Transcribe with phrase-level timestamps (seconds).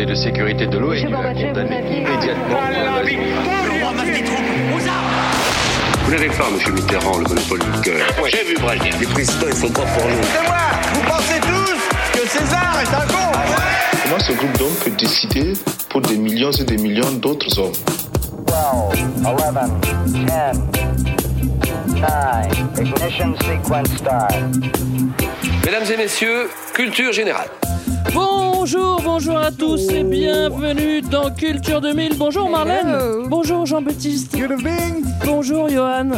[0.00, 2.60] Conseil de sécurité de l'ONU a condamné immédiatement
[6.04, 8.06] Vous n'avez pas, monsieur Mitterrand, le monopole du cœur.
[8.18, 8.92] Moi, j'ai vu Brasier.
[8.98, 10.22] Les présidents, ils sont pas pour nous.
[10.22, 10.56] C'est moi
[10.94, 13.38] Vous pensez tous que César est un con
[14.04, 15.52] Comment ce groupe d'hommes peut décider
[15.90, 17.72] pour des millions et des millions d'autres hommes?
[18.46, 18.56] 12,
[19.26, 19.34] 11,
[19.82, 20.56] 10, 9,
[22.80, 24.34] ignition sequence start.
[25.66, 27.50] Mesdames et messieurs, culture générale.
[28.62, 32.18] Bonjour, bonjour à tous et bienvenue dans Culture 2000.
[32.18, 32.94] Bonjour Marlène.
[33.26, 34.36] Bonjour Jean-Baptiste.
[35.24, 36.10] Bonjour Johan.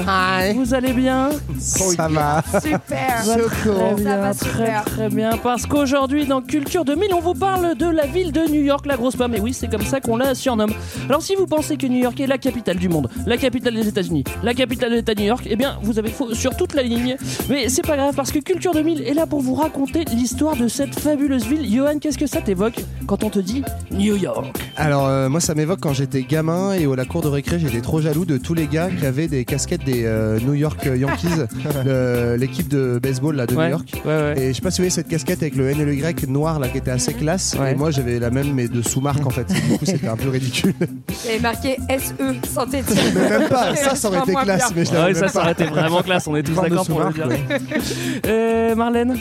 [0.56, 1.30] Vous allez bien?
[1.60, 2.42] Ça va.
[2.60, 3.22] Super.
[3.22, 4.84] Ça va Très bien, Ça va très super.
[4.84, 5.30] très bien.
[5.40, 8.96] Parce qu'aujourd'hui dans Culture 2000, on vous parle de la ville de New York, la
[8.96, 9.36] grosse pomme.
[9.36, 10.72] Et oui, c'est comme ça qu'on la surnomme.
[11.08, 13.86] Alors si vous pensez que New York est la capitale du monde, la capitale des
[13.86, 16.74] États-Unis, la capitale de l'État de New York, eh bien vous avez faux sur toute
[16.74, 17.16] la ligne.
[17.48, 20.66] Mais c'est pas grave parce que Culture 2000 est là pour vous raconter l'histoire de
[20.66, 21.72] cette fabuleuse ville.
[21.72, 25.54] Johan, qu'est-ce que ça t'évoque quand on te dit New York Alors euh, moi ça
[25.54, 28.54] m'évoque quand j'étais gamin et à la cour de récré j'étais trop jaloux de tous
[28.54, 31.26] les gars qui avaient des casquettes des euh, New York Yankees,
[31.84, 34.02] le- l'équipe de baseball là de Ouais, New York.
[34.04, 34.34] ouais, ouais.
[34.40, 36.26] Et je sais pas si vous voyez cette casquette avec le N et le Y
[36.28, 37.54] noir là qui était assez classe.
[37.60, 37.72] Ouais.
[37.72, 39.46] Et moi j'avais la même mais de sous-marque en fait.
[39.52, 40.74] Du coup c'était un peu ridicule.
[40.80, 42.98] Il y avait marqué SE synthétique.
[43.14, 44.72] mais même pas, ça ça aurait été Moins classe.
[44.72, 44.76] bien.
[44.76, 45.44] Mais je Ah l'avais ça, même ça pas.
[45.44, 47.24] aurait été vraiment classe, on est tous Bande de d'accord pour le dire.
[47.24, 47.62] sous-marques,
[48.26, 49.16] Euh, Marlène?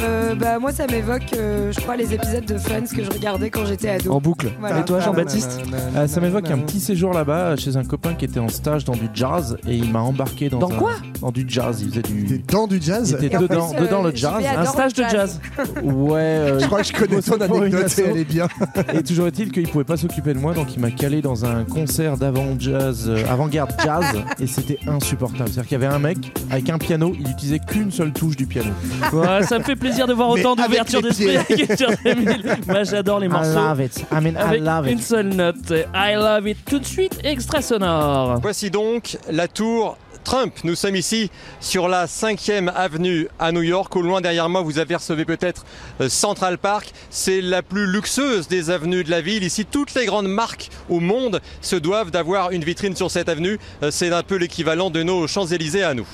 [0.00, 3.50] Euh, bah, moi, ça m'évoque, euh, je crois, les épisodes de Friends que je regardais
[3.50, 4.12] quand j'étais ado.
[4.12, 4.48] En boucle.
[4.60, 4.80] Voilà.
[4.80, 5.60] Et toi, Jean-Baptiste
[5.96, 8.94] Ah, ça m'évoque un petit séjour là-bas chez un copain qui était en stage dans
[8.94, 10.92] du jazz et il m'a embarqué dans, Dans un- quoi?
[11.20, 11.80] Dans du jaz.
[11.82, 12.38] Il faisait T'es du.
[12.50, 13.16] dans du jazz.
[13.18, 14.44] Il était dedans, plus, euh, dedans le JB jazz.
[14.58, 15.40] Un stage de jazz.
[15.82, 16.12] Ouais.
[16.20, 18.48] euh, Je crois que je connais une anecdote et elle est bien.
[18.92, 21.64] Et toujours est-il qu'il pouvait pas s'occuper de moi, donc il m'a calé dans un
[21.64, 24.04] concert d'avant-jazz, euh, avant-garde jazz,
[24.40, 25.48] et c'était insupportable.
[25.48, 26.18] C'est-à-dire qu'il y avait un mec
[26.50, 28.70] avec un piano, il utilisait qu'une seule touche du piano.
[29.12, 31.36] Ouais, ça me fait plaisir de voir autant d'ouverture d'esprit pieds.
[31.38, 32.56] avec Culture 2000.
[32.66, 33.80] Moi, j'adore les morceaux.
[33.80, 34.04] it.
[34.12, 35.70] I mean, Avec une seule note.
[35.94, 36.58] I love it.
[36.66, 38.38] Tout de suite, extra sonore.
[38.42, 40.52] Voici donc la tour Trump.
[40.64, 41.30] Nous sommes ici
[41.60, 43.94] sur la 5e avenue à New York.
[43.94, 45.64] Au loin derrière moi, vous apercevez peut-être
[46.00, 46.92] euh, Central Park.
[47.10, 49.44] C'est la plus luxueuse des avenues de la ville.
[49.44, 53.58] Ici, toutes les grandes marques au monde se doivent d'avoir une vitrine sur cette avenue.
[53.84, 56.06] Euh, C'est un peu l'équivalent de nos Champs-Élysées à nous.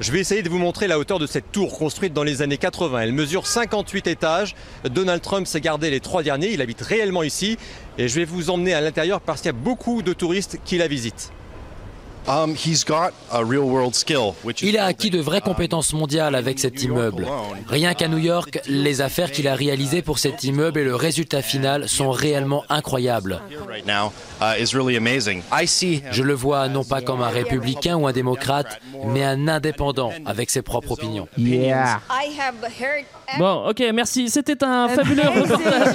[0.00, 2.56] Je vais essayer de vous montrer la hauteur de cette tour construite dans les années
[2.56, 3.00] 80.
[3.00, 4.56] Elle mesure 58 étages.
[4.84, 6.54] Donald Trump s'est gardé les trois derniers.
[6.54, 7.58] Il habite réellement ici.
[7.98, 10.78] Et je vais vous emmener à l'intérieur parce qu'il y a beaucoup de touristes qui
[10.78, 11.32] la visitent.
[14.62, 17.26] Il a acquis de vraies compétences mondiales avec cet immeuble.
[17.68, 21.42] Rien qu'à New York, les affaires qu'il a réalisées pour cet immeuble et le résultat
[21.42, 23.40] final sont réellement incroyables.
[26.12, 30.50] Je le vois non pas comme un républicain ou un démocrate, mais un indépendant avec
[30.50, 31.28] ses propres opinions.
[31.36, 32.00] Yeah.
[33.38, 34.28] Bon, ok, merci.
[34.28, 35.94] C'était un fabuleux reportage.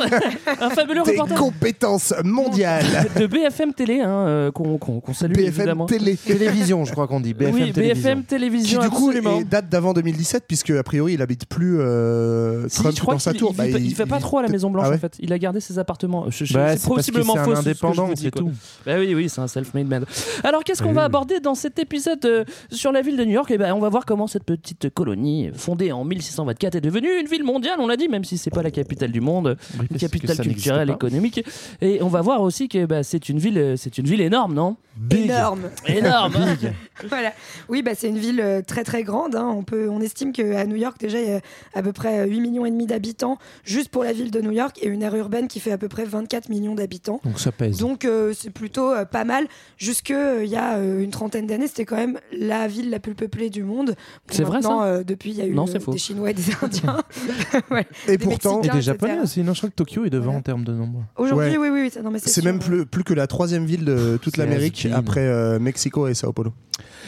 [0.61, 3.07] un fabuleux Des reportage compétences mondiales.
[3.17, 5.85] de BFM Télé, hein, euh, qu'on qu'on- qu'on salue BFM évidemment.
[5.85, 6.15] Télé.
[6.15, 7.33] Télévision, je crois qu'on dit.
[7.33, 8.03] BFM oui, Télévision.
[8.09, 9.39] BFM Qui Télévision, du coup absolument.
[9.39, 13.13] est- date d'avant 2017 puisque a priori il habite plus euh, Si, Trump je crois
[13.15, 13.51] dans sa qu'il tour.
[13.53, 14.99] il, Bah, vit pas- il fait pas trop à la Maison Blanche Ah ouais en
[14.99, 15.15] fait.
[15.19, 16.25] Il a gardé ses appartements.
[16.29, 17.51] Je- je- Bah, c'est c'est parce que possiblement c'est un faux.
[17.51, 18.41] ce que je indépendant, dis, c'est quoi.
[18.43, 18.51] tout.
[18.85, 20.05] Bah oui, oui, c'est un self-made man.
[20.43, 21.05] Alors qu'est-ce qu'on Oui, va oui.
[21.07, 23.49] aborder dans cet épisode euh, sur la ville de New York?
[23.51, 27.31] Eh ben, on va voir comment cette petite colonie fondée en 1624 est devenue une
[27.31, 27.75] ville mondiale.
[27.79, 30.89] On l'a dit, même si c'est pas la capitale du monde, Oui, une capitale culturelle,
[30.91, 31.43] économique.
[31.81, 34.53] Et on va voir aussi que bah, c'est une ville, euh, c'est une ville énorme,
[34.53, 34.77] non?
[35.11, 35.69] Énorme.
[35.87, 36.33] Énorme.
[36.37, 36.55] hein
[37.09, 37.33] Voilà.
[37.67, 39.35] Oui, bah, c'est une ville euh, très très grande.
[39.35, 39.53] hein.
[39.57, 41.41] On, peut, on estime qu'à New York, déjà, il y a
[41.73, 44.51] à peu près euh, 8 millions et demi d'habitants juste pour la ville de New
[44.51, 47.19] York et une aire urbaine qui fait à peu près 24 millions d'habitants.
[47.25, 47.77] Donc ça pèse.
[47.79, 49.47] Donc euh, c'est plutôt euh, pas mal.
[49.77, 52.99] Jusque euh, il y a euh, une trentaine d'années, c'était quand même la ville la
[52.99, 53.87] plus peuplée du monde.
[53.87, 53.95] Bon,
[54.33, 54.83] C'est vrai, ça?
[54.83, 57.01] Euh, Depuis, il y a eu euh, des Chinois et des Indiens.
[57.71, 57.85] Ouais.
[58.07, 58.81] Et Des pourtant, Et Mexicains, des etc.
[58.81, 59.43] Japonais aussi.
[59.43, 61.03] Non, je crois que Tokyo est devant en termes de nombre.
[61.17, 61.57] Aujourd'hui, Ouais.
[61.57, 62.03] oui, oui, oui.
[62.03, 62.43] Non, mais c'est sûr.
[62.43, 66.13] même plus, plus que la troisième ville de toute C'est l'Amérique après euh, Mexico et
[66.13, 66.53] Sao Paulo.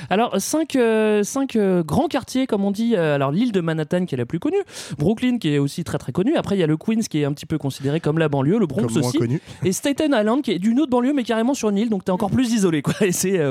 [0.09, 2.95] Alors, cinq, euh, cinq euh, grands quartiers, comme on dit.
[2.95, 4.57] Euh, Alors, l'île de Manhattan, qui est la plus connue.
[4.97, 6.35] Brooklyn, qui est aussi très très connue.
[6.35, 8.59] Après, il y a le Queens, qui est un petit peu considéré comme la banlieue.
[8.59, 9.17] Le Bronx Comme moins aussi.
[9.17, 9.41] connu.
[9.64, 11.90] Et Staten Island, qui est d'une autre banlieue, mais carrément sur une île.
[11.90, 12.93] Donc, t'es encore plus isolé, quoi.
[13.02, 13.46] Et c'est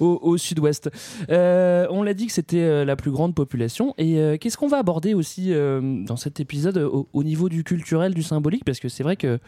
[0.00, 0.90] au, au sud-ouest.
[1.28, 3.94] On l'a dit que c'était la plus grande population.
[3.98, 8.22] Et qu'est-ce qu'on va aborder aussi dans cet épisode au, au niveau du culturel, du
[8.22, 8.64] symbolique?
[8.64, 9.38] Parce que c'est vrai que.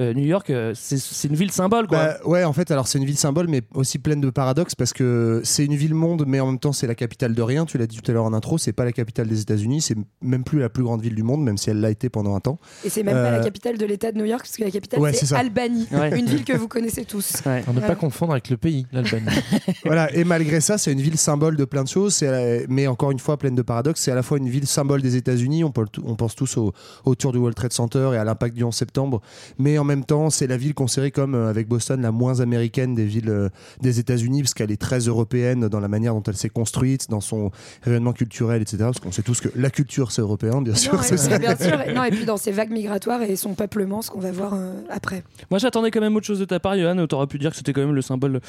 [0.00, 1.98] Euh, New York, euh, c'est une ville symbole, quoi.
[1.98, 4.92] Bah, ouais, en fait, alors c'est une ville symbole, mais aussi pleine de paradoxes parce
[4.92, 7.64] que c'est une ville monde, mais en même temps c'est la capitale de rien.
[7.66, 9.96] Tu l'as dit tout à l'heure en intro, c'est pas la capitale des États-Unis, c'est
[10.22, 12.40] même plus la plus grande ville du monde, même si elle l'a été pendant un
[12.40, 12.58] temps.
[12.84, 14.70] Et c'est même pas Euh, la capitale de l'État de New York, parce que la
[14.70, 15.26] capitale Ouais, c'est
[15.92, 16.18] Ouais.
[16.18, 17.34] une ville que vous connaissez tous.
[17.46, 17.64] Ouais.
[17.66, 17.86] On ne Ouais.
[17.86, 19.26] pas confondre avec le pays, l'Albanie.
[19.84, 23.10] voilà, et malgré ça, c'est une ville symbole de plein de choses, la- mais encore
[23.10, 24.00] une fois pleine de paradoxes.
[24.02, 26.72] C'est à la fois une ville symbole des États-Unis, on, pense tous au,
[27.04, 29.20] au tour du World Trade Center et à l'impact du 11 septembre,
[29.58, 32.94] mais en même temps, c'est la ville considérée comme, euh, avec Boston, la moins américaine
[32.94, 33.48] des villes euh,
[33.80, 37.20] des États-Unis, parce qu'elle est très européenne dans la manière dont elle s'est construite, dans
[37.20, 37.50] son
[37.82, 38.76] rayonnement culturel, etc.
[38.80, 40.94] Parce qu'on sait tous que la culture, c'est européen, bien sûr.
[40.94, 41.38] Non, c'est et, ça.
[41.38, 44.20] bien sûr, et- non, et puis dans ses vagues migratoires et son peuplement, ce qu'on
[44.20, 45.24] va voir euh, après.
[45.50, 47.06] Moi, j'attendais quand même autre chose de ta part, Johan.
[47.06, 48.40] T'aurais pu dire que c'était quand même le symbole,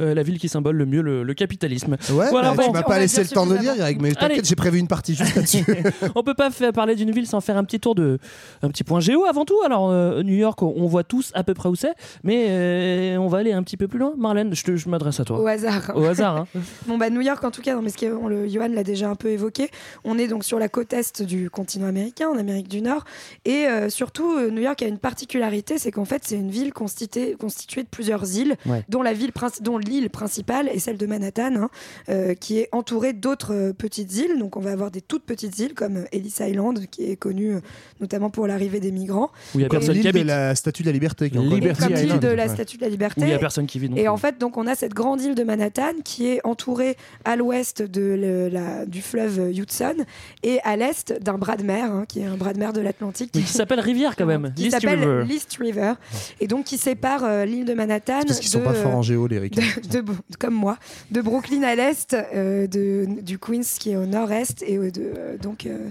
[0.00, 1.96] euh, la ville qui symbole le mieux le, le capitalisme.
[2.10, 2.66] Ouais, Voilà, bah, bon.
[2.68, 5.14] tu m'as pas laissé le temps de dire, Greg, mais t'inquiète, j'ai prévu une partie
[5.14, 5.64] juste là-dessus.
[6.14, 8.18] on peut pas faire parler d'une ville sans faire un petit tour de
[8.62, 9.56] un petit point géo avant tout.
[9.66, 13.16] Alors euh, New York, on, on voit tous à peu près où c'est, mais euh,
[13.16, 14.12] on va aller un petit peu plus loin.
[14.18, 15.40] Marlène, je, je m'adresse à toi.
[15.40, 15.92] Au hasard.
[15.94, 16.36] Au hasard.
[16.36, 16.46] hein.
[16.86, 19.08] Bon, bah, New York, en tout cas, non, mais ce que le, Johan l'a déjà
[19.08, 19.70] un peu évoqué,
[20.04, 23.04] on est donc sur la côte est du continent américain, en Amérique du Nord.
[23.44, 26.72] Et euh, surtout, euh, New York a une particularité, c'est qu'en fait, c'est une ville
[26.72, 28.84] constituée, constituée de plusieurs îles, Ouais.
[28.88, 31.70] dont la ville princi- dont l'île principale est celle de Manhattan, hein,
[32.08, 34.38] euh, qui est entourée d'autres euh, petites îles.
[34.38, 37.60] Donc, on va avoir des toutes petites îles comme Ellis Island, qui est connue euh,
[38.00, 39.30] notamment pour l'arrivée des migrants.
[39.54, 40.24] Où il y a personne qui habite.
[40.26, 41.30] la Statue de la Liberté.
[41.30, 42.48] qui est encore- Et Liberty comme l'île Island, de la ouais.
[42.48, 43.20] Statue de la Où Liberté.
[43.22, 43.88] il y a personne qui vit.
[43.88, 44.08] non Et plus.
[44.08, 47.82] en fait, donc, on a cette grande île de Manhattan qui est entourée à l'ouest
[47.82, 49.94] de le- la- du fleuve Hudson
[50.42, 52.80] et à l'est d'un bras de mer, hein, qui est un bras de mer de
[52.80, 53.30] l'Atlantique.
[53.34, 54.52] Mais qui s'appelle Rivière quand même.
[54.56, 55.24] qui East s'appelle River.
[55.26, 55.92] l'East River
[56.40, 59.02] et donc qui sépare euh, l'île de Manhattan Parce qu'ils sont de, pas forts en
[59.02, 59.62] géo, les ricains.
[59.90, 60.78] de- de- comme moi
[61.10, 65.02] de Brooklyn à l'est euh, de, du Queens qui est au nord-est et euh, de,
[65.16, 65.90] euh, donc euh,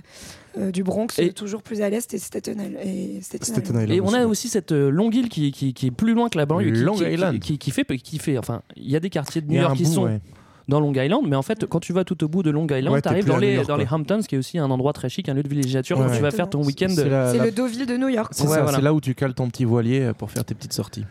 [0.57, 3.89] euh, du Bronx Et- toujours plus à l'est et Staten Island, et Staten Staten Island.
[3.89, 4.49] Island Et on a aussi.
[4.49, 6.71] cette euh, longue île qui, qui, qui est plus loin que la banlieue.
[6.71, 7.39] qui- Long qui, qui- Island.
[7.39, 8.37] Qui, qui fait, qui fait.
[8.37, 10.19] Enfin, il y a des quartiers de New York qui bout, sont ouais.
[10.67, 12.89] Dans Long Island, mais en fait, quand tu vas tout au bout de Long Island,
[12.93, 13.87] Ouais, tu t'es arrives dans les, York, dans les.
[13.89, 16.21] Hamptons, qui est aussi un endroit très chic, un lieu de villégiature Ouais, où tu
[16.21, 16.87] vas faire ton week-end.
[16.89, 18.71] C'est la- la- le Deauville de New York C'est voilà.
[18.73, 21.05] c'est là où tu cales ton petit voilier euh, pour faire tes petites sorties.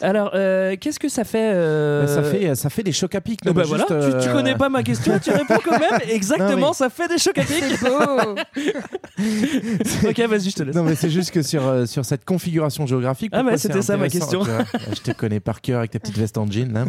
[0.00, 3.20] Alors, euh, qu'est-ce que ça fait euh, Bah, ça, fait, ça fait des chocs à
[3.20, 3.40] pic.
[3.44, 5.58] Eh non, ben mais voilà, juste, tu, tu euh, connais pas ma question, tu réponds
[5.64, 6.00] quand même.
[6.08, 7.64] Exactement, Non, mais- ça fait des chocs à pic.
[10.08, 10.74] ok, vas-y, je te laisse.
[10.74, 13.30] Non, mais c'est juste que sur, euh, sur cette configuration géographique.
[13.34, 14.42] Ah, c'est c'était ça, ma question.
[14.44, 16.72] Je te connais par cœur avec ta petite veste en jean.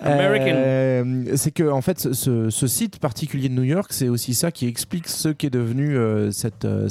[0.00, 1.13] American.
[1.14, 4.66] Euh, c'est que, en fait, ce, site particulier de New York, c'est aussi ça qui
[4.66, 6.64] explique ce qu'est devenu euh, cette.
[6.64, 6.88] euh,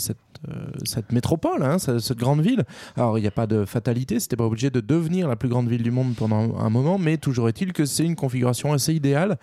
[0.84, 2.66] cette métropole, hein, cette grande ville.
[2.98, 5.70] Alors, il n'y a pas de fatalité, c'était pas obligé de devenir la plus grande
[5.70, 9.38] ville du monde pendant un moment, mais toujours est-il que c'est une configuration assez idéale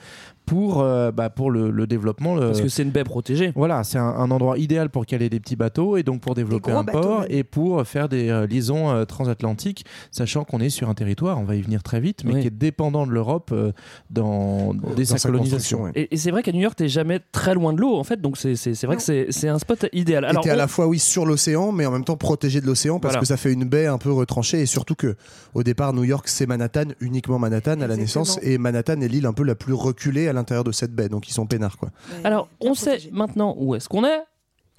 [0.47, 2.35] pour, euh, bah, pour le, le développement.
[2.35, 3.53] le- Parce que c'est une baie protégée.
[3.55, 6.73] voilà, c'est un, un endroit idéal pour caler des petits bateaux et donc pour développer
[6.73, 10.89] un bateaux, port et pour faire des euh, liaisons euh, transatlantiques, sachant qu'on est sur
[10.89, 12.41] un territoire, on va y venir très vite, mais Oui.
[12.41, 13.71] qui est dépendant de l'Europe euh,
[14.11, 15.83] dans, dès Dans sa colonisation.
[15.85, 15.93] ouais.
[15.95, 18.21] Et, et c'est vrai qu'à New York, t'es jamais très loin de l'eau, en fait,
[18.21, 20.25] donc c'est c'est- c'est vrai que c'est c'est un spot idéal.
[20.25, 22.99] Alors, à on- la fois oui sur l'océan, mais en même temps protégé de l'océan
[22.99, 23.21] parce Voilà.
[23.21, 25.17] que ça fait une baie un peu retranchée et surtout que
[25.55, 29.27] au départ New York c'est Manhattan, uniquement Manhattan à la naissance et Manhattan est l'île
[29.27, 31.91] un peu la plus reculée à l'intérieur de cette baie, donc ils sont peinards quoi.
[32.25, 34.23] alors, on sait maintenant où est-ce qu'on est.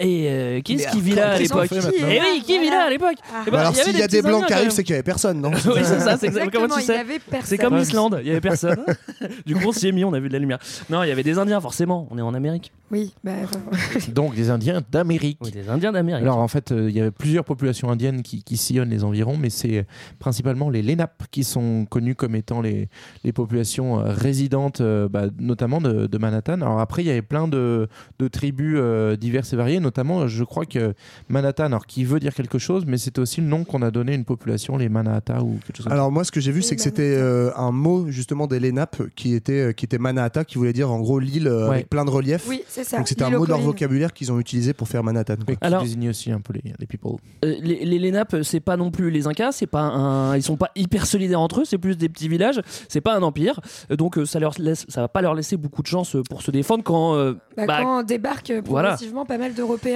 [0.02, 2.86] Et euh, qui est-ce Mais qui vit là à l'époque Eh oui, qui vit là
[2.86, 3.16] à l'époque
[3.46, 5.02] Eh Bah alors y s'il y a des blancs qui arrivent, c'est qu'il y avait
[5.02, 6.68] personne, non oui, c'est ça, c'est exactement.
[6.76, 7.04] Tu sais.
[7.44, 8.84] C'est comme l'Islande, il y avait personne.
[9.46, 10.58] du coup, on s'y est mis, on a vu de la lumière.
[10.90, 12.08] Non, il y avait des Indiens, forcément.
[12.10, 12.72] On est en Amérique.
[12.90, 13.32] Oui, bah,
[14.14, 15.38] Donc des Indiens d'Amérique.
[15.40, 16.22] Oui, des Indiens d'Amérique.
[16.22, 19.36] Alors en fait, euh, il y avait plusieurs populations indiennes qui, qui sillonnent les environs,
[19.38, 19.86] mais c'est
[20.18, 22.88] principalement les Lenape qui sont connus comme étant les,
[23.24, 26.54] les populations euh, résidentes, euh, bah, notamment de, de Manhattan.
[26.54, 27.88] Alors après, il y avait plein de,
[28.18, 29.91] de tribus euh, diverses et variées, notamment,
[30.26, 30.94] je crois que
[31.28, 34.12] Manhattan, alors qui veut dire quelque chose, mais c'est aussi le nom qu'on a donné
[34.12, 36.62] à une population, les Manhattan ou quelque chose comme Alors moi, ce que j'ai vu,
[36.62, 40.44] c'est que c'était euh, un mot justement des Lenape qui était euh, qui était Manhattan,
[40.44, 41.74] qui voulait dire en gros l'île euh, Ouais.
[41.76, 42.46] avec plein de reliefs.
[42.48, 42.96] Oui, c'est ça.
[42.98, 45.36] Donc c'était un mot de leur vocabulaire qu'ils ont utilisé pour faire Manhattan.
[45.44, 45.54] quoi.
[45.54, 47.16] qui Alors- désignait aussi un peu les, les people.
[47.44, 50.56] Euh, les, les Lénapes, c'est pas non plus les Incas, c'est pas un, ils sont
[50.56, 54.18] pas hyper solidaires entre eux, c'est plus des petits villages, c'est pas un empire, donc
[54.24, 57.14] ça leur laisse, ça va pas leur laisser beaucoup de chance pour se défendre quand,
[57.14, 58.02] euh, Bah, bah, quand
[58.50, 58.90] euh, voilà.
[58.90, 59.54] progressivement pas mal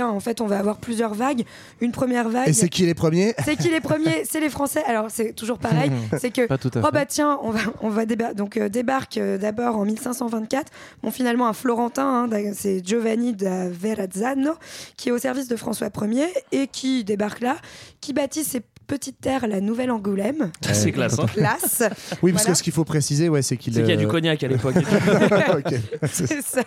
[0.09, 1.45] en fait, on va avoir plusieurs vagues.
[1.81, 2.49] Une première vague.
[2.49, 3.35] Et c'est qui les premiers?
[3.45, 4.25] C'est qui les premiers?
[4.25, 4.83] C'est les Français.
[4.87, 5.91] Alors c'est toujours pareil.
[6.19, 8.69] c'est que Pas tout à oh bah tiens, on va on va déba- donc euh,
[8.69, 10.73] débarque euh, d'abord en 1524.
[11.03, 14.53] Bon finalement un Florentin, hein, c'est Giovanni da Verrazzano
[14.97, 17.57] qui est au service de François Ier et qui débarque là,
[18.01, 20.51] qui bâtit ses petites terres la Nouvelle Angoulême.
[20.63, 21.19] c'est classe.
[21.19, 21.27] hein.
[21.27, 21.83] Classe.
[22.23, 22.53] Oui, parce Voilà.
[22.53, 24.43] que ce qu'il faut préciser, ouais, c'est qu'il C'est qu'il y a du euh, cognac
[24.43, 24.75] à l'époque.
[25.57, 25.75] Ok.
[26.11, 26.63] c'est ça.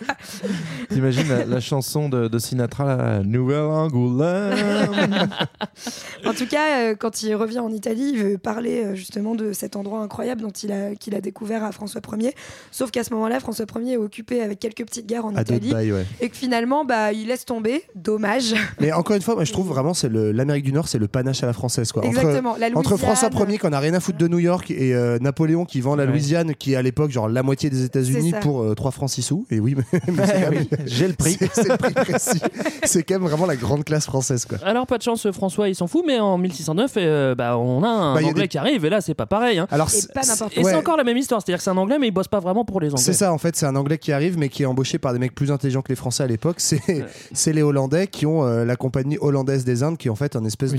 [0.88, 5.28] T'imagines la, la chanson de, de Sinatra, la Nouvelle Angoulême
[6.26, 9.52] En tout cas, euh, quand il revient en Italie, il veut parler euh, justement de
[9.52, 12.34] cet endroit incroyable dont il a, qu'il a découvert à François Ier.
[12.70, 15.72] Sauf qu'à ce moment-là, François Ier est occupé avec quelques petites guerres en à Italie.
[15.72, 16.06] bails, ouais.
[16.20, 17.84] Et que finalement, bah, il laisse tomber.
[17.94, 18.54] Dommage.
[18.80, 21.08] Mais encore une fois, moi, je trouve vraiment c'est le- l'Amérique du Nord, c'est le
[21.08, 22.02] panache à la française quoi.
[22.10, 23.28] Exactement, la entre François.
[23.48, 25.96] Ier qui en a rien à foutre de New York et euh, Napoléon qui vend
[25.96, 26.10] la Ouais.
[26.10, 29.22] Louisiane qui est à l'époque genre la moitié des États-Unis pour euh, 3 francs 6
[29.22, 29.46] sous.
[29.50, 31.36] Et oui, mais, mais c'est quand même- J'ai le prix.
[31.52, 32.40] c'est- le prix précis.
[32.84, 34.58] C'est quand même vraiment la grande classe française quoi.
[34.64, 37.88] Alors pas de chance, François, il s'en fout, mais en 1609, euh, bah, on a
[37.88, 39.58] un Bah, Anglais des- qui arrive, et là c'est pas pareil.
[39.58, 39.66] hein.
[39.70, 40.74] Alors Et c'est- Ouais.
[40.74, 42.80] encore la même histoire, c'est-à-dire que c'est un Anglais, mais il bosse pas vraiment pour
[42.80, 43.02] les Anglais.
[43.02, 45.18] C'est ça en fait, c'est un Anglais qui arrive mais qui est embauché par des
[45.18, 46.56] mecs plus intelligents que les Français à l'époque.
[46.58, 46.80] C'est
[47.32, 50.36] c'est les Hollandais qui ont euh, la compagnie hollandaise des Indes qui est en fait
[50.36, 50.78] un espèce de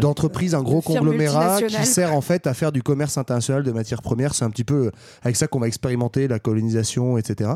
[0.00, 4.02] d'entreprise, un gros conglomérat qui sert en fait à faire du commerce international de matières
[4.02, 4.34] premières.
[4.34, 4.90] C'est un petit peu euh,
[5.22, 7.50] avec ça qu'on va expérimenter la colonisation, etc.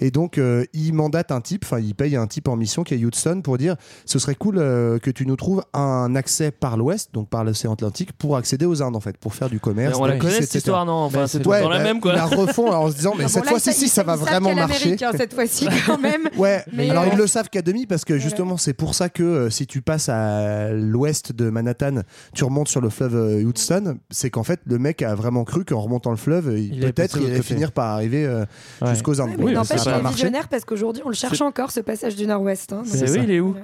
[0.00, 2.94] Et donc, euh, il mandate un type, enfin, il paye un type en mission qui
[2.94, 6.76] est Houston pour dire ce serait cool euh, que tu nous trouves un accès par
[6.76, 9.98] l'ouest, donc par l'océan Atlantique, pour accéder aux Indes en fait, pour faire du commerce.
[9.98, 10.92] on la connaît cette histoire, non?
[10.94, 12.14] Enfin, c'est Ouais, dans la bah, même quoi.
[12.14, 14.96] La refont en se disant mais Ah cette fois-ci si ça va vraiment marcher.
[15.16, 16.28] cette fois-ci quand même.
[16.38, 19.08] Ouais, Mais alors euh, ils le savent qu'à demi parce que justement c'est pour ça
[19.08, 22.02] que euh, si tu passes à l'ouest de Manhattan,
[22.34, 25.64] tu remontes sur le fleuve euh, Hudson, c'est qu'en fait le mec a vraiment cru
[25.64, 28.44] qu'en remontant le fleuve, il- peut-être il allait finir par arriver euh,
[28.82, 28.90] Ouais.
[28.90, 29.30] jusqu'aux Indes.
[29.30, 31.80] Ouais, Bon, mais Oui, n'empêche, il est visionnaire parce qu'aujourd'hui, on le cherche encore, ce
[31.80, 32.72] passage du Nord-Ouest.
[32.72, 32.82] hein.
[32.84, 33.54] C'est Donc, oui, il est où?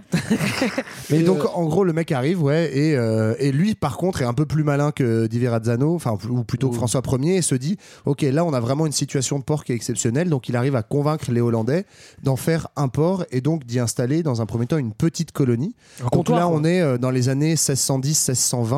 [1.10, 4.24] Mais donc en gros le mec arrive ouais et, euh, et lui par contre est
[4.24, 7.54] un peu plus malin que Di Verrazzano, enfin ou plutôt que François Ier et se
[7.54, 10.56] dit ok là on a vraiment une situation de port qui est exceptionnelle donc il
[10.56, 11.84] arrive à convaincre les Hollandais
[12.22, 15.74] d'en faire un port et donc d'y installer dans un premier temps une petite colonie.
[16.00, 16.56] Donc comptoir, là quoi.
[16.56, 18.69] on est euh, dans les années 1610-1620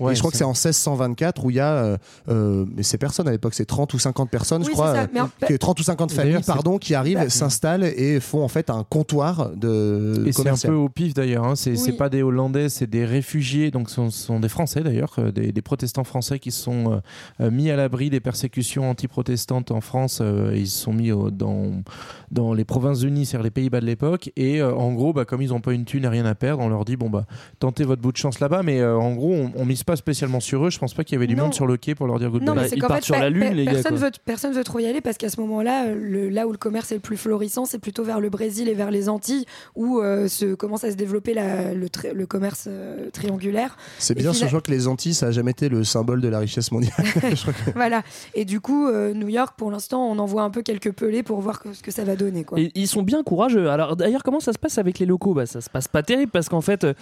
[0.00, 1.96] Ouais, et je crois que c'est- en 1624 où il y a euh,
[2.28, 5.28] euh, mais c'est personnes à l'époque c'est 30 ou 50 personnes je crois c'est ça,
[5.50, 8.48] euh, 30 ou 50 Et d'ailleurs, familles pardon qui arrivent Bah, s'installent et font en
[8.48, 11.44] fait un comptoir de Et c'est un peu au pif d'ailleurs.
[11.44, 11.56] Hein.
[11.56, 11.96] C'est c'est Oui.
[11.96, 13.70] pas des Hollandais, c'est des réfugiés.
[13.70, 17.00] Donc ce sont, des Français d'ailleurs, euh, des, des protestants français qui se sont
[17.40, 20.18] euh, mis à l'abri des persécutions anti-protestantes en France.
[20.22, 21.82] euh, ils se sont mis au- dans,
[22.30, 24.30] dans les Provinces-Unies, c'est-à-dire les Pays-Bas de l'époque.
[24.36, 26.62] Et euh, en gros, bah, comme ils n'ont pas une thune et rien à perdre,
[26.62, 27.24] on leur dit bon bah
[27.58, 28.62] tentez votre bout de chance là-bas.
[28.62, 30.70] Mais euh, en gros, on, on mise pas spécialement sur eux.
[30.70, 31.44] Je pense pas qu'il y avait du Non.
[31.44, 32.46] monde sur le quai pour leur dire goodbye.
[32.46, 34.10] Non, mais Bah, c'est qu'en fait, sur la pe- Lune, pe- les gars, personne veut,
[34.24, 37.00] personne veut trop y aller parce qu'à ce moment-là, là où le commerce est le
[37.00, 40.84] plus florissant, c'est plutôt vers le Brésil et vers les Antilles où euh, se, commence
[40.84, 43.76] à se développer la- le, tri- le commerce euh, triangulaire.
[43.98, 46.38] C'est bien, je crois que les Antilles, ça a jamais été le symbole de la
[46.38, 46.92] richesse mondiale.
[47.20, 48.02] Que- Voilà.
[48.34, 51.40] Et du coup, euh, New York, pour l'instant, on envoie un peu quelques pelés pour
[51.40, 52.44] voir que- ce que ça va donner.
[52.44, 52.58] Quoi.
[52.60, 53.68] Et ils sont bien courageux.
[53.70, 55.34] Alors d'ailleurs, comment ça se passe avec les locaux?
[55.34, 56.94] Bah, Ça se passe pas terrible parce qu'en fait, euh,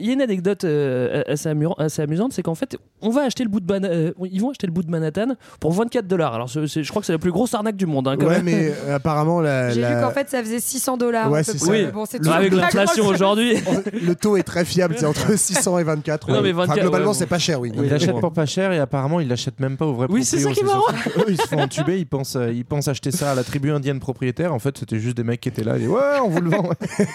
[0.00, 3.22] il y a une anecdote euh, assez, amu- assez amusante, c'est qu'en fait, on va
[3.22, 6.34] acheter le bout de euh, ils vont acheter le bout de Manhattan pour 24 dollars.
[6.34, 8.08] Alors je crois que c'est la plus grosse arnaque du monde.
[8.08, 8.44] hein, quand Ouais, même.
[8.44, 11.30] mais euh, apparemment, la, J'ai la- vu qu'en fait, ça faisait 600 dollars.
[11.30, 11.70] Ouais, c'est ça.
[11.70, 13.54] Oui, Bon, toujours avec l'inflation aujourd'hui.
[14.06, 16.28] le taux est très fiable, c'est entre 600 et 24.
[16.28, 16.42] Non, ouais.
[16.42, 17.70] mais Enfin, 24, globalement, ouais, c'est pas cher, oui.
[17.74, 20.38] Il l'achète pour pas cher et apparemment il l'achète même pas au vrai Oui, c'est
[20.38, 20.82] ça qui est marrant.
[21.18, 23.70] Eux, ils se font entuber, ils pensent, euh, ils pensent acheter ça à la tribu
[23.70, 24.52] indienne propriétaire.
[24.54, 25.76] En fait, c'était juste des mecs qui étaient là.
[25.78, 26.70] Et ouais, on vous le vend.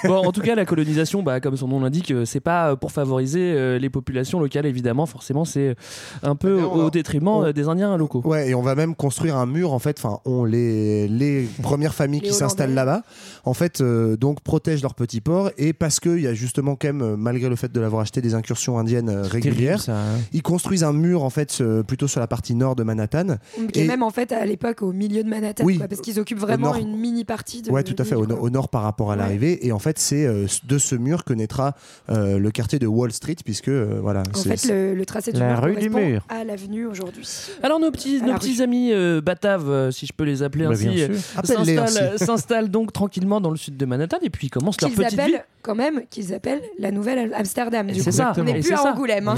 [0.06, 3.80] bon, en tout cas, la colonisation, bah, comme son nom l'indique, c'est pas pour favoriser
[3.80, 5.06] les populations locales, évidemment.
[5.06, 5.76] Forcément, c'est
[6.22, 8.22] un peu Eh va- au détriment on- euh, des Indiens locaux.
[8.26, 9.98] Ouais, et on va même construire un mur en fait.
[9.98, 13.04] Enfin, on les les premières familles Les qui s'installent là-bas,
[13.46, 16.88] en fait, euh, donc protègent leur petit port et parce qu'il y a justement quand
[16.88, 20.20] même, euh, malgré le fait de l'avoir acheté, des incursions indiennes euh, régulières, ça, hein.
[20.34, 23.38] ils construisent un mur en fait euh, plutôt sur la partie nord de Manhattan.
[23.72, 26.02] Qui est Et- même en fait à l'époque au milieu de Manhattan, Oui, quoi, parce
[26.02, 26.76] qu'ils occupent vraiment nord.
[26.78, 27.72] une mini partie de.
[27.72, 29.20] Ouais, tout à fait, au, no- nord par rapport à Ouais.
[29.22, 29.66] l'arrivée.
[29.66, 31.76] Et en fait, c'est euh, de ce mur que naîtra
[32.10, 34.24] euh, le quartier de Wall Street, puisque euh, voilà.
[34.36, 36.26] En fait, le, le tracé du La mur rue du mur.
[36.30, 37.28] à l'avenue aujourd'hui.
[37.62, 40.72] Alors, nos petits, nos petits amis euh, bataves, euh, si je peux les appeler Bah,
[40.74, 41.10] ainsi, euh.
[41.36, 44.98] Appelle-les s'installent donc tranquillement dans le sud de Manhattan et puis ils commencent leur Qu'ils
[45.00, 45.22] petite vie.
[45.22, 47.88] appellent quand même, qu'ils appellent la nouvelle Amsterdam.
[47.94, 48.92] C'est ça, On n'est plus à ça.
[48.94, 49.36] Angoulême, hein,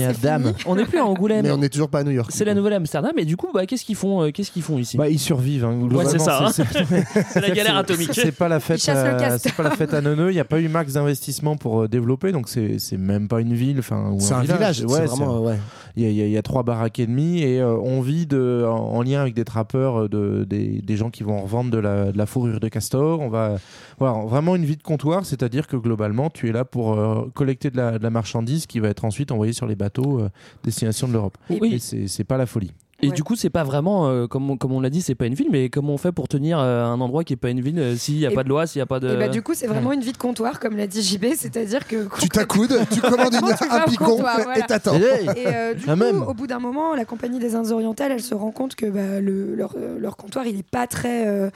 [0.66, 1.44] On est n'est plus à Angoulême.
[1.46, 2.32] Mais on n'est toujours pas à New York.
[2.34, 4.78] C'est la nouvelle Amsterdam et du coup, bah, qu'est-ce qu'ils font, euh, qu'est-ce qu'ils font
[4.80, 4.98] ici?
[4.98, 5.66] Bah, ils survivent.
[5.66, 6.46] hein, Ouais, c'est ça.
[6.48, 6.52] hein.
[6.52, 6.66] c'est-
[7.42, 8.10] la galère atomique.
[8.14, 8.84] C'est pas la fête.
[8.86, 10.32] Ils euh, c'est pas la fête à neuneux.
[10.32, 13.54] Il n'y a pas eu max d'investissement pour euh, développer, donc c'est même pas une
[13.54, 13.80] ville.
[13.80, 14.84] Enfin, C'est un village.
[14.86, 15.39] Ouais, c'est c'est vraiment.
[15.42, 15.58] ouais.
[15.98, 17.77] Il y, a- il y a- il y a trois baraques et demie et euh,
[17.77, 21.24] on vit de, en, en lien avec des trappeurs, euh, de, des, des gens qui
[21.24, 23.22] vont revendre de la, de la fourrure de castor.
[23.22, 23.56] On va
[23.98, 27.70] voilà, vraiment une vie de comptoir, c'est-à-dire que globalement tu es là pour euh, collecter
[27.70, 30.30] de la, de la marchandise qui va être ensuite envoyée sur les bateaux euh,
[30.65, 31.38] destination de l'Europe.
[31.50, 31.75] Oui.
[31.75, 32.74] Et c'est c'est pas la folie.
[33.02, 33.14] Et Ouais.
[33.14, 35.34] du coup, c'est pas vraiment, euh, comme, on, comme on l'a dit, c'est pas une
[35.34, 37.78] ville, mais comment on fait pour tenir euh, un endroit qui est pas une ville
[37.78, 39.10] euh, s'il n'y a Et- pas de loi, s'il n'y a pas de.
[39.14, 41.86] Et bah, du coup, c'est vraiment une vie de comptoir, comme l'a dit JB, c'est-à-dire
[41.88, 42.08] que.
[42.22, 44.60] Tu t'accoudes, tu commandes une, Tu un picon comptoir, voilà.
[44.60, 44.96] et t'attends.
[44.96, 46.22] Hey Et euh, du Ah, coup, même.
[46.24, 49.20] au bout d'un moment, la compagnie des Indes orientales, elle se rend compte que bah,
[49.20, 51.50] le, leur, leur comptoir, il est pas très, euh,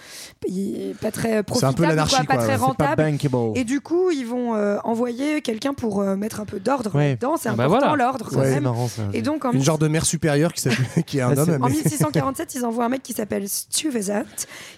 [0.46, 2.96] il est pas très C'est un profitable, peu l'anarchie, quoi, pas quoi, très pas rentable.
[3.04, 3.58] bankable.
[3.58, 7.12] Et du coup, ils vont euh, envoyer quelqu'un pour euh, mettre un peu d'ordre Ouais.
[7.12, 7.38] là-dedans.
[7.38, 8.04] C'est Ah bah important voilà.
[8.04, 8.64] l'ordre quand même.
[8.64, 9.04] marrant ça.
[9.14, 11.64] Et donc, Une genre de mère supérieure qui, s'appelle- qui est un un homme.
[11.64, 14.24] En mais- 1647, ils envoient un mec qui s'appelle Stuyvesant,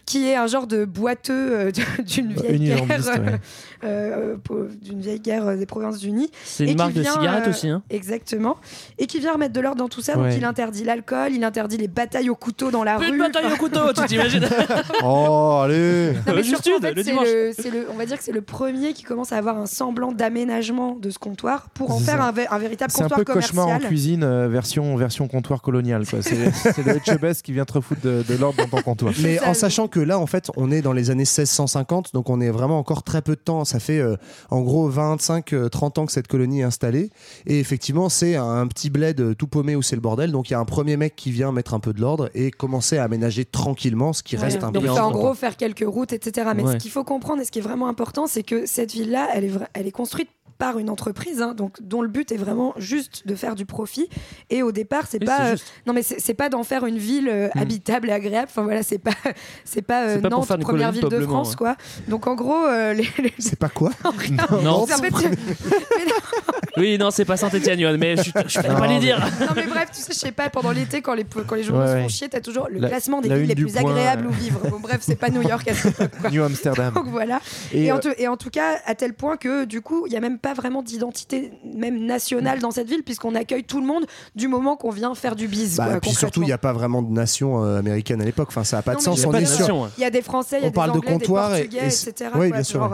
[0.05, 1.71] qui est un genre de boiteux euh,
[2.05, 3.39] d'une vieille guerre, ouais.
[3.83, 4.35] Euh,
[4.81, 6.29] d'une vieille guerre des Provinces-Unies.
[6.43, 7.81] C'est une marque de vient, cigarettes euh, aussi, hein.
[7.89, 8.57] Exactement.
[8.97, 10.15] Et qui vient remettre de l'ordre dans tout ça.
[10.15, 13.17] Donc il interdit l'alcool, il interdit les batailles au couteau dans la Plus rue.
[13.17, 14.47] de bataille au couteau, tu t'imagines
[15.03, 17.01] Oh, allez Non, mais Juste surtout, en fait, le
[17.71, 20.95] le- on va dire que c'est le premier qui commence à avoir un semblant d'aménagement
[20.95, 23.65] de ce comptoir pour en faire un, vé- un véritable C'est un comptoir peu cauchemar
[23.65, 23.89] en commercial.
[23.89, 26.03] cuisine euh, version, version comptoir colonial.
[26.21, 29.13] C'est le Etchebest qui vient te refoutre de, de l'ordre dans ton comptoir.
[29.21, 32.29] Mais ça, en sachant que là, en fait, on est dans les années 1650, donc
[32.29, 33.63] on est vraiment encore très peu de temps.
[33.71, 34.15] Ça fait euh,
[34.49, 37.09] en gros 25, euh, 30 ans que cette colonie est installée.
[37.45, 40.31] Et effectivement, c'est un, un petit bled euh, tout paumé où c'est le bordel.
[40.31, 42.51] Donc il y a un premier mec qui vient mettre un peu de l'ordre et
[42.51, 44.43] commencer à aménager tranquillement, ce qui Ouais.
[44.43, 46.49] reste un Donc en gros faire quelques routes, etc.
[46.55, 46.73] Mais Ouais.
[46.73, 49.45] ce qu'il faut comprendre et ce qui est vraiment important, c'est que cette ville-là, elle
[49.45, 52.75] est, vra- elle est construite par une entreprise, hein, donc dont le but est vraiment
[52.77, 54.07] juste de faire du profit.
[54.51, 55.55] Et au départ, c'est Oui, pas, euh,
[55.87, 57.59] non mais c'est pas d'en faire une ville euh, Mm.
[57.59, 58.47] habitable et agréable.
[58.51, 59.09] Enfin voilà, c'est pas,
[59.65, 61.55] c'est pas, euh, C'est pas Nantes, première ville de France, ouais.
[61.55, 61.75] quoi.
[62.09, 63.91] Donc en gros, euh, les, les- C'est pas quoi
[64.63, 64.81] Non.
[64.83, 65.13] En fait-
[66.77, 69.19] Oui, non, c'est pas Saint-Etienne, mais je, je vais pas les dire.
[69.41, 71.81] non mais bref, tu sais, je sais pas, pendant l'été, quand les, quand les journaux
[71.81, 72.01] Ouais, se ouais.
[72.03, 74.29] font chier, t'as toujours le La- classement des villes les plus point, agréables euh.
[74.29, 74.59] où vivre.
[74.69, 76.29] Bon bref, c'est pas New York à cette époque, quoi.
[76.29, 76.93] New Amsterdam.
[76.93, 77.41] Donc voilà.
[77.73, 80.05] Et, Et, en euh, tout- et en tout cas, à tel point que du coup,
[80.07, 83.81] il n'y a même pas vraiment d'identité, même nationale dans cette ville, puisqu'on accueille tout
[83.81, 85.75] le monde du moment qu'on vient faire du bise.
[85.75, 88.47] Bah, quoi, puis surtout, il n'y a pas vraiment de nation euh, américaine à l'époque.
[88.49, 89.17] Enfin, ça n'a pas Non, de sens.
[89.17, 89.59] il y a On pas est de sur.
[89.59, 89.89] nation, ouais.
[89.97, 91.77] Il y a des Français, il y a On parle des de Anglais, des Portugais,
[91.79, 92.29] et- etc.
[92.35, 92.89] oui, bien sûr.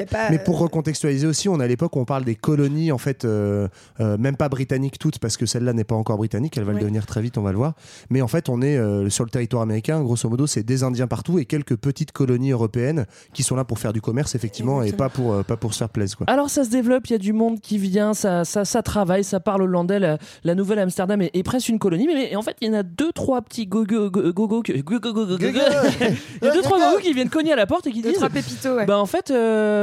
[0.00, 2.04] Euh, y a pas, Mais pour euh, recontextualiser aussi, on est à l'époque où on
[2.04, 3.68] parle des colonies, en fait, euh,
[4.00, 6.76] euh, même pas britanniques toutes, parce que celle-là n'est pas encore britannique, elle va Oui.
[6.76, 7.74] le devenir très vite, on va le voir.
[8.10, 11.06] Mais en fait, on est euh, sur le territoire américain, grosso modo, c'est des Indiens
[11.06, 14.92] partout et quelques petites colonies européennes qui sont là pour faire du commerce, effectivement, et
[14.92, 16.16] pas pour, euh, pas pour se faire plaisir.
[16.18, 16.26] Quoi.
[16.28, 19.24] Alors ça se développe, il y a du monde qui vient, ça, ça, ça travaille,
[19.24, 19.98] ça parle hollandais.
[19.98, 22.70] La, la nouvelle Amsterdam est, est presque une colonie, mais, mais en fait il y
[22.70, 25.48] en a deux trois petits gogo go go go- go- go- go- go- go-
[26.40, 28.10] Il y a deux trois gogos qui viennent cogner à la porte et qui deux,
[28.10, 28.86] disent trois pépitos, ouais.
[28.86, 29.30] Bah en fait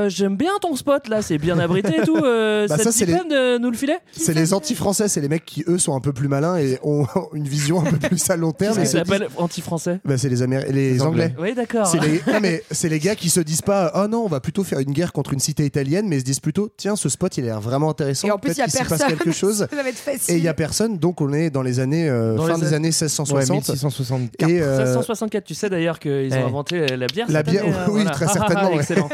[0.07, 2.17] euh, j'aime bien ton spot là, c'est bien abrité et tout.
[2.17, 5.29] euh, Bah, ça, c'est dit les- de nous le filer C'est les anti-français, c'est les
[5.29, 8.29] mecs qui, eux, sont un peu plus malins et ont une vision un peu plus
[8.29, 8.75] à long terme.
[8.77, 11.33] Qu'est-ce s'appelle anti-français Bah, c'est les, Améri- les, Les Anglais.
[11.37, 11.49] Anglais.
[11.49, 11.87] Oui d'accord.
[11.87, 12.21] C'est les...
[12.31, 14.79] non, mais c'est les gars qui se disent pas oh non on va plutôt faire
[14.79, 17.43] une guerre contre une cité italienne mais ils se disent plutôt tiens ce spot il
[17.43, 19.07] a l'air vraiment intéressant Et en plus, il y a s'y passe personne.
[19.09, 20.33] quelque chose Ça va être facile.
[20.35, 22.61] et il y a personne donc on est dans les années euh, Dans fin les
[22.61, 24.49] des années- années Ouais, 1660 1664.
[24.49, 27.25] et euh, 1664, tu sais d'ailleurs qu'ils ont inventé la bière.
[27.29, 28.11] La bière, année, hein, oui, voilà.
[28.11, 28.79] très Ah, ah, ah, certainement.
[28.79, 29.09] Excellent.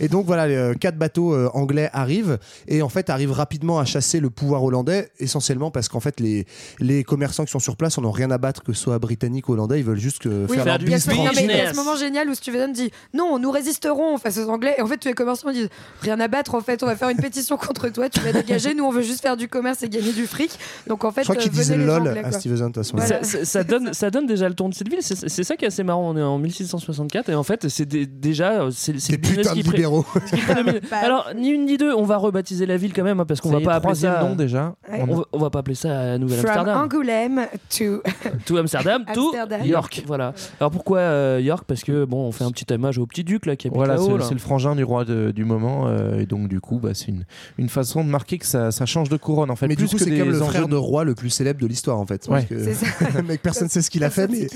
[0.00, 3.78] Et donc voilà, les euh, quatre bateaux euh, anglais arrivent et en fait arrivent rapidement
[3.78, 6.46] à chasser le pouvoir hollandais, essentiellement parce qu'en fait les,
[6.80, 9.48] les commerçants qui sont sur place en ont rien à battre que ce soit britannique
[9.48, 11.24] ou hollandais, ils veulent juste que Oui, faire leur du il y a business non,
[11.34, 14.48] mais il y a ce moment génial où Stuyvesant dit non, nous résisterons face aux
[14.48, 14.74] Anglais.
[14.78, 15.68] Et en fait, tous les commerçants disent
[16.02, 16.54] rien à battre.
[16.54, 18.08] En fait, on va faire une pétition contre toi.
[18.08, 18.74] Tu vas dégager.
[18.74, 20.50] Nous, on veut juste faire du commerce et gagner du fric.
[20.86, 22.62] Donc en fait, Je crois qu'il euh, disait lol Anglais, à ce Voilà.
[22.94, 23.06] moment-là.
[23.06, 25.00] Ça, ça- ça donne, ça donne déjà le ton de cette ville.
[25.02, 26.10] C'est ça qui est assez marrant.
[26.10, 29.56] On est en 1664 et en fait, c'est dé- déjà c'est le business putains de
[29.56, 29.76] qui pré-
[30.92, 33.50] Alors ni une ni deux, on va rebaptiser la ville quand même hein, parce qu'on
[33.50, 34.22] va pas appeler troisième ça.
[34.22, 34.74] nom déjà.
[34.90, 35.04] Ouais.
[35.08, 36.82] On va, on va pas appeler ça euh, Nouvelle From Amsterdam.
[36.84, 38.02] Angoulême to
[38.46, 39.64] Tout Amsterdam, tout Amsterdam.
[39.66, 40.02] York.
[40.06, 40.32] Voilà.
[40.60, 41.64] Alors pourquoi euh, York?
[41.66, 43.96] Parce que bon, on fait un petit hommage au petit duc là qui habite Voilà,
[43.98, 44.20] c'est là-haut.
[44.20, 47.08] c'est le frangin du roi de- du moment, euh, et donc du coup, bah, c'est
[47.08, 47.24] une,
[47.58, 49.66] une façon de marquer que ça, ça change de couronne en fait.
[49.68, 51.98] Mais du coup, que c'est comme le frère de- roi le plus célèbre de l'histoire
[51.98, 52.26] en fait.
[52.28, 52.44] Ouais.
[52.44, 52.86] Que- C'est ça.
[53.22, 54.46] Mec, personne sait ce qu'il a fait, mais.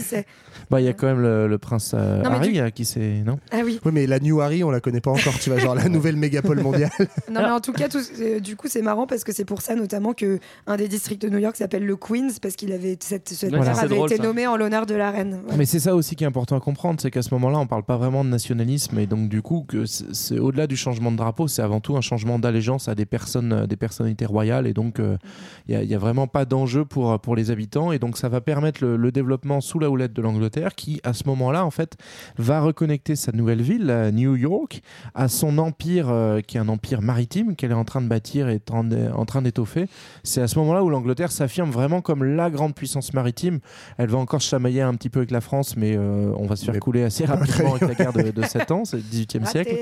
[0.70, 2.84] Bah, il y a quand même le, le prince euh, Non, Harry du- euh, qui
[2.84, 3.22] s'est.
[3.26, 3.38] Non?
[3.50, 3.78] Ah oui.
[3.84, 6.16] Oui, mais la New Harry, on la connaît pas encore, tu vois, genre la nouvelle
[6.16, 6.90] mégapole mondiale.
[7.30, 9.60] Non, mais en tout cas, tout- euh, du coup, c'est marrant parce que c'est pour
[9.62, 12.96] ça notamment que un des districts de New York s'appelle le Queens parce qu'il avait
[13.00, 13.64] cette, cette Voilà.
[13.66, 14.22] terre C'est avait drôle, été ça.
[14.22, 15.40] nommé en l'honneur de la reine.
[15.48, 15.56] Ouais.
[15.58, 17.84] Mais c'est ça aussi qui est important à comprendre, c'est qu'à ce moment-là, on parle
[17.84, 21.48] pas vraiment de nationalisme, et donc du coup, que c'est au-delà du changement de drapeau,
[21.48, 24.98] c'est avant tout un changement d'allégeance à des personnes, euh, des personnalités royales, et donc
[25.00, 25.16] euh,
[25.68, 28.82] il n'y a, vraiment pas d'enjeu pour pour les habitants, et donc ça va permettre
[28.84, 31.96] le, le développement sous la houlette de l'Angleterre, qui à ce moment-là, en fait,
[32.38, 34.82] va reconnecter sa nouvelle ville, New York,
[35.14, 38.48] à son empire, euh, qui est un empire maritime qu'elle est en train de bâtir
[38.48, 39.86] et en, en train d'étoffer.
[40.22, 43.60] C'est à ce moment-là où l'Angleterre s'affirme vraiment comme la grande puissance maritime.
[43.98, 46.56] Elle va encore se chamailler un petit peu avec la France, mais euh, on va
[46.56, 49.02] se faire Mais couler assez rapidement avec la guerre de, de 7 ans, c'est le
[49.02, 49.74] 18e siècle.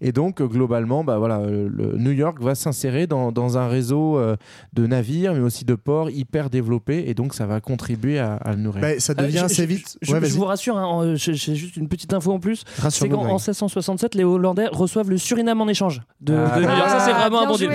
[0.00, 4.18] Et donc, euh, globalement, bah, voilà, le New York va s'insérer dans, dans un réseau
[4.18, 4.36] euh,
[4.72, 8.52] de navires, mais aussi de ports hyper développé, et donc ça va contribuer à, à
[8.52, 8.80] le nourrir.
[8.82, 9.98] Bah, ça devient assez je- vite.
[10.02, 10.30] Je, Ouais, je vas-y.
[10.38, 12.64] vous rassure, hein, j'ai juste une petite info en plus.
[12.90, 13.32] C'est qu'en en Greg.
[13.34, 16.88] 1667, les Hollandais reçoivent le Suriname en échange de, Ah, de New York.
[16.88, 17.70] Ça, c'est vraiment un bon deal.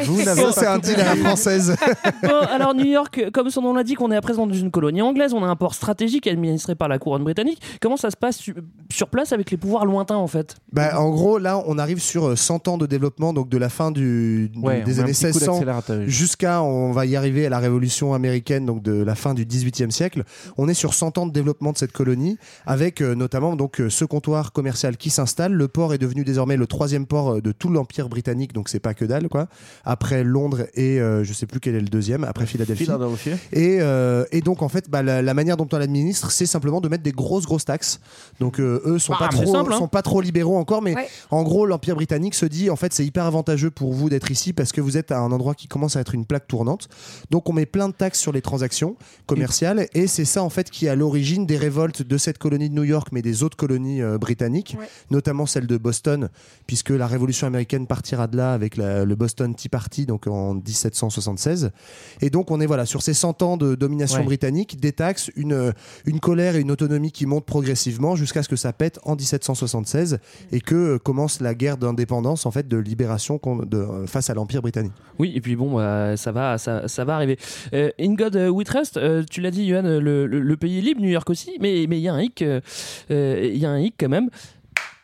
[0.53, 1.75] C'est un deal à la française.
[2.23, 5.01] Bon, alors New York, comme son nom l'indique, on est à présent dans une colonie
[5.01, 7.61] anglaise, on a un port stratégique administré par la couronne britannique.
[7.81, 8.55] Comment ça se passe su-
[8.91, 10.55] sur place avec les pouvoirs lointains en fait?
[10.71, 13.69] Bah, en gros, là, on arrive sur euh, 100 ans de développement, donc de la
[13.69, 16.01] fin du, du- Ouais, on des années petit coup 1600 d'accélérateur.
[16.07, 19.91] jusqu'à, on va y arriver à la révolution américaine, donc de la fin du 18e
[19.91, 20.23] siècle.
[20.57, 23.89] On est sur 100 ans de développement de cette colonie, avec euh, notamment donc euh,
[23.89, 25.51] ce comptoir commercial qui s'installe.
[25.53, 28.79] Le port est devenu désormais le troisième port euh, de tout l'empire britannique, donc c'est
[28.81, 29.47] pas que dalle, quoi.
[29.85, 32.83] Après Londres et euh, je sais plus quel est le deuxième, après Philadelphie.
[32.85, 33.29] Philadelphie.
[33.53, 36.81] Et, euh, et donc en fait, bah, la, la manière dont on l'administre, c'est simplement
[36.81, 38.01] de mettre des grosses grosses taxes.
[38.41, 39.77] Donc euh, eux sont pas Bam, c'est trop, simple, hein.
[39.77, 41.07] sont pas trop libéraux encore, mais Ouais.
[41.31, 44.51] en gros l'empire britannique se dit en fait c'est hyper avantageux pour vous d'être ici
[44.51, 46.89] parce que vous êtes à un endroit qui commence à être une plaque tournante.
[47.31, 50.69] Donc on met plein de taxes sur les transactions commerciales et c'est ça en fait
[50.69, 53.57] qui est à l'origine des révoltes de cette colonie de New York, mais des autres
[53.57, 54.87] colonies euh, britanniques, Ouais.
[55.11, 56.29] notamment celle de Boston,
[56.73, 60.55] puisque la révolution américaine partira de là avec la- le Boston Tea Party donc en
[60.55, 61.69] 1776.
[62.21, 64.25] Et donc on est voilà sur ces 100 ans de domination Ouais.
[64.25, 65.71] britannique, des taxes, une,
[66.07, 70.17] une colère et une autonomie qui montent progressivement jusqu'à ce que ça pète en 1776
[70.51, 74.33] et que euh, commence la guerre d'indépendance en fait de libération de, euh, face à
[74.33, 74.93] l'empire britannique.
[75.19, 77.37] Oui, et puis bon, bah, ça, va, ça, ça va arriver.
[77.75, 80.79] Euh, In God euh, We Trust, euh, tu l'as dit, Johan, le, le- le pays
[80.79, 82.43] est libre, New York aussi, mais mais il y a un hic,
[83.11, 84.31] il y a un hic quand même.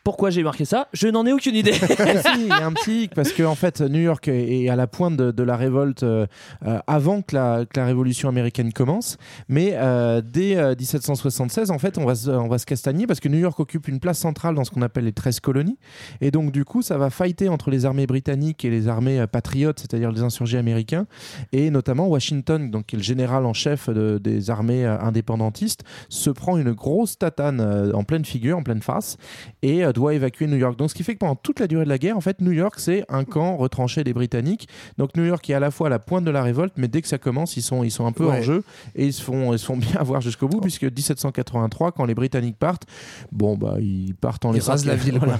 [0.02, 1.74] Pourquoi j'ai marqué ça Je n'en ai aucune idée.
[2.38, 5.16] Il y a un petit parce que en fait New York est à la pointe
[5.16, 6.26] de, la révolte euh,
[6.66, 9.16] euh, avant que la, révolution américaine commence
[9.48, 13.58] mais euh, dès euh, 1776 en fait on va, se, castagner parce que New York
[13.58, 15.78] occupe une place centrale dans ce qu'on appelle les 13 colonies
[16.20, 19.80] et donc du coup ça va fighter entre les armées britanniques et les armées patriotes
[19.80, 21.06] c'est-à-dire les insurgés américains
[21.52, 26.30] et notamment Washington donc qui est le général en chef de- des armées indépendantistes se
[26.30, 29.16] prend une grosse tatane en pleine figure en pleine face
[29.62, 30.76] et doit évacuer New York.
[30.78, 32.52] Donc ce qui fait que pendant toute la durée de la guerre, en fait, New
[32.52, 34.68] York, c'est un camp retranché des Britanniques.
[34.98, 37.02] Donc New York est à la fois à la pointe de la révolte, mais dès
[37.02, 38.38] que ça commence, ils sont, ils sont un peu Ouais.
[38.38, 38.62] en jeu
[38.94, 42.14] et ils se font, ils se font bien avoir jusqu'au bout, puisque 1783, quand les
[42.14, 42.84] Britanniques partent,
[43.32, 45.38] bon, bah, ils partent en Ils laissant, rasent la ville, voilà,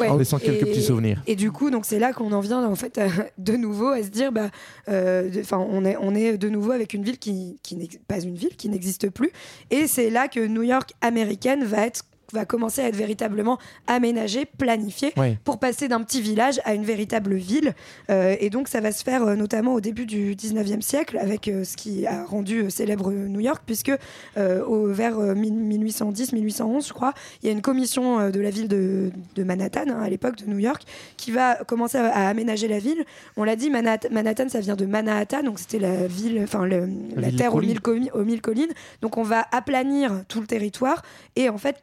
[0.00, 0.08] Ouais.
[0.08, 1.22] en laissant quelques Et- petits souvenirs.
[1.26, 4.02] Et du coup, donc c'est là qu'on en vient en fait à- de nouveau à
[4.02, 4.50] se dire, bah,
[4.88, 8.20] euh, de- on est on est de nouveau avec une ville qui qui n'est pas
[8.20, 9.30] une ville qui n'existe plus.
[9.70, 14.44] Et c'est là que New York américaine va être va commencer à être véritablement aménagée,
[14.46, 15.38] planifiée Ouais.
[15.44, 17.74] pour passer d'un petit village à une véritable ville.
[18.10, 21.48] Euh, et donc ça va se faire euh, notamment au début du 19e siècle avec
[21.48, 23.92] euh, ce qui a rendu célèbre New York, puisque
[24.36, 29.44] au, vers 1810-1811, je crois, il y a une commission de la ville de, de
[29.44, 30.82] Manhattan, hein, à l'époque de New York,
[31.16, 33.04] qui va commencer à, à aménager la ville.
[33.36, 37.32] On l'a dit, Manhattan, Manhattan, ça vient de Manhattan, donc c'était la ville, enfin la,
[37.32, 37.80] terre aux mille,
[38.14, 38.72] aux mille collines.
[39.02, 41.02] Donc on va aplanir tout le territoire
[41.36, 41.76] et en fait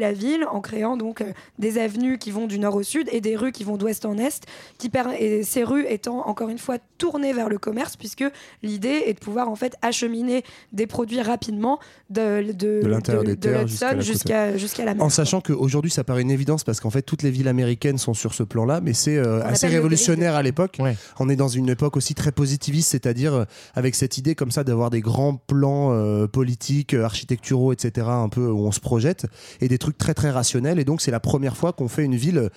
[0.00, 3.20] la ville en créant donc euh, des avenues qui vont du nord au sud et
[3.20, 4.44] des rues qui vont d'ouest en est,
[4.78, 8.24] qui per- et ces rues étant encore une fois tournées vers le commerce, puisque
[8.62, 11.78] l'idée est de pouvoir en fait acheminer des produits rapidement
[12.10, 15.04] de, de, De l'intérieur des terres l'Hudson jusqu'à jusqu'à jusqu'à la mer.
[15.04, 18.14] En sachant qu'aujourd'hui, ça paraît une évidence parce qu'en fait, toutes les villes américaines sont
[18.14, 20.78] sur ce plan-là, mais c'est euh, assez révolutionnaire à l'époque.
[20.80, 20.96] Ouais.
[21.18, 23.44] On est dans une époque aussi très positiviste, c'est-à-dire euh,
[23.74, 28.46] avec cette idée comme ça d'avoir des grands plans euh, politiques, architecturaux, etc., un peu
[28.48, 29.26] où on se projette,
[29.60, 30.78] et des trucs très très rationnels.
[30.78, 32.50] Et donc, c'est la première fois qu'on fait une ville.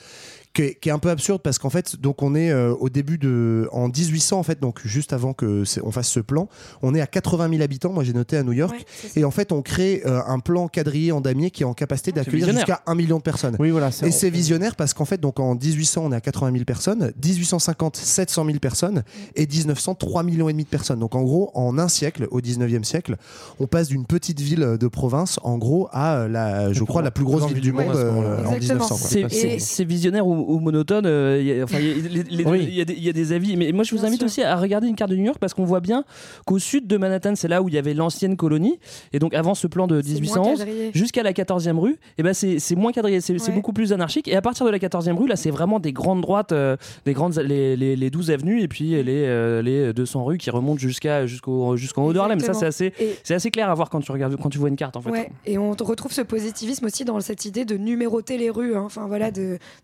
[0.60, 2.74] Euh, qui est, qui est un peu absurde parce qu'en fait donc on est euh,
[2.80, 6.20] au début de en 1800 en fait donc juste avant que c'est- on fasse ce
[6.20, 6.48] plan
[6.82, 9.32] on est à 80 000 habitants moi j'ai noté à New York Ouais, et en
[9.32, 12.66] fait on crée euh, un plan quadrillé en damier qui est en capacité d'accueillir visionnaire.
[12.66, 13.90] jusqu'à 1 million de personnes Oui, voilà.
[14.04, 17.12] et c'est visionnaire parce qu'en fait, donc en 1800, on est à 80 000 personnes,
[17.24, 19.04] 1850, 700 000 personnes,
[19.36, 21.00] et 1900, 3 millions et demi de personnes.
[21.00, 23.16] Donc en gros, en un siècle, au 19e siècle,
[23.60, 27.26] on passe d'une petite ville de province, en gros, à la, je crois, la plus
[27.26, 28.86] grosse ville du monde euh, en Exactement.
[28.86, 28.88] 1900.
[28.98, 28.98] quoi.
[29.10, 31.06] C'est- Et- C'est c'est visionnaire ou, ou monotone.
[31.06, 32.66] euh, y a- enfin, y a- les- les deux, Oui.
[32.68, 33.56] il y, a des- il y a des avis.
[33.58, 34.26] Mais moi, je vous Bien invite sûr.
[34.26, 36.04] aussi à regarder une carte de New York parce qu'on voit bien
[36.46, 38.80] qu'au sud de Manhattan, c'est là où il y avait l'ancienne colonie.
[39.14, 40.92] Et donc, avant ce plan de C'est moins 1811, quadrillé.
[40.94, 43.54] jusqu'à la 14e rue, et ben c'est moins quadrillé, c'est Ouais.
[43.54, 44.28] beaucoup plus anarchique.
[44.28, 47.14] Et à partir de la 14e rue, là, c'est vraiment des grandes droites, euh, des
[47.14, 50.80] grandes, les, les, les 12 avenues et puis les, euh, les 200 rues qui remontent
[50.80, 52.40] jusqu'à jusqu'au jusqu'en haut de Harlem.
[52.40, 54.70] Ça, c'est assez, Et- c'est assez clair à voir quand tu regardes, quand tu vois
[54.70, 55.10] une carte en fait.
[55.12, 58.76] Ouais, et on retrouve ce positivisme aussi dans cette idée de numéroter les rues.
[58.76, 58.84] hein.
[58.86, 59.30] Enfin voilà,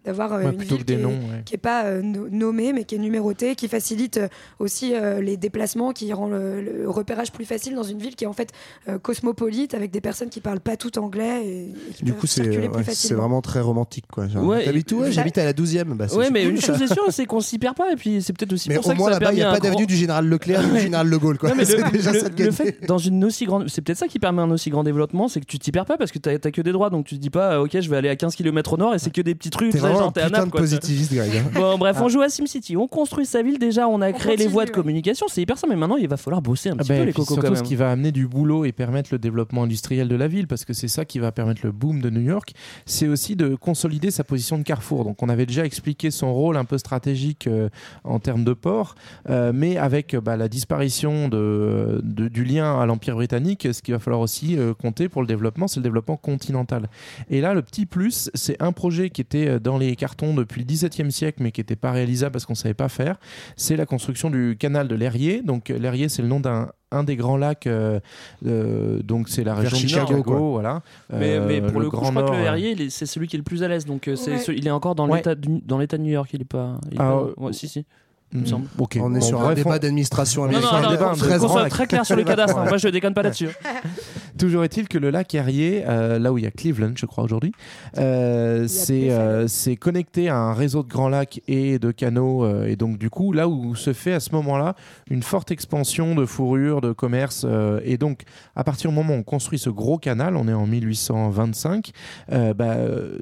[0.06, 1.10] d'avoir euh, Ouais, une plutôt ville que des qui, noms.
[1.12, 1.42] est, ouais.
[1.46, 4.28] qui est pas euh, no- nommée mais qui est numérotée, qui facilite euh,
[4.60, 8.24] aussi euh, les déplacements, qui rend le, le repérage plus facile dans une ville qui
[8.24, 8.50] est en fait
[8.90, 12.28] euh, cosmopolite avec des personnes qui parlent pas tout anglais et, et qui Du coup,
[12.28, 14.06] c'est circuler ouais, vraiment très romantique.
[14.12, 14.28] Quoi.
[14.64, 15.84] T'habites où J'habite à la 12e.
[15.96, 16.68] Bah, Ouais, mais cool, une ça.
[16.74, 17.92] chose est sûre, c'est qu'on s'y perd pas.
[17.92, 19.36] Et puis, c'est peut-être aussi Mais pour au ça que moins ça a là-bas, il
[19.38, 21.38] n'y a pas grand- d'avenue du général Leclerc du général de Gaulle.
[21.38, 21.50] quoi.
[21.50, 23.98] Non, mais C'est le, déjà le- ça le fait dans une aussi grande c'est peut-être
[23.98, 26.20] ça qui permet un aussi grand développement c'est que tu t'y perds pas parce que
[26.20, 28.16] t'as t'as que des droits donc tu te dis pas ok je vais aller à
[28.16, 30.42] 15 km au nord et c'est que des petites rues T'es tu vraiment genre putain
[30.42, 30.46] nappe.
[30.48, 30.62] de quoi.
[30.62, 31.32] positiviste, Greg.
[31.38, 31.52] hein.
[31.54, 32.04] Bon, bref, Ah.
[32.04, 32.78] on joue à SimCity.
[32.78, 33.58] On construit sa ville.
[33.60, 34.76] Déjà, on a créé les continue, voies de ouais.
[34.76, 35.28] communication.
[35.30, 35.74] C'est hyper simple.
[35.74, 37.42] Mais maintenant, il va falloir bosser un Ah petit peu et les puis cocos surtout
[37.42, 37.56] quand même.
[37.58, 40.66] ce qui va amener du boulot et permettre le développement industriel de la ville, parce
[40.66, 42.54] que c'est ça qui va permettre le boom de New York,
[42.86, 45.04] c'est aussi de consolider sa position de carrefour.
[45.06, 47.70] Donc on avait déjà expliqué son rôle un peu stratégique euh,
[48.04, 48.96] en termes de port,
[49.30, 53.82] euh, mais avec euh, bah, la disparition de, de- du lien à l'Empire britannique, ce
[53.82, 56.90] qu'il va falloir aussi euh, compter pour le développement, c'est le développement continental.
[57.30, 60.62] Et là, le petit plus, c'est un projet qui était euh, dans les cartons depuis
[60.62, 63.18] le XVIIe siècle, mais qui n'était pas réalisable parce qu'on ne savait pas faire.
[63.56, 65.42] C'est la construction du canal de l'Erie.
[65.44, 68.00] Donc euh, l'Erie, c'est le nom d'un un des grands lacs, euh,
[68.46, 70.82] euh, donc c'est la Vers région de Chicago, voilà.
[71.12, 73.06] Mais, Euh, mais pour le, coup, Grand je crois que Nord, le euh, Herrier, c'est
[73.06, 73.86] celui qui est le plus à l'aise.
[73.86, 74.56] Donc, c'est Ouais.
[74.56, 75.18] il est encore dans Ouais.
[75.18, 76.30] l'état du- dans l'état de New York.
[76.34, 76.80] Il est pas.
[76.92, 77.86] il est Ah, pas- euh, ouais, si, si.
[78.38, 78.68] Mm, me semble.
[78.78, 78.98] ok.
[79.02, 80.70] On est Bon, sur un débat on- d'administration américaine.
[80.82, 82.58] non, non, très qu'on soit très clair sur les cadastres.
[82.58, 82.66] hein.
[82.68, 83.50] Moi, je déconne pas là-dessus.
[84.38, 87.24] Toujours est-il que le lac Erie, euh, là où il y a Cleveland, je crois
[87.24, 87.54] aujourd'hui,
[87.98, 92.44] euh, c'est euh, c'est connecté à un réseau de grands lacs et de canaux.
[92.44, 94.76] euh, et donc, du coup, là où se fait à ce moment-là
[95.10, 97.46] une forte expansion de fourrure, de commerce.
[97.48, 98.24] euh, et donc,
[98.58, 101.92] à partir du moment où on construit ce gros canal, on est en 1825,
[102.32, 102.76] euh, bah,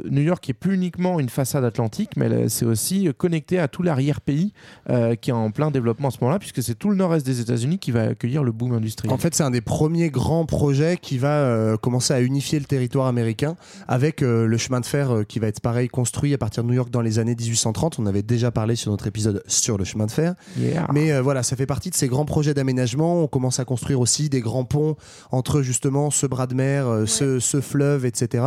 [0.10, 4.54] New York est plus uniquement une façade atlantique, mais c'est aussi connecté à tout l'arrière-pays
[4.90, 7.40] euh, qui est en plein développement à ce moment-là, puisque c'est tout le nord-est des
[7.40, 9.14] États-Unis qui va accueillir le boom industriel.
[9.14, 12.66] En fait, c'est un des premiers grands projets qui va euh, commencer à unifier le
[12.66, 13.56] territoire américain
[13.88, 16.70] avec euh, le chemin de fer euh, qui va être pareil construit à partir de
[16.70, 18.00] New York dans les années 1830.
[18.00, 20.36] On avait déjà parlé sur notre épisode sur le chemin de fer.
[20.58, 20.88] Yeah.
[20.94, 23.22] Mais euh, voilà, ça fait partie de ces grands projets d'aménagement.
[23.22, 24.96] On commence à construire aussi des grands ponts
[25.32, 28.46] entre justement ce bras de mer, euh, ce, ce fleuve, etc.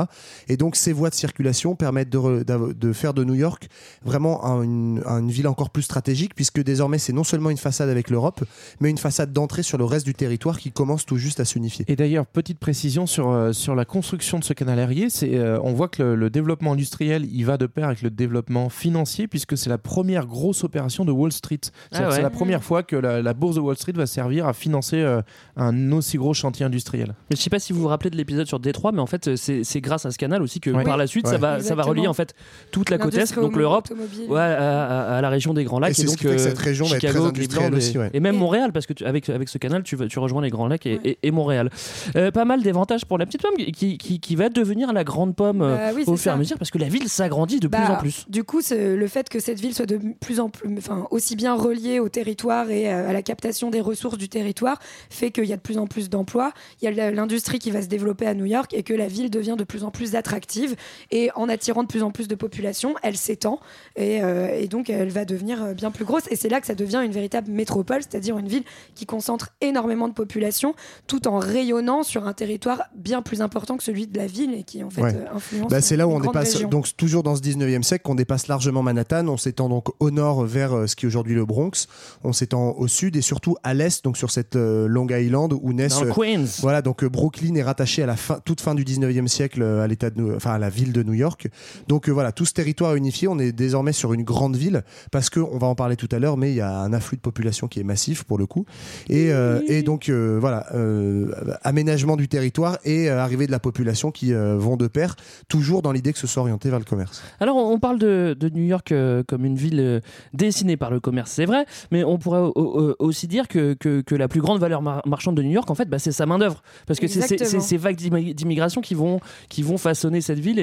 [0.48, 3.68] Et donc ces voies de circulation permettent de, re- d'av- de faire de New York
[4.04, 7.88] vraiment un- une, une ville encore plus stratégique puisque désormais c'est non seulement une façade
[7.88, 8.44] avec l'Europe,
[8.80, 11.84] mais une façade d'entrée sur le reste du territoire qui commence tout juste à s'unifier.
[11.88, 15.58] Et d'ailleurs, petite précision sur, euh, sur la construction de ce canal aérien, c'est euh,
[15.64, 19.26] on voit que le, le développement industriel, il va de pair avec le développement financier,
[19.26, 21.58] puisque c'est la première grosse opération de Wall Street.
[21.92, 22.22] Ah C'est ouais.
[22.22, 25.22] la première fois que la, la bourse de Wall Street va servir à financer euh,
[25.56, 27.14] un aussi gros chantier industriel.
[27.30, 29.34] Mais je sais pas si vous vous rappelez de l'épisode sur Détroit, mais en fait,
[29.36, 30.84] c'est c'est grâce à ce canal aussi que Ouais.
[30.84, 32.34] par la suite, ça, va, ça va relier en fait
[32.70, 33.88] toute la côte est, donc l'Europe,
[34.30, 36.86] à, à- à la région des Grands Lacs Et et donc que euh, cette région
[36.86, 38.10] va être Chicago, très industrielle et- aussi, ouais.
[38.12, 40.86] et, même Montréal parce que tu- avec avec ce canal, tu, rejoins les Grands Lacs
[40.86, 41.70] et, et- et Montréal.
[42.16, 45.34] Euh, pas mal d'avantages pour la petite pomme qui, qui, qui va devenir la grande
[45.36, 47.68] pomme euh, Bah oui, au fur et à mesure parce que la ville s'agrandit de
[47.68, 48.24] Bah, plus en plus.
[48.28, 51.54] Du coup, le fait que cette ville soit de plus en plus, enfin, aussi bien
[51.54, 54.78] reliée au territoire et euh, à la captation des ressources du territoire
[55.10, 56.52] fait qu'il y a de plus en plus d'emplois.
[56.82, 59.30] Il y a l'industrie qui va se développer à New York et que la ville
[59.30, 60.74] devient de plus en plus attractive.
[61.10, 63.60] Et en attirant de plus en plus de population, elle s'étend
[63.96, 66.15] et, euh, et donc elle va devenir euh, bien plus grosse.
[66.30, 68.62] Et c'est là que ça devient une véritable métropole, c'est-à-dire une ville
[68.94, 70.74] qui concentre énormément de population
[71.06, 74.62] tout en rayonnant sur un territoire bien plus important que celui de la ville et
[74.64, 75.14] qui en fait Ouais.
[75.14, 75.70] euh, influence.
[75.70, 78.82] Bah, c'est là où on dépasse, donc toujours dans ce 19e siècle, qu'on dépasse largement
[78.82, 79.28] Manhattan.
[79.28, 81.86] On s'étend donc au nord vers euh, ce qui est aujourd'hui le Bronx.
[82.24, 85.72] On s'étend au sud et surtout à l'est, donc sur cette euh, Long Island où
[85.72, 85.94] naissent.
[85.98, 86.46] Dans le euh, Queens.
[86.60, 89.82] Voilà, donc euh, Brooklyn est rattaché à la fin, toute fin du 19e siècle euh,
[89.82, 91.48] à l'état de, New- enfin à la ville de New York.
[91.88, 93.28] Donc euh, voilà, tout ce territoire unifié.
[93.28, 96.18] On est désormais sur une grande ville parce que on va en parler tout à
[96.18, 98.64] l'heure, mais il y a un afflux de population qui est massif pour le coup.
[99.08, 103.58] Et, euh, et donc euh, voilà, euh, aménagement du territoire et euh, arrivée de la
[103.58, 105.16] population qui euh, vont de pair,
[105.48, 107.22] toujours dans l'idée que ce soit orienté vers le commerce.
[107.40, 110.00] Alors, on parle de, de New York euh, comme une ville euh,
[110.34, 114.00] dessinée par le commerce, c'est vrai, mais on pourrait au- au- aussi dire que, que,
[114.00, 116.26] que la plus grande valeur mar- marchande de New York, en fait, bah, c'est sa
[116.26, 116.62] main-d'œuvre.
[116.86, 120.62] Parce que c'est ces vagues d'immi- d'immigration qui vont, qui vont façonner cette ville et.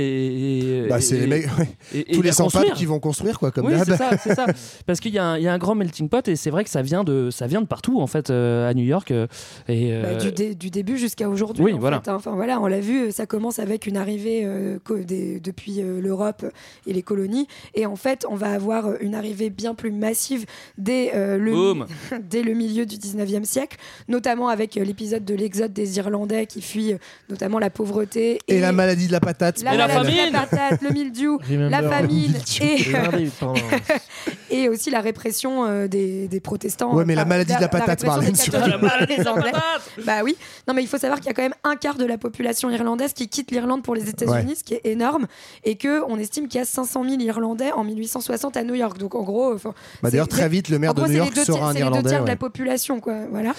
[0.85, 1.69] et- Bah, et- les mecs, ouais.
[1.93, 3.83] et- et tous les sans qui vont construire quoi, comme oui, d'hab.
[3.85, 4.45] c'est ça, c'est ça.
[4.85, 6.63] Parce qu'il y, a un- il y a un grand melting pot et c'est vrai
[6.63, 9.11] que ça vient de, ça vient de partout en fait euh, à New York.
[9.11, 9.27] euh,
[9.67, 11.63] et, Bah, euh, du, dé- du début jusqu'à aujourd'hui.
[11.63, 12.01] Oui, en voilà.
[12.01, 12.15] fait, hein.
[12.15, 16.45] Enfin voilà, on l'a vu, ça commence avec une arrivée euh, des- depuis euh, l'Europe
[16.87, 20.45] et les colonies, et en fait, on va avoir une arrivée bien plus massive
[20.77, 21.53] dès euh, le
[22.29, 26.61] dès le milieu du 19e siècle, notamment avec euh, l'épisode de l'exode des Irlandais qui
[26.61, 26.95] fuient
[27.29, 29.61] notamment la pauvreté Et, la maladie de la patate.
[29.63, 30.33] la Et la maladie de famine.
[30.33, 32.33] la patate, le mildiou, Remember la the famine
[34.51, 35.22] et aussi la répression
[35.65, 36.93] euh, des, des protestants.
[36.95, 39.63] Ouais, mais la maladie de la patate, Marlène, La maladie de la patate
[40.05, 40.35] Bah oui.
[40.67, 42.69] Non, mais il faut savoir qu'il y a quand même un quart de la population
[42.69, 44.55] irlandaise qui quitte l'Irlande pour les États-Unis, Ouais.
[44.55, 45.27] ce qui est énorme,
[45.63, 48.97] et que on estime qu'il y a 500 000 Irlandais en 1860 à New York.
[48.97, 49.55] Donc en gros,
[50.01, 51.85] Bah, D'ailleurs, très vite, le maire de gros, New York sera un c'est les deux
[51.87, 52.09] Irlandais.
[52.09, 53.15] tiers de la population, quoi.
[53.31, 53.53] Voilà.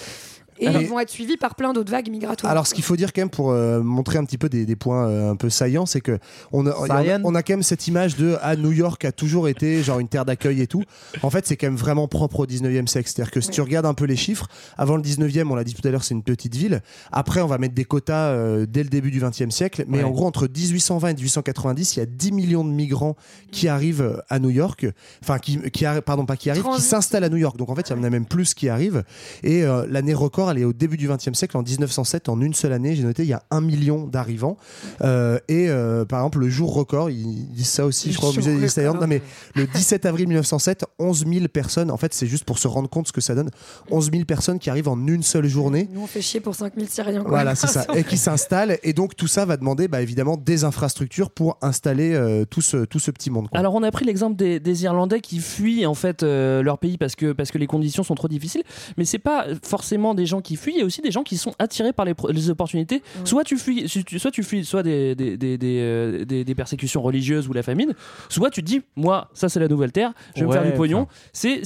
[0.59, 2.51] Et Alors- ils vont être suivis par plein d'autres vagues migratoires.
[2.51, 4.75] Alors, ce qu'il faut dire quand même pour euh, montrer un petit peu des, des
[4.75, 6.17] points euh, un peu saillants, c'est que
[6.51, 7.21] on a, on a- Saillant.
[7.25, 10.07] on a quand même cette image de ah, New York a toujours été genre une
[10.07, 10.83] terre d'accueil et tout.
[11.23, 13.09] En fait, c'est quand même vraiment propre au 19e siècle.
[13.13, 15.73] C'est-à-dire que si tu regardes un peu les chiffres, avant le 19e, on l'a dit
[15.73, 16.81] tout à l'heure, c'est une petite ville.
[17.11, 19.83] Après, on va mettre des quotas euh, dès le début du 20e siècle.
[19.87, 20.03] Mais Ouais.
[20.05, 23.15] en gros, entre 1820 et 1890, il y a 10 millions de migrants
[23.51, 24.85] qui arrivent à New York.
[25.21, 27.57] Enfin, qui, qui pardon, pas qui arrivent, qui s'installent à New York.
[27.57, 29.03] Donc en fait, il y en a même plus qui arrivent.
[29.43, 32.53] Et euh, l'année record, elle est au début du 20e siècle, en 1907, en une
[32.53, 32.95] seule année.
[32.95, 34.57] J'ai noté, il y a un million d'arrivants.
[35.01, 38.33] Euh, et euh, par exemple, le jour record, ils disent ça aussi, je crois, au
[38.33, 38.85] musée des.
[38.85, 39.21] Non, mais
[39.55, 41.91] le 17 avril 1907, 11 000 personnes.
[41.91, 43.49] En fait, c'est juste pour se rendre compte ce que ça donne.
[43.91, 45.89] 11 000 personnes qui arrivent en une seule journée.
[45.91, 47.21] Nous, on fait chier pour 5000 Syriens.
[47.21, 47.29] quoi.
[47.29, 47.85] Voilà, c'est ça.
[47.95, 48.77] Et qui s'installent.
[48.83, 52.85] Et donc, tout ça va demander, bah, évidemment, des infrastructures pour installer euh, tout, ce,
[52.85, 53.49] tout ce petit monde.
[53.49, 53.59] quoi.
[53.59, 56.97] Alors on a pris l'exemple des, des Irlandais qui fuient en fait euh, leur pays
[56.97, 58.63] parce que parce que les conditions sont trop difficiles,
[58.97, 61.37] mais c'est pas forcément des gens qui fuient, il y a aussi des gens qui
[61.37, 63.01] sont attirés par les, opportunités.
[63.23, 67.47] Soit tu fuis, soit tu fuis soit des des, des, des, des- des persécutions religieuses
[67.47, 67.93] ou la famine,
[68.29, 70.65] soit tu te dis moi ça c'est la nouvelle terre, je vais me Ouais, faire
[70.71, 71.07] du pognon.
[71.33, 71.61] C'est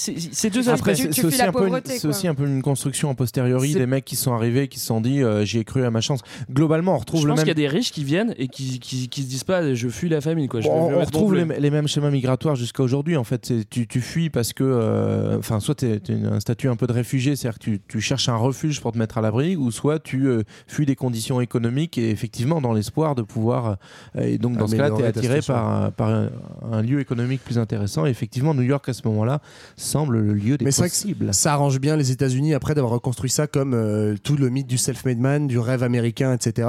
[0.51, 0.91] deux aspects.
[0.93, 2.09] c'est aussi, un peu une- pauvreté, c'est quoi.
[2.11, 5.01] aussi un peu une construction a posteriori des mecs qui sont arrivés, qui se sont
[5.01, 6.21] dit euh, j'y ai cru à ma chance.
[6.51, 7.43] Globalement, on retrouve Je le pense même.
[7.45, 9.87] qu'il y a des riches qui viennent et qui, qui, qui se disent pas je
[9.89, 10.61] fuis la famine quoi.
[10.61, 13.17] Je on, me retrouve les, mêmes schémas migratoires jusqu'à aujourd'hui.
[13.17, 16.75] En fait, tu, tu fuis parce que, euh, enfin, soit tu es, un statut un
[16.75, 19.55] peu de réfugié, c'est-à-dire que tu, tu cherches un refuge pour te mettre à l'abri,
[19.55, 23.77] ou soit tu euh, fuis des conditions économiques et effectivement dans l'espoir de pouvoir.
[24.17, 26.29] euh, et donc dans ce cas-là, tu es attiré par, un- par un,
[26.71, 28.05] un lieu économique plus intéressant.
[28.05, 29.39] Et effectivement, New York à ce moment-là
[29.75, 31.33] semble le lieu des Mais possibles.
[31.33, 34.77] ça arrange bien les États-Unis après d'avoir reconstruit ça comme euh, tout le mythe du
[34.77, 36.67] self-made man, du rêve américain, etc.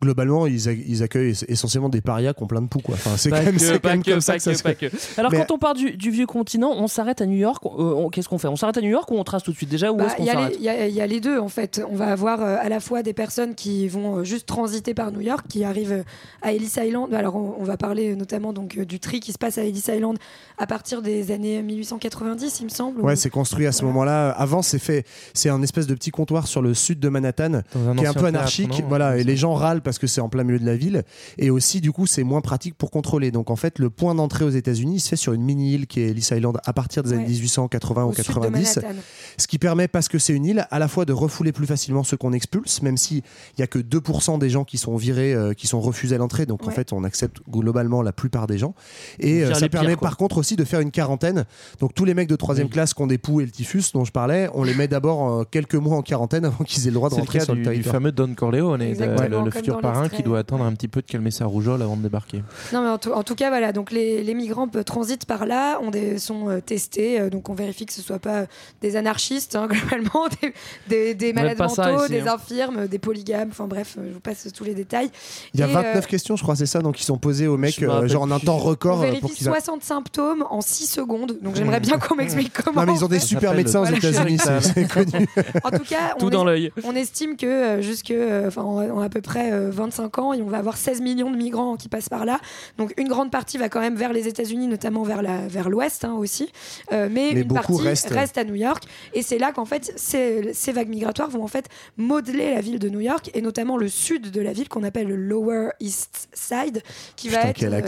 [0.00, 2.80] Globalement, ils, a- ils accueillent essentiellement des parias qui ont plein de poux.
[2.80, 2.94] Quoi.
[2.94, 4.62] Enfin, c'est quand même, que, c'est quand pas même que, comme ça que ça se
[4.62, 4.90] fait.
[5.18, 7.62] Alors Mais- quand on part du, du vieux continent, on s'arrête à New York.
[7.78, 8.48] euh, Qu'est-ce qu'on fait?
[8.48, 9.68] On s'arrête à New York ou on trace tout de suite?
[9.68, 10.56] Déjà Où Bah, est-ce qu'on s'arrête?
[10.60, 11.82] y il y a les deux en fait.
[11.90, 15.12] On va avoir euh, à la fois des personnes qui vont euh, juste transiter par
[15.12, 16.02] New York, qui arrivent euh,
[16.42, 17.12] à Ellis Island.
[17.14, 19.84] Alors on, on va parler notamment donc euh, du tri qui se passe à Ellis
[19.88, 20.18] Island
[20.58, 23.00] à partir des années 1890, il me semble.
[23.00, 24.30] Ouais, ou- c'est construit à ce moment-là.
[24.30, 27.62] Avant, c'est fait, c'est un espèce de petit comptoir sur le sud de Manhattan,
[27.96, 28.80] qui est un peu anarchique.
[28.80, 31.02] non voilà, et les gens râlent parce que c'est en plein milieu de la ville,
[31.38, 33.30] et aussi du coup, c'est moins pratique pour contrôler.
[33.30, 36.00] Donc en fait, le point d'entrée aux États-Unis il se fait sur une mini-île qui
[36.00, 37.28] est Ellis Island à partir des années Ouais.
[37.28, 38.76] 1880 au ou sud de 90.
[38.76, 39.00] Manhattan.
[39.38, 42.02] Ce qui permet, parce que c'est une île, à la fois de refouler plus facilement
[42.02, 43.22] ceux qu'on expulse, même s'il
[43.58, 46.46] n'y a que 2% des gens qui sont virés, euh, qui sont refusés à l'entrée.
[46.46, 48.74] Donc en fait, on accepte globalement la plupart des gens.
[49.18, 51.44] Et euh, ça permet par contre aussi de faire une quarantaine.
[51.80, 54.04] Donc tous les mecs de troisième classe qui ont des poux et le typhus dont
[54.04, 56.94] je parlais, on les met d'abord euh, quelques mois en quarantaine avant qu'ils aient le
[56.94, 57.94] droit de le rentrer cas sur du, le territoire.
[57.94, 61.30] fameux Don Corleone, le, le futur parrain qui doit attendre un petit peu de calmer
[61.30, 62.42] sa rougeole avant de débarquer.
[62.72, 63.72] Non, mais en tout, en tout cas, voilà.
[63.72, 67.20] Donc, les, les migrants euh, transitent par là, on des, sont euh, testés.
[67.20, 68.46] euh, donc, on vérifie que ce soit pas
[68.80, 70.52] des anarchistes, hein, globalement, des,
[70.88, 72.34] des, des On malades ça mentaux, ici, des hein.
[72.34, 73.48] infirmes, des polygames.
[73.50, 75.10] Enfin, bref, euh, je vous passe tous les détails.
[75.54, 77.46] Il y a Et, 29 euh, questions, je crois, c'est ça, donc ils sont posés
[77.46, 78.98] aux mecs, euh, genre en un temps On record.
[79.00, 81.38] euh, vérifie pour qu'ils a- 60 symptômes en 6 secondes.
[81.42, 82.80] Donc, j'aimerais bien qu'on m'explique comment.
[82.80, 83.86] Non, mais ils ont des on super médecins aux.
[83.86, 85.26] États-Unis, c'est connu.
[85.64, 86.72] En tout cas, Tout on, dans est- l'œil.
[86.84, 88.12] on estime que jusque,
[88.46, 91.30] enfin, en, en à peu près euh, 25 ans, et on va avoir 16 millions
[91.30, 92.38] de migrants qui passent par là.
[92.78, 96.04] Donc, une grande partie va quand même vers les États-Unis, notamment vers la, vers l'Ouest
[96.04, 96.50] hein, aussi.
[96.92, 98.84] Euh, mais, Mais une partie reste à New York.
[99.14, 102.78] Et c'est là qu'en fait, ces, ces vagues migratoires vont en fait modeler la ville
[102.78, 106.28] de New York et notamment le sud de la ville qu'on appelle le Lower East
[106.32, 106.82] Side,
[107.16, 107.78] qui va être quel euh.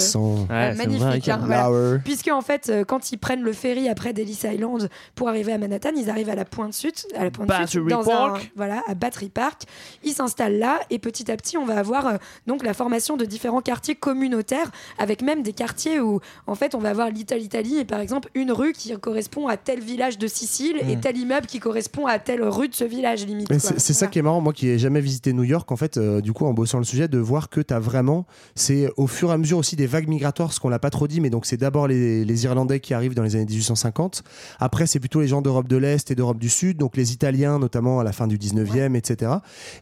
[0.50, 1.28] Ouais, c'est magnifique.
[1.28, 1.98] hein, voilà.
[2.04, 5.58] Puisque en fait, euh, quand ils prennent le ferry après d'Ellis Island pour arriver à
[5.58, 8.52] Manhattan, ils arrivent à la pointe sud, à la pointe sud, Battery dans un, Park.
[8.56, 9.62] voilà, à Battery Park.
[10.02, 13.24] Ils s'installent là et petit à petit, on va avoir euh, donc la formation de
[13.24, 17.78] différents quartiers communautaires, avec même des quartiers où en fait, on va avoir Little Italy
[17.78, 21.00] et par exemple une rue qui correspond à tel village de Sicile et Mm.
[21.00, 22.93] tel immeuble qui correspond à telle rue de ce village
[23.26, 23.50] limite.
[23.50, 23.70] Mais quoi.
[23.76, 26.20] c'est ça qui est marrant, moi qui ai jamais visité New York, en fait, euh,
[26.20, 29.30] du coup, en bossant le sujet, de voir que tu as vraiment, c'est au fur
[29.30, 31.46] et à mesure aussi des vagues migratoires, ce qu'on l'a pas trop dit, mais donc
[31.46, 34.22] c'est d'abord les, les Irlandais qui arrivent dans les années 1850.
[34.61, 37.59] Après, c'est plutôt les gens d'Europe de l'Est et d'Europe du Sud, donc les Italiens,
[37.59, 39.33] notamment à la fin du 19e, etc.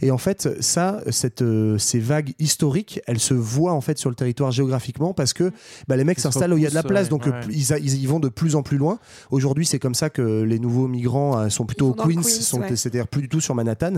[0.01, 4.11] Et en fait, ça, cette, euh, ces vagues historiques, elles se voient en fait sur
[4.11, 5.51] le territoire géographiquement parce que
[5.89, 7.33] bah, les mecs s'installent où il y a de la place, ouais, donc ouais.
[7.33, 8.99] euh, ils, a- ils y vont de plus en plus loin.
[9.31, 12.77] Aujourd'hui, c'est comme ça que les nouveaux migrants euh, sont plutôt Queens, Queens, sont- ouais.
[13.07, 13.95] Plus du tout sur Manhattan,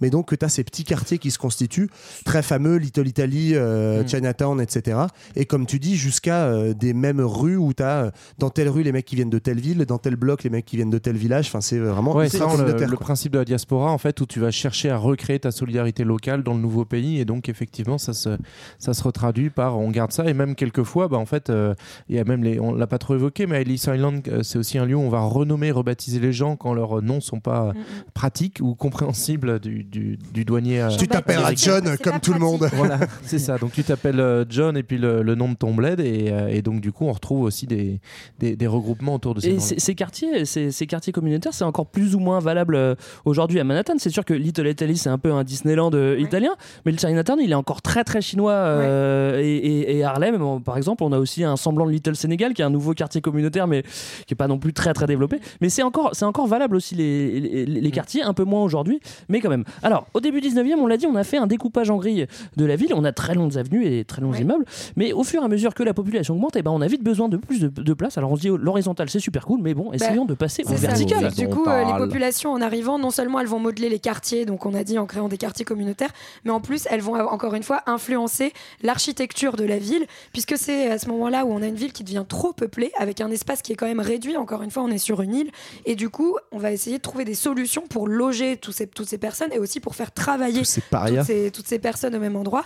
[0.00, 1.90] mais donc que tu as ces petits quartiers qui se constituent,
[2.24, 4.08] très fameux, Little Italy, euh, Mm.
[4.08, 4.98] Chinatown, etc.
[5.36, 8.82] Et comme tu dis, jusqu'à euh, des mêmes rues où tu as dans telle rue
[8.82, 10.98] les mecs qui viennent de telle ville, dans tel bloc les mecs qui viennent de
[10.98, 14.40] tel village, enfin c'est vraiment Ouais, le, principe de la diaspora, en fait, où tu
[14.40, 17.18] vas chercher à recréer ta solidarité locale dans le nouveau pays.
[17.20, 18.36] Et donc, effectivement, ça se,
[18.78, 20.24] ça se retraduit par on garde ça.
[20.28, 21.74] Et même quelquefois, bah, en fait, euh,
[22.08, 24.58] il y a même les, on l'a pas trop évoqué, mais Ellis Island, euh, c'est
[24.58, 27.72] aussi un lieu où on va renommer, rebaptiser les gens quand leurs noms sont pas
[27.72, 27.82] Mm, mm.
[28.14, 28.47] pratiques.
[28.48, 30.80] Ludique ou compréhensible du, du, du douanier.
[30.82, 31.80] euh, Tu t'appelleras américain.
[31.84, 32.68] John comme tout le monde.
[32.74, 33.58] Voilà, c'est ça.
[33.58, 36.48] Donc tu t'appelles euh, John et puis le, le nom de ton bled et, euh,
[36.48, 38.00] et donc du coup on retrouve aussi des,
[38.38, 41.86] des, des regroupements autour de ces Et ces, quartiers, ces, ces quartiers communautaires, c'est encore
[41.86, 43.94] plus ou moins valable aujourd'hui à Manhattan.
[43.98, 46.52] C'est sûr que Little Italy, c'est un peu un Disneyland italien,
[46.84, 48.52] mais le Chinatown, il est encore très très chinois.
[48.52, 52.14] euh, et, et- et Harlem, bon, par exemple, on a aussi un semblant de Little
[52.16, 53.82] Sénégal, qui est un nouveau quartier communautaire, mais
[54.26, 55.40] qui est pas non plus très très développé.
[55.60, 59.00] Mais c'est encore, c'est encore valable aussi les, les, les quartiers, un peu moins aujourd'hui,
[59.28, 59.64] mais quand même.
[59.82, 62.26] Alors, au début 19e, on l'a dit, on a fait un découpage en grille
[62.56, 62.92] de la ville.
[62.94, 64.64] On a très longues avenues et très longs immeubles,
[64.96, 67.02] mais au fur et à mesure que la population augmente, eh ben, on a vite
[67.02, 68.18] besoin de plus de, de place.
[68.18, 70.74] Alors on se dit oh, l'horizontal, c'est super cool, mais bon, essayons de passer au
[70.74, 71.32] vertical.
[71.32, 74.66] Du coup, euh, les populations en arrivant, non seulement elles vont modeler les quartiers, donc
[74.66, 76.12] on a dit en créant des quartiers communautaires,
[76.44, 80.56] mais en plus elles vont euh, encore une fois influencer l'architecture de la ville, puisque
[80.56, 83.30] c'est à ce moment-là où on a une ville qui devient trop peuplée, avec un
[83.30, 84.36] espace qui est quand même réduit.
[84.36, 85.50] Encore une fois, on est sur une île,
[85.84, 89.08] et du coup, on va essayer de trouver des solutions pour loger tous ces, toutes
[89.08, 92.36] ces personnes et aussi pour faire travailler ces toutes, ces, toutes ces personnes au même
[92.36, 92.62] endroit.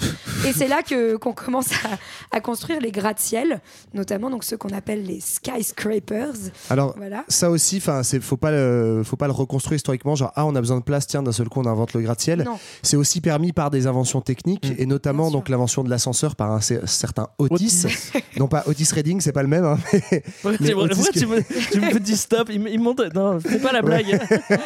[0.47, 3.61] et c'est là que qu'on commence à, à construire les gratte-ciel,
[3.95, 6.35] notamment donc ceux qu'on appelle les skyscrapers.
[6.71, 7.25] Alors Voilà.
[7.29, 10.15] ça aussi, enfin, c'est faut pas le, faut pas le reconstruire historiquement.
[10.17, 12.43] Genre ah on a besoin de place, tiens d'un seul coup on invente le gratte-ciel.
[12.45, 12.59] Non.
[12.83, 16.59] C'est aussi permis par des inventions techniques et notamment donc l'invention de l'ascenseur par un
[16.59, 17.85] cer- certain Otis.
[18.39, 19.65] non pas Otis Redding, c'est pas le même.
[19.65, 21.41] hein, mais- mais tu, Otis que- tu me,
[21.71, 23.01] tu me dis stop Il, il monte.
[23.15, 24.19] Non, fais pas la blague.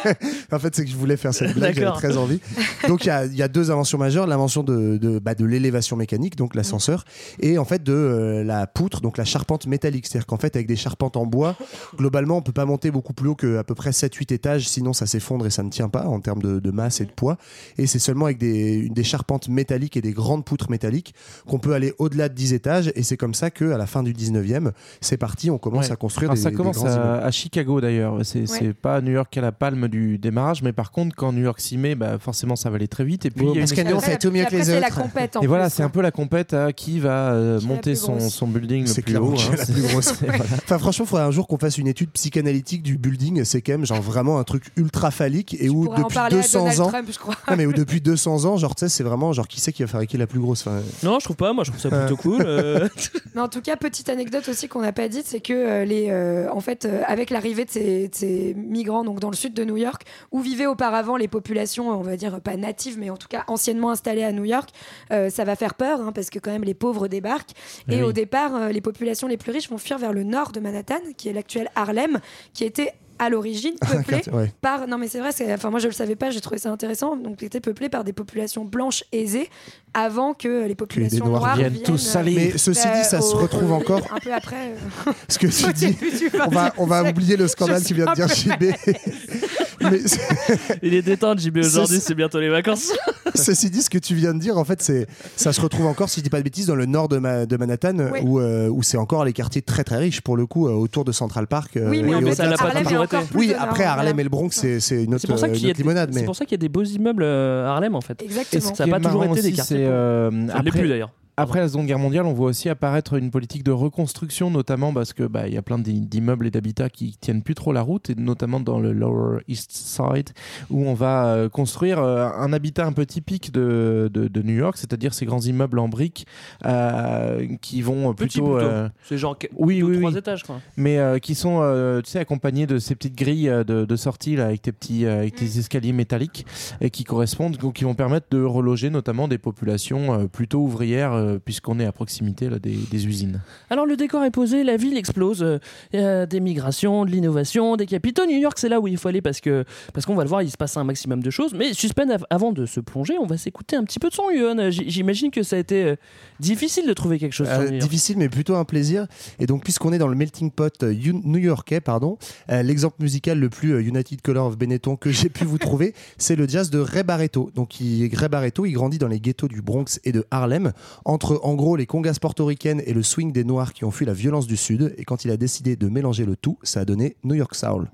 [0.51, 2.39] en fait, c'est que je voulais faire cette blague, j'avais très envie.
[2.87, 5.45] Donc, il y a, il y a deux inventions majeures l'invention de, de, bah, de
[5.45, 7.03] l'élévation mécanique, donc l'ascenseur,
[7.39, 10.07] et en fait de euh, la poutre, donc la charpente métallique.
[10.07, 11.55] C'est-à-dire qu'en fait, avec des charpentes en bois,
[11.97, 15.05] globalement, on peut pas monter beaucoup plus haut qu'à peu près 7-8 étages, sinon ça
[15.05, 17.37] s'effondre et ça ne tient pas en termes de, de masse et de poids.
[17.77, 21.13] Et c'est seulement avec des, des charpentes métalliques et des grandes poutres métalliques
[21.47, 22.91] qu'on peut aller au-delà de 10 étages.
[22.95, 24.71] Et c'est comme ça qu'à la fin du 19e,
[25.01, 25.91] c'est parti, on commence Ouais.
[25.91, 28.17] à construire Alors, des, ça des commence à, à Chicago d'ailleurs.
[28.23, 31.33] C'est c'est pas à New York à la palme du démarrage, mais par contre, quand
[31.33, 33.25] New York s'y met, bah, forcément ça va aller très vite.
[33.25, 34.39] Et puis, Ouais, il y a parce une qu'à New York, espèce- ça a été
[34.39, 35.01] mieux que les c'est la autres.
[35.01, 38.19] compète en Et voilà, c'est un peu la compète à qui va euh, monter son,
[38.29, 39.33] son building le C'est plus haut.
[39.33, 39.53] hein.
[39.53, 40.05] est la plus C'est- grosse.
[40.19, 40.43] c'est- voilà.
[40.63, 43.43] Enfin, franchement, il faudrait un jour qu'on fasse une étude psychanalytique du building.
[43.43, 46.59] C'est quand même genre vraiment un truc ultra phallique et où depuis parler à 200
[46.59, 46.87] Donald ans.
[46.89, 47.35] Trump, je crois.
[47.49, 49.81] Non, mais où depuis 200 ans, genre, tu sais, c'est vraiment genre qui c'est qui
[49.83, 50.61] va fabriquer la plus grosse.
[50.67, 51.53] Enfin, Non, je trouve pas.
[51.53, 52.41] Moi, je trouve ça plutôt cool.
[52.45, 52.87] euh.
[53.35, 56.07] Mais en tout cas, petite anecdote aussi qu'on n'a pas dite, c'est que euh, les,
[56.09, 59.53] euh, en fait, euh, avec l'arrivée de ces, de ces migrants donc dans le sud
[59.53, 63.17] de New York, où vivaient auparavant les populations, on va dire pas natives, mais en
[63.17, 64.69] tout cas anciennement installées à New York,
[65.11, 67.51] euh, ça va faire peur hein, parce que quand même les pauvres débarquent.
[67.89, 68.01] Et oui.
[68.01, 70.95] au départ, euh, les populations les plus riches vont fuir vers le nord de Manhattan,
[71.15, 72.19] qui est l'actuel Harlem,
[72.53, 74.51] qui était à l'origine peuplé ouais.
[74.61, 77.15] par non mais c'est vrai enfin moi je le savais pas j'ai trouvé ça intéressant
[77.15, 79.49] donc il était peuplé par des populations blanches aisées
[79.95, 82.35] avant que les populations noires viennent viennent, tous salir.
[82.51, 84.01] Mais ceci dit, ça se au- retrouve au- encore.
[84.13, 84.73] un peu après
[85.07, 85.97] euh, Ce que tu dis,
[86.45, 88.65] on va, on va oublier le scandale qui vient de dire JB.
[89.81, 89.99] Mais
[90.83, 91.57] Il est détente, JB.
[91.57, 92.91] Aujourd'hui, C'est- c'est bientôt les vacances.
[93.35, 96.09] ceci dit, ce que tu viens de dire, en fait, c'est, ça se retrouve encore,
[96.09, 98.19] si je dis pas de bêtises, dans le nord de, Ma- de Manhattan, Oui.
[98.23, 101.05] où, euh, où c'est encore les quartiers très très riches pour le coup, euh, autour
[101.05, 101.77] de Central Park.
[101.77, 103.13] euh, oui mais et en fait ça l'a de pas toujours est Park.
[103.13, 104.21] encore plus Oui, après Harlem voilà.
[104.21, 105.77] et le Bronx, c'est, c'est une autre, C'est pour ça qu'il une y, a autre
[105.77, 106.09] des- limonade.
[106.13, 108.21] c'est Mais pour ça qu'il y a des beaux immeubles à Harlem en fait.
[108.23, 109.89] Exactement Ça a qui pas toujours été des quartiers c'est, Ça
[110.31, 111.11] ne l'est après- plus d'ailleurs.
[111.39, 115.13] Après la Seconde Guerre mondiale, on voit aussi apparaître une politique de reconstruction, notamment parce
[115.13, 117.83] que bah, il y a plein d'i- d'immeubles et d'habitats qui tiennent plus trop la
[117.83, 120.31] route, et notamment dans le Lower East Side,
[120.71, 124.55] où on va euh, construire euh, un habitat un peu typique de, de, de New
[124.55, 126.25] York, c'est-à-dire ces grands immeubles en briques
[126.65, 128.71] euh, qui vont plutôt, plutôt.
[129.03, 130.17] C'est genre oui, oui, trois oui.
[130.17, 130.59] étages quoi.
[130.75, 131.61] mais qui sont,
[132.03, 135.35] tu sais, accompagnés de ces petites grilles de, de sortie là, avec tes petits, avec
[135.35, 136.47] tes escaliers métalliques
[136.81, 141.39] et qui correspondent, donc qui vont permettre de reloger notamment des populations plutôt ouvrières, euh,
[141.43, 143.41] puisqu'on est à proximité là, des, des usines.
[143.69, 145.59] Alors le décor est posé, la ville explose, euh,
[145.93, 148.25] il y a des migrations, de l'innovation, des capitaux.
[148.25, 149.63] New York, c'est là où il faut aller parce que
[149.93, 151.53] parce qu'on va le voir, il se passe un maximum de choses.
[151.53, 154.29] Mais suspend av- avant de se plonger, on va s'écouter un petit peu de son,
[154.31, 154.71] Yohan.
[154.71, 155.95] J- J'imagine que ça a été euh,
[156.39, 157.47] difficile de trouver quelque chose.
[157.47, 157.81] sur Euh, New York.
[157.81, 159.07] difficile mais plutôt un plaisir
[159.39, 162.17] et donc puisqu'on est dans le melting pot new-yorkais pardon
[162.49, 166.47] l'exemple musical le plus United Color of Benetton que j'ai pu vous trouver c'est le
[166.47, 169.99] jazz de Ray Barretto donc il, Ray Barretto il grandit dans les ghettos du Bronx
[170.03, 170.71] et de Harlem
[171.17, 174.13] entre en gros les congas portoricaines et le swing des noirs qui ont fui la
[174.13, 177.17] violence du sud et quand il a décidé de mélanger le tout ça a donné
[177.23, 177.89] New York Soul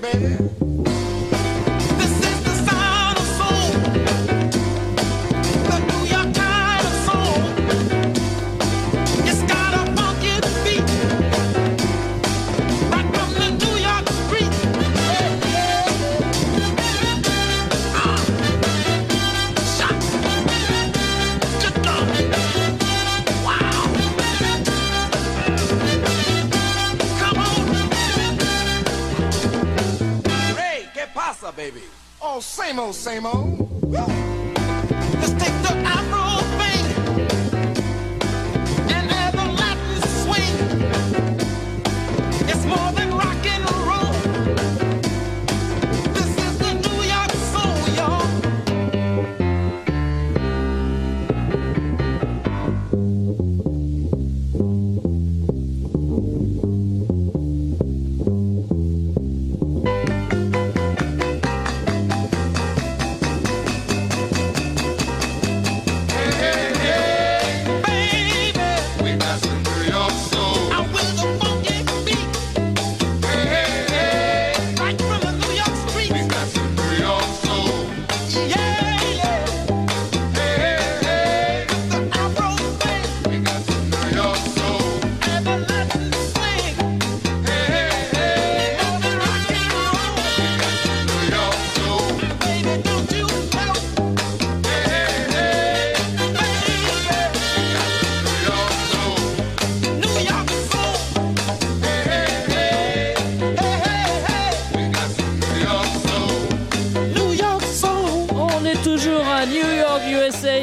[0.00, 0.49] baby.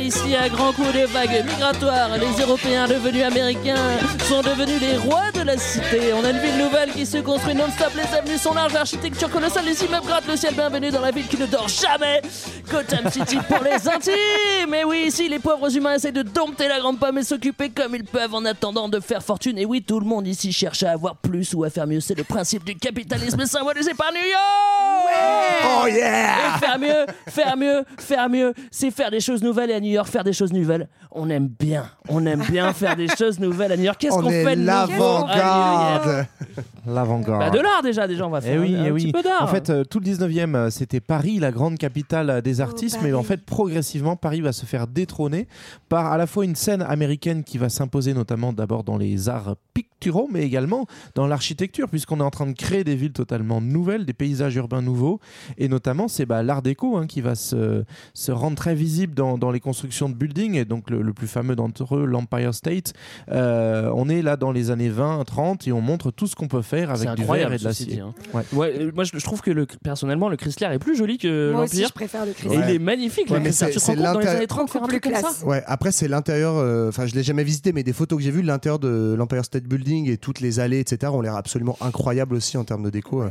[0.08, 2.18] Ici à grand coup de vagues migratoires.
[2.18, 3.98] Les Européens devenus américains
[4.30, 6.14] sont devenus les rois la cité.
[6.14, 7.92] On a une ville nouvelle qui se construit non-stop.
[7.96, 10.54] Les avenues sont larges, l'architecture colossale, les immeubles grattent le ciel.
[10.54, 12.22] Bienvenue dans la ville qui ne dort jamais.
[12.70, 14.70] Gotham City pour les intimes.
[14.70, 17.96] Mais oui, ici, les pauvres humains essaient de dompter la grande pomme et s'occuper comme
[17.96, 19.58] ils peuvent en attendant de faire fortune.
[19.58, 22.02] Et oui, tout le monde ici cherche à avoir plus ou à faire mieux.
[22.02, 25.58] C'est le principe du capitalisme symbolisé par New York.
[25.64, 29.76] Oh yeah Et faire mieux, faire mieux, faire mieux, c'est faire des choses nouvelles et
[29.76, 30.90] à New York, faire des choses nouvelles.
[31.12, 33.98] On aime bien, on aime bien faire des choses nouvelles à New York.
[34.00, 34.92] Qu'est-ce On qu'on fait de York
[35.38, 36.26] l'avant-garde.
[36.88, 37.40] L'avant-garde.
[37.40, 39.04] Bah de l'art déjà, déjà on va Eh faire oui, un, eh un oui.
[39.06, 39.44] petit peu d'art.
[39.44, 43.00] En fait, euh, tout le 19e, euh, c'était Paris, la grande capitale euh, des artistes,
[43.04, 45.48] mais en fait, progressivement, Paris va se faire détrôner
[45.90, 49.56] par à la fois une scène américaine qui va s'imposer, notamment d'abord dans les arts
[49.74, 50.86] picturaux, mais également
[51.16, 54.82] dans l'architecture, puisqu'on est en train de créer des villes totalement nouvelles, des paysages urbains
[54.82, 55.20] nouveaux,
[55.58, 57.84] et notamment, c'est bah, l'art déco hein, qui va se,
[58.14, 61.28] se rendre très visible dans, dans les constructions de buildings, et donc le, le plus
[61.28, 62.94] fameux d'entre eux, l'Empire State.
[63.32, 66.48] Euh, on est là dans les années 20, 30, et on montre tout ce qu'on
[66.48, 68.00] peut faire avec du verre et de l'acier.
[68.00, 68.14] hein.
[68.34, 68.44] Ouais.
[68.54, 71.52] Ouais, euh, moi je, je trouve que le, personnellement le Chrysler est plus joli que
[71.52, 71.88] Moi aussi, l'Empire.
[71.90, 72.58] je préfère le Et Chrysler.
[72.70, 73.68] il est magnifique Ouais, le mais Chrysler.
[73.68, 75.46] c'est- Tu te c'est rends compte dans les années 30 faire un truc comme ça
[75.46, 78.32] Ouais, après c'est l'intérieur, euh, enfin je l'ai jamais visité, mais des photos que j'ai
[78.32, 82.36] vues, l'intérieur de l'Empire State Building et toutes les allées, etc., ont l'air absolument incroyables
[82.36, 83.22] aussi en termes de déco.
[83.22, 83.30] euh.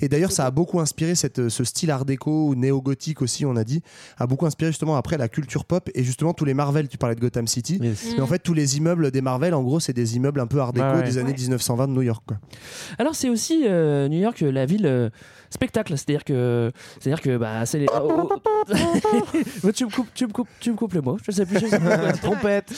[0.00, 3.56] Et d'ailleurs, ça a beaucoup inspiré cette, ce style art déco ou néo-gothique aussi, on
[3.56, 3.82] a dit,
[4.18, 6.88] a beaucoup inspiré justement après la culture pop et justement tous les Marvel.
[6.88, 9.80] Tu parlais de Gotham City, mais en fait tous les immeubles des Marvel, en gros,
[9.80, 11.02] c'est des immeubles un peu art déco ouais.
[11.02, 11.34] des années.
[11.38, 12.28] 1920 de New York.
[12.98, 15.10] Alors c'est aussi euh, New York, la ville euh,
[15.50, 16.70] spectacle, c'est-à-dire que,
[17.00, 17.86] c'est-à-dire que bah c'est les.
[17.92, 18.38] oh, oh.
[19.74, 21.18] tu me coupes, tu me coupes, tu me coupes le mot.
[21.22, 21.58] Je sais plus.
[21.58, 21.88] Je sais plus.
[22.22, 22.72] Trompette.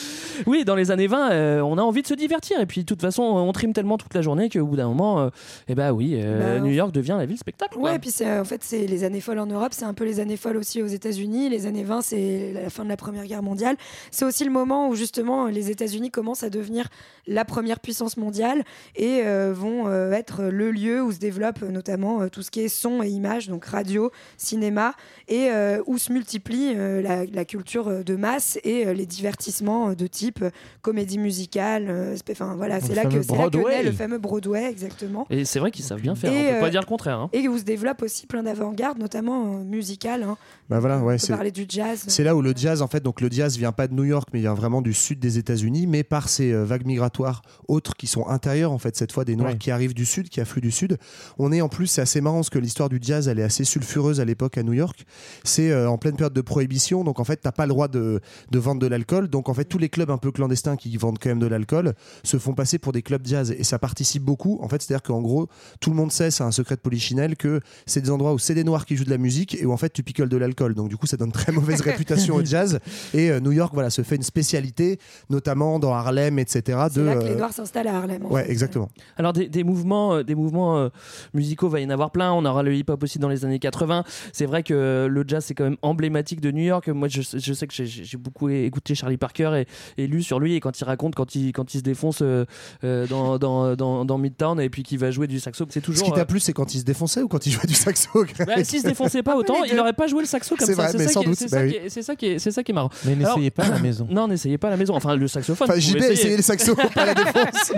[0.46, 2.86] Oui, dans les années 20, euh, on a envie de se divertir et puis de
[2.86, 5.28] toute façon, on trime tellement toute la journée qu'au bout d'un moment, euh,
[5.68, 7.74] eh bah oui, euh, Bah, New York devient la ville spectacle.
[7.74, 7.90] quoi.
[7.92, 10.20] Ouais, puis c'est en fait c'est les années folles en Europe, c'est un peu les
[10.20, 11.48] années folles aussi aux États-Unis.
[11.48, 13.76] Les années 20, c'est la fin de la Première Guerre mondiale.
[14.10, 16.88] C'est aussi le moment où justement les États-Unis commencent à devenir
[17.26, 18.64] la première puissance mondiale
[18.96, 23.02] et euh, vont être le lieu où se développe notamment tout ce qui est son
[23.02, 24.94] et image, donc radio, cinéma,
[25.28, 29.06] et euh, où se multiplie euh, la, la culture euh, de masse et euh, les
[29.06, 30.44] divertissements de type
[30.82, 31.86] comédie musicale.
[31.88, 35.26] euh, Enfin voilà, c'est là que c'est là que naît le fameux Broadway exactement.
[35.30, 36.32] Et c'est vrai qu'ils savent bien faire.
[36.32, 37.18] Et, on peut euh, pas dire le contraire.
[37.18, 37.30] hein.
[37.32, 40.22] Et où se développe aussi plein d'avant-garde, notamment euh, musicales.
[40.22, 40.36] hein.
[40.68, 42.04] Bah voilà, ouais, on peut c'est- parler du jazz.
[42.06, 44.28] C'est là où le jazz, en fait, donc le jazz vient pas de New York,
[44.32, 47.94] mais il vient vraiment du sud des États-Unis, mais par ces euh, vagues migratoires autres
[47.94, 49.58] qui sont intérieures, en fait, cette fois des Noirs Ouais.
[49.58, 50.96] qui arrivent du sud, qui affluent du sud.
[51.38, 54.20] On est en plus, c'est assez marrant que l'histoire du jazz, elle est assez sulfureuse
[54.20, 55.04] à l'époque à New York.
[55.44, 58.20] C'est euh, en pleine période de prohibition, donc en fait, t'as pas le droit de,
[58.50, 59.28] de vendre de l'alcool.
[59.28, 61.94] Donc en fait, tous les clubs un peu clandestins qui vendent quand même de l'alcool
[62.24, 64.58] se font passer pour des clubs jazz et ça participe beaucoup.
[64.60, 65.48] En fait, c'est-à-dire qu'en gros,
[65.80, 68.54] tout le monde sait, c'est un secret de polichinelle, que c'est des endroits où c'est
[68.54, 70.74] des Noirs qui jouent de la musique et où en fait tu picoles de l'alcool.
[70.74, 72.80] Donc du coup, ça donne très mauvaise réputation au jazz.
[73.14, 74.98] Et euh, New York, voilà, se fait une spécialité,
[75.28, 76.78] notamment dans Harlem, etc.
[76.90, 78.26] C'est de, là que les Noirs s'installent à Harlem.
[78.26, 78.50] Ouais, fait.
[78.50, 78.90] exactement.
[79.16, 80.88] Alors des, des mouvements, euh, des mouvements euh,
[81.34, 82.32] musicaux, va y en avoir plein.
[82.40, 84.04] On aura le hip-hop aussi dans les années 80.
[84.32, 86.88] C'est vrai que le jazz c'est quand même emblématique de New York.
[86.88, 89.62] Moi, je, je sais que j'ai- j'ai beaucoup écouté Charlie Parker
[89.96, 92.20] et, et lu sur lui et quand il raconte quand il quand il se défonce
[92.22, 92.44] euh,
[92.84, 95.84] euh, dans, dans, dans, dans Midtown et puis qu'il va jouer du saxo, c'est Ce
[95.84, 96.06] toujours.
[96.06, 98.24] qui t'a euh, plu, c'est quand il se défonçait ou quand il jouait du saxo
[98.46, 100.82] bah, s'il se défonçait pas autant, il n'aurait pas joué le saxo comme C'est ça.
[100.88, 101.64] vrai, mais ça sans qui est- doute, C'est bah ça,
[101.98, 102.02] oui.
[102.02, 102.90] ça qui est, c'est ça qui est marrant.
[103.04, 104.06] Mais Alors- n'essayez pas à la maison.
[104.10, 104.94] Non, n'essayez pas à la maison.
[104.94, 105.68] Enfin, le saxophone.
[105.70, 106.12] Enfin, JB a essayer.
[106.12, 107.72] essayé les saxos pas la défense.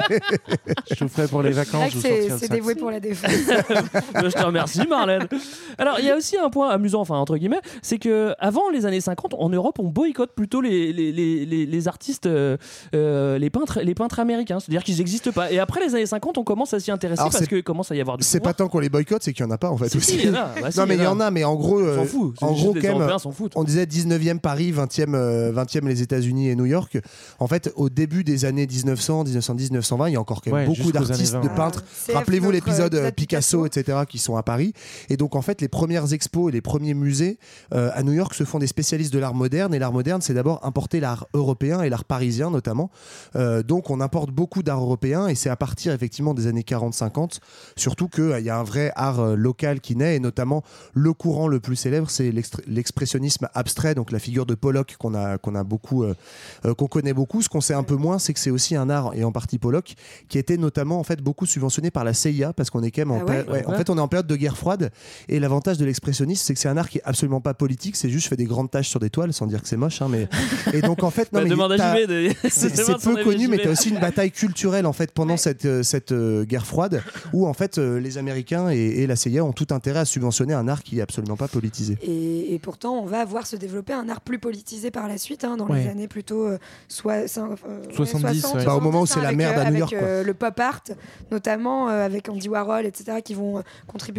[0.96, 1.92] Je vous ferai pour les vacances.
[2.00, 3.30] c'est le dévoué pour la défense.
[4.14, 5.26] je te merci Marlène.
[5.78, 8.86] Alors il y a aussi un point amusant, enfin entre guillemets, c'est que avant les
[8.86, 12.56] années 50, en Europe, on boycotte plutôt les, les, les, les, les artistes, euh,
[12.94, 14.60] euh, les peintres, les peintres américains.
[14.60, 15.50] C'est-à-dire qu'ils n'existent pas.
[15.52, 17.94] Et après les années 50, on commence à s'y intéresser Alors, parce que commence à
[17.96, 18.24] y avoir du.
[18.24, 19.96] C'est pas tant qu'on les boycotte, c'est qu'il y en a pas en fait Si,
[19.98, 20.12] aussi.
[20.12, 20.50] si, il y en a.
[20.60, 21.30] Bah, si, non mais il y y en a.
[21.30, 22.34] mais en gros, On s'en euh, fout.
[22.42, 23.52] En gros quand même, Européens s'en foutent.
[23.56, 26.98] on disait 19e Paris, 20e, euh, 20e les États-Unis et New York.
[27.38, 30.68] En fait, au début des années 1900, 1910, 1920, il y a encore quand même
[30.68, 31.54] Ouais, beaucoup d'artistes, de 20.
[31.54, 31.84] peintres.
[32.12, 33.62] Rappelez-vous l'épisode Picasso.
[33.62, 34.72] Picasso, etc., qui sont à Paris.
[35.08, 37.38] Et donc en fait, les premières expos et les premiers musées
[37.72, 39.72] euh, à New York se font des spécialistes de l'art moderne.
[39.74, 42.90] Et l'art moderne, c'est d'abord importer l'art européen et l'art parisien notamment.
[43.36, 47.38] Euh, donc on importe beaucoup d'art européen et c'est à partir effectivement des années 40-50,
[47.76, 50.62] surtout qu'il y a un vrai art euh, local qui naît et notamment
[50.92, 52.32] le courant le plus célèbre, c'est
[52.66, 56.14] l'expressionnisme abstrait, donc la figure de Pollock qu'on a, qu'on a beaucoup, euh,
[56.64, 57.42] euh, qu'on connaît beaucoup.
[57.42, 59.58] Ce qu'on sait un peu moins, c'est que c'est aussi un art et en partie
[59.58, 59.94] Pollock
[60.28, 63.10] qui était notamment en fait beaucoup subventionné par la CIA parce qu'on est quand même
[63.12, 63.76] en Ah ouais péri- ouais, en Ouais.
[63.78, 64.90] fait on est en période de guerre froide
[65.28, 68.08] et l'avantage de l'expressionnisme c'est que c'est un art qui est absolument pas politique, c'est
[68.10, 70.28] juste fait des grandes taches sur des toiles sans dire que c'est moche, hein, mais
[70.72, 73.48] et donc en fait non Bah, mais demande à t'as- JB de- c'est peu connu,
[73.48, 73.62] mais JB.
[73.62, 77.02] tu as aussi une bataille culturelle en fait pendant cette, euh, cette euh, guerre froide
[77.32, 80.54] où en fait euh, les Américains et, et la CIA ont tout intérêt à subventionner
[80.54, 81.98] un art qui est absolument pas politisé.
[82.02, 85.44] Et, et pourtant, on va voir se développer un art plus politisé par la suite,
[85.44, 85.84] hein, dans Ouais.
[85.84, 86.58] les années plutôt euh,
[86.88, 87.56] soi- cin- ouais,
[87.94, 88.64] 70, 60, ouais.
[88.64, 90.08] Bah, au moment où 70, c'est la avec, merde euh, à New avec, York, quoi.
[90.08, 90.82] euh, le pop art,
[91.30, 93.62] notamment euh, avec Andy Warhol, etc., qui vont euh,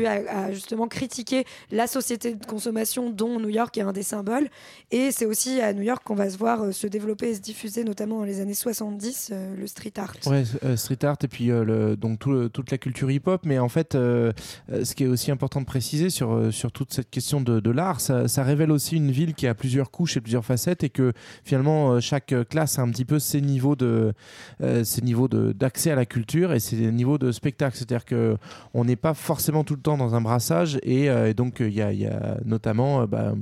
[0.05, 4.49] à, justement critiquer la société de consommation dont New York est un des symboles.
[4.91, 7.41] Et c'est aussi à New York qu'on va se voir euh, se développer et se
[7.41, 10.15] diffuser, notamment dans les années 70, euh, le street art.
[10.25, 11.49] Ouais, euh, street art et puis
[11.97, 13.41] donc toute la culture hip-hop.
[13.45, 17.41] Mais en fait, ce qui est aussi important de préciser sur, sur toute cette question
[17.41, 20.89] de, l'art, ça, révèle aussi une ville qui a plusieurs couches et plusieurs facettes et
[20.89, 24.13] que finalement chaque classe a un petit peu ses niveaux de
[24.61, 27.77] euh, ses niveaux d'accès à la culture et ses niveaux de spectacle.
[27.77, 28.37] C'est-à-dire que
[28.73, 31.91] on n'est pas forcément tout temps dans un brassage et, euh, donc il y, a,
[31.91, 33.33] il y a notamment euh, bah,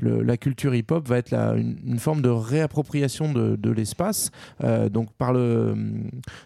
[0.00, 4.30] la culture hip-hop va être une, forme de réappropriation de, l'espace,
[4.64, 5.74] euh, donc par le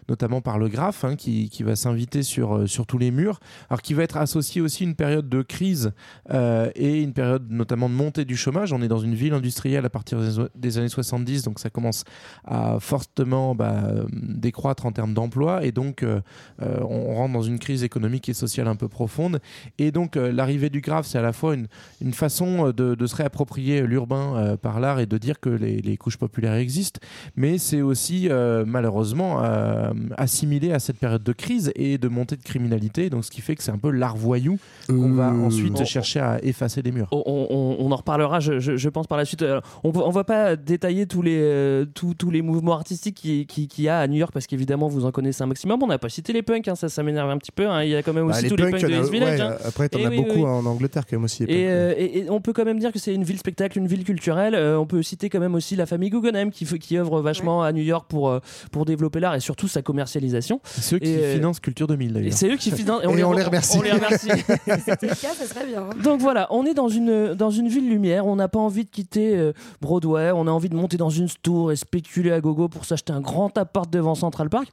[0.09, 3.39] notamment par le graphe hein, qui, va s'inviter sur, euh, sur tous les murs,
[3.69, 5.91] alors qui va être associé aussi une période de crise
[6.31, 8.73] euh, et une période notamment de montée du chômage.
[8.73, 10.19] On est dans une ville industrielle à partir
[10.55, 12.03] des, années 70, donc ça commence
[12.43, 16.21] à fortement bah, euh, décroître en termes d'emploi et donc euh,
[16.61, 19.39] euh, on rentre dans une crise économique et sociale un peu profonde.
[19.79, 21.67] Et donc euh, l'arrivée du graphe, c'est à la fois une,
[22.01, 25.49] une façon euh, de, de se réapproprier l'urbain euh, par l'art et de dire que
[25.49, 26.99] les, les couches populaires existent,
[27.35, 32.35] mais c'est aussi euh, malheureusement euh, assimilé à cette période de crise et de montée
[32.37, 35.73] de criminalité, donc ce qui fait que c'est un peu l'art voyou qu'on va ensuite
[35.79, 37.07] on- chercher à effacer des murs.
[37.11, 39.43] On, on- on en reparlera, je, je- je pense, par la suite.
[39.83, 43.69] On ne va pas détailler tous les, euh, tous, tous les mouvements artistiques qu'il qui,
[43.83, 45.81] y a à New York, parce qu'évidemment, vous en connaissez un maximum.
[45.83, 47.67] On n'a pas cité les punks, hein, ça, ça m'énerve un petit peu.
[47.67, 47.83] hein.
[47.83, 49.11] Il y a quand même Bah, aussi les tous les punks, punks il de East
[49.11, 49.34] Village.
[49.39, 49.57] Ouais, hein.
[49.65, 50.43] après t'en Et as oui, beaucoup oui.
[50.45, 51.45] en Angleterre quand même aussi.
[51.45, 53.77] les Et, euh, et- et on peut quand même dire que c'est une ville spectacle,
[53.77, 54.55] une ville culturelle.
[54.55, 57.71] Euh, on peut citer quand même aussi la famille Guggenheim qui, qui œuvre vachement à
[57.71, 58.39] New York pour, euh,
[58.71, 60.59] pour développer l'art et surtout sa commercialisation.
[60.65, 62.33] Ceux qui Et, euh, financent Culture 2000 Et d'ailleurs.
[62.33, 63.03] c'est eux qui financent.
[63.03, 63.77] Et on les remercie.
[63.77, 64.29] On les remercie.
[64.75, 65.81] Si c'était le cas, ça serait bien.
[65.83, 65.89] hein.
[66.03, 68.89] Donc voilà, on est dans une, dans une ville lumière, on n'a pas envie de
[68.89, 72.67] quitter euh, Broadway, on a envie de monter dans une tour et spéculer à gogo
[72.67, 74.67] pour s'acheter un grand appart devant Central Park.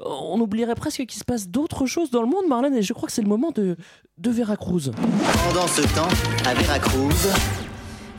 [0.00, 2.92] Euh, On oublierait presque qu'il se passe d'autres choses dans le monde, Marlène, et je
[2.92, 3.76] crois que c'est le moment de,
[4.18, 4.92] de Veracruz.
[5.46, 6.08] Pendant ce temps,
[6.48, 7.28] à Veracruz,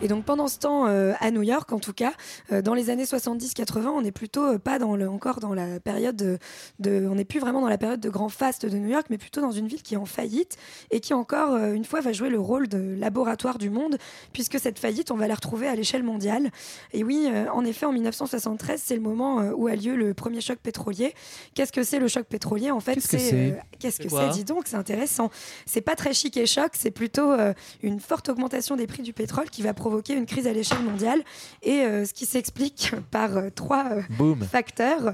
[0.04, 2.14] Et donc pendant ce temps, euh, à New York en tout cas,
[2.52, 5.80] euh, dans les années 70-80, on n'est plutôt euh, pas dans le, encore dans la
[5.80, 6.38] période de,
[6.80, 9.18] de- on n'est plus vraiment dans la période de grand faste de New York, mais
[9.18, 10.56] plutôt dans une ville qui est en faillite
[10.92, 13.98] et qui encore euh, une fois va jouer le rôle de laboratoire du monde,
[14.34, 16.52] puisque cette faillite, on va la retrouver à l'échelle mondiale.
[16.94, 20.14] Et oui, euh, en effet, en 1973, c'est le moment euh, où a lieu le
[20.14, 21.16] premier choc pétrolier.
[21.56, 24.30] Qu'est-ce que c'est le choc pétrolier En fait, Qu'est-ce que c'est euh, qu'est-ce que C'est
[24.30, 25.32] Dis donc, c'est intéressant.
[25.66, 29.12] C'est pas très chic et choc, c'est plutôt euh, une forte augmentation des prix du
[29.12, 31.22] pétrole qui va provoquer une crise à l'échelle mondiale.
[31.64, 35.14] Et euh, ce qui s'explique par euh, trois euh, facteurs.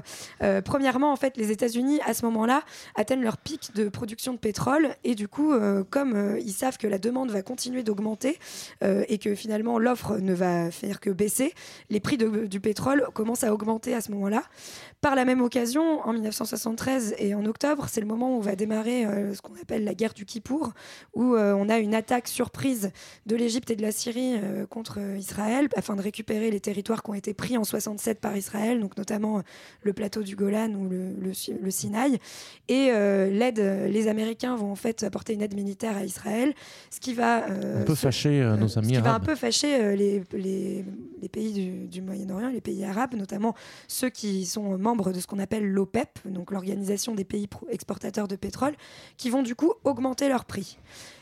[0.64, 2.62] Premièrement, en fait, les États-Unis, à ce moment-là,
[2.94, 4.94] atteignent leur pic de production de pétrole.
[5.04, 5.52] Et du coup,
[5.90, 8.38] comme ils savent que la demande va continuer d'augmenter
[8.82, 11.54] et que finalement l'offre ne va faire que baisser,
[11.90, 14.42] les prix de- du pétrole commencent à augmenter à ce moment-là.
[15.00, 19.04] Par la même occasion, en 1973 et en octobre, c'est le moment où va démarrer
[19.04, 20.72] euh, ce qu'on appelle la guerre du Kippour,
[21.14, 22.90] où euh, on a une attaque surprise
[23.26, 24.34] de l'Égypte et de la Syrie
[24.64, 28.20] euh, contre euh, Israël afin de récupérer les territoires qui ont été pris en 67
[28.20, 29.42] par Israël, donc notamment euh,
[29.82, 32.18] le plateau du Golan ou le, le, Si- le Sinaï.
[32.68, 36.52] Et euh, l'aide, les Américains vont en fait apporter une aide militaire à Israël,
[36.90, 40.22] ce qui va Un peu fâcher nos ce amis qui va un peu fâcher les,
[40.32, 40.84] les,
[41.22, 43.54] les pays du, du Moyen-Orient, les pays arabes, notamment
[43.88, 48.36] ceux qui sont membres de ce qu'on appelle l'OPEP, donc l'organisation des pays exportateurs de
[48.36, 48.74] pétrole,
[49.16, 50.78] qui vont du coup augmenter leur prix.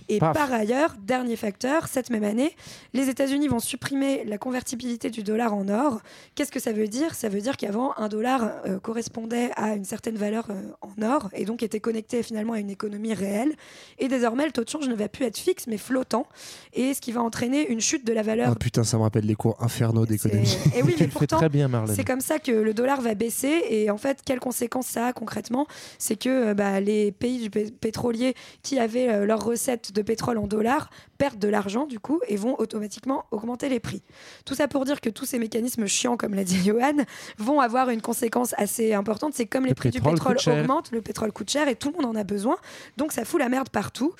[0.08, 0.36] Et Paf.
[0.36, 2.54] par ailleurs, dernier facteur, cette même année,
[2.92, 6.00] les États-Unis vont supprimer la convertibilité du dollar en or.
[6.34, 7.14] Qu'est-ce que ça veut dire?
[7.14, 11.28] Ça veut dire qu'avant, un dollar euh, correspondait à une certaine valeur euh, en or
[11.32, 13.52] et donc était connecté finalement à une économie réelle.
[13.98, 16.26] Et désormais, le taux de change ne va plus être fixe mais flottant,
[16.72, 19.24] et ce qui va entraîner une chute de la valeur Ah putain, ça me rappelle
[19.26, 20.56] les cours infernaux d'économie.
[20.74, 21.94] et oui, Tu mais pourtant, très bien, Marlène.
[21.96, 23.62] c'est comme ça que le dollar va baisser.
[23.70, 25.66] Et en fait, quelles conséquences ça a concrètement?
[25.98, 30.38] C'est que euh, bah, les pays du pé- pétrolier qui avaient leurs recettes de pétrole
[30.38, 34.02] en dollars perdent de l'argent du coup et vont automatiquement augmenter les prix.
[34.44, 37.04] Tout ça pour dire que tous ces mécanismes chiants, comme l'a dit Johan,
[37.38, 39.34] vont avoir une conséquence assez importante.
[39.34, 42.02] C'est comme les Le prix du pétrole augmentent, le pétrole coûte cher et tout le
[42.02, 42.56] monde en a besoin.
[42.96, 44.14] Donc ça fout la merde partout.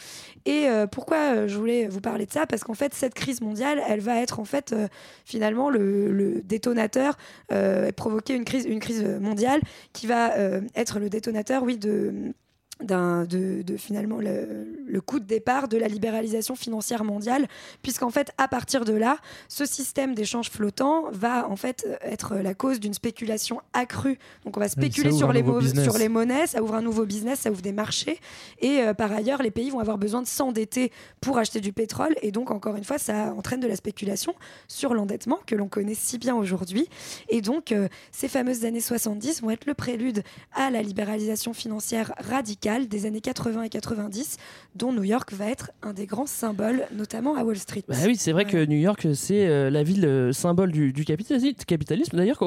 [0.45, 2.47] Et euh, pourquoi euh, je voulais vous parler de ça?
[2.47, 4.89] Parce qu'en fait, cette crise mondiale, elle va être en fait euh,
[5.25, 7.17] finalement le, le détonateur,
[7.53, 9.61] euh, provoquer une crise, une crise mondiale
[9.93, 10.33] qui va
[10.75, 12.35] être le détonateur, oui, de
[12.83, 17.49] de, de finalement le, le coup de départ de la libéralisation financière mondiale
[17.83, 19.19] puisqu'en fait à partir de là
[19.49, 24.19] ce système d'échange flottant va en fait être la cause d'une spéculation accrue.
[24.45, 27.63] Donc on va spéculer les, sur les monnaies ça ouvre un nouveau business ça ouvre
[27.63, 28.19] des marchés.
[28.61, 32.15] Et euh, par ailleurs les pays vont avoir besoin de s'endetter pour acheter du pétrole.
[32.23, 34.35] Et donc encore une fois ça entraîne de la spéculation
[34.69, 36.89] sur l'endettement que l'on connaît si bien aujourd'hui.
[37.29, 40.23] Et donc euh, ces fameuses années 70 vont être le prélude
[40.53, 44.37] à la libéralisation financière radicale des années 80 et 90
[44.75, 47.83] dont New York va être un des grands symboles notamment à Wall Street.
[47.89, 51.05] Bah oui, c'est vrai que New York, c'est euh, la ville euh, symbole du, du
[51.05, 51.57] capitalisme.
[51.67, 52.17] capitalisme.
[52.17, 52.43] D'ailleurs,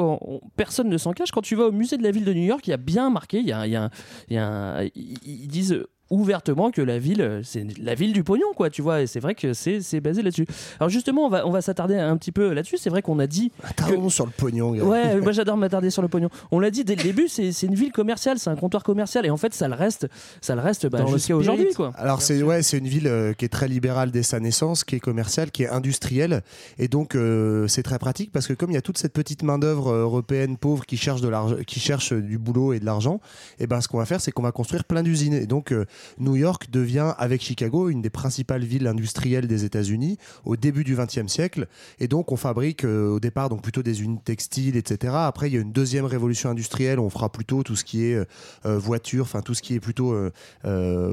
[0.56, 1.32] personne ne s'en cache.
[1.32, 3.10] Quand tu vas au musée de la ville de New York, il y a bien
[3.10, 3.90] marqué, il y a, il y a un-
[4.30, 8.24] il y a un- ils disent ouvertement que la ville, euh, c'est la ville du
[8.24, 9.02] pognon, quoi, tu vois.
[9.02, 10.46] Et c'est vrai que c'est c'est basé là-dessus.
[10.80, 12.78] Alors justement, on va, on va s'attarder un petit peu là-dessus.
[12.78, 13.52] C'est vrai qu'on a dit...
[13.64, 14.74] Attardons sur le pognon.
[14.74, 14.84] gars.
[14.84, 16.30] Ouais, moi j'adore m'attarder sur le pognon.
[16.52, 19.26] On l'a dit dès le début, c'est c'est une ville commerciale, c'est un comptoir commercial,
[19.26, 20.08] et en fait ça le reste,
[20.42, 21.92] ça le reste bah, Dans le jusqu'à aujourd'hui, quoi.
[21.98, 24.96] Alors c'est ouais, c'est une ville euh, qui est très libérale dès sa naissance, qui
[24.96, 26.42] est commerciale, qui est industrielle,
[26.78, 29.44] et donc euh, c'est très pratique parce que comme il y a toute cette petite
[29.44, 32.86] main d'œuvre euh, européenne pauvre qui cherche de l'argent, qui cherche du boulot et de
[32.86, 33.20] l'argent,
[33.60, 35.34] et ben ce qu'on va faire, c'est qu'on va construire plein d'usines.
[35.34, 35.86] Et donc euh,
[36.20, 40.96] New York devient avec Chicago une des principales villes industrielles des États-Unis au début du
[40.96, 41.68] XXe siècle.
[42.00, 45.14] Et donc on fabrique euh, au départ donc plutôt des unités textiles, etc.
[45.16, 48.16] Après il y a une deuxième révolution industrielle, on fera plutôt tout ce qui est
[48.16, 48.26] euh,
[48.66, 50.16] euh, voiture, enfin tout ce qui est plutôt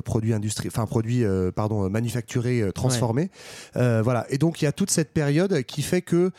[0.05, 3.31] produits industrie, enfin produits euh, pardon manufacturés, transformés.
[3.77, 4.27] Euh, voilà.
[4.31, 6.31] Et donc il y a toute cette période qui fait que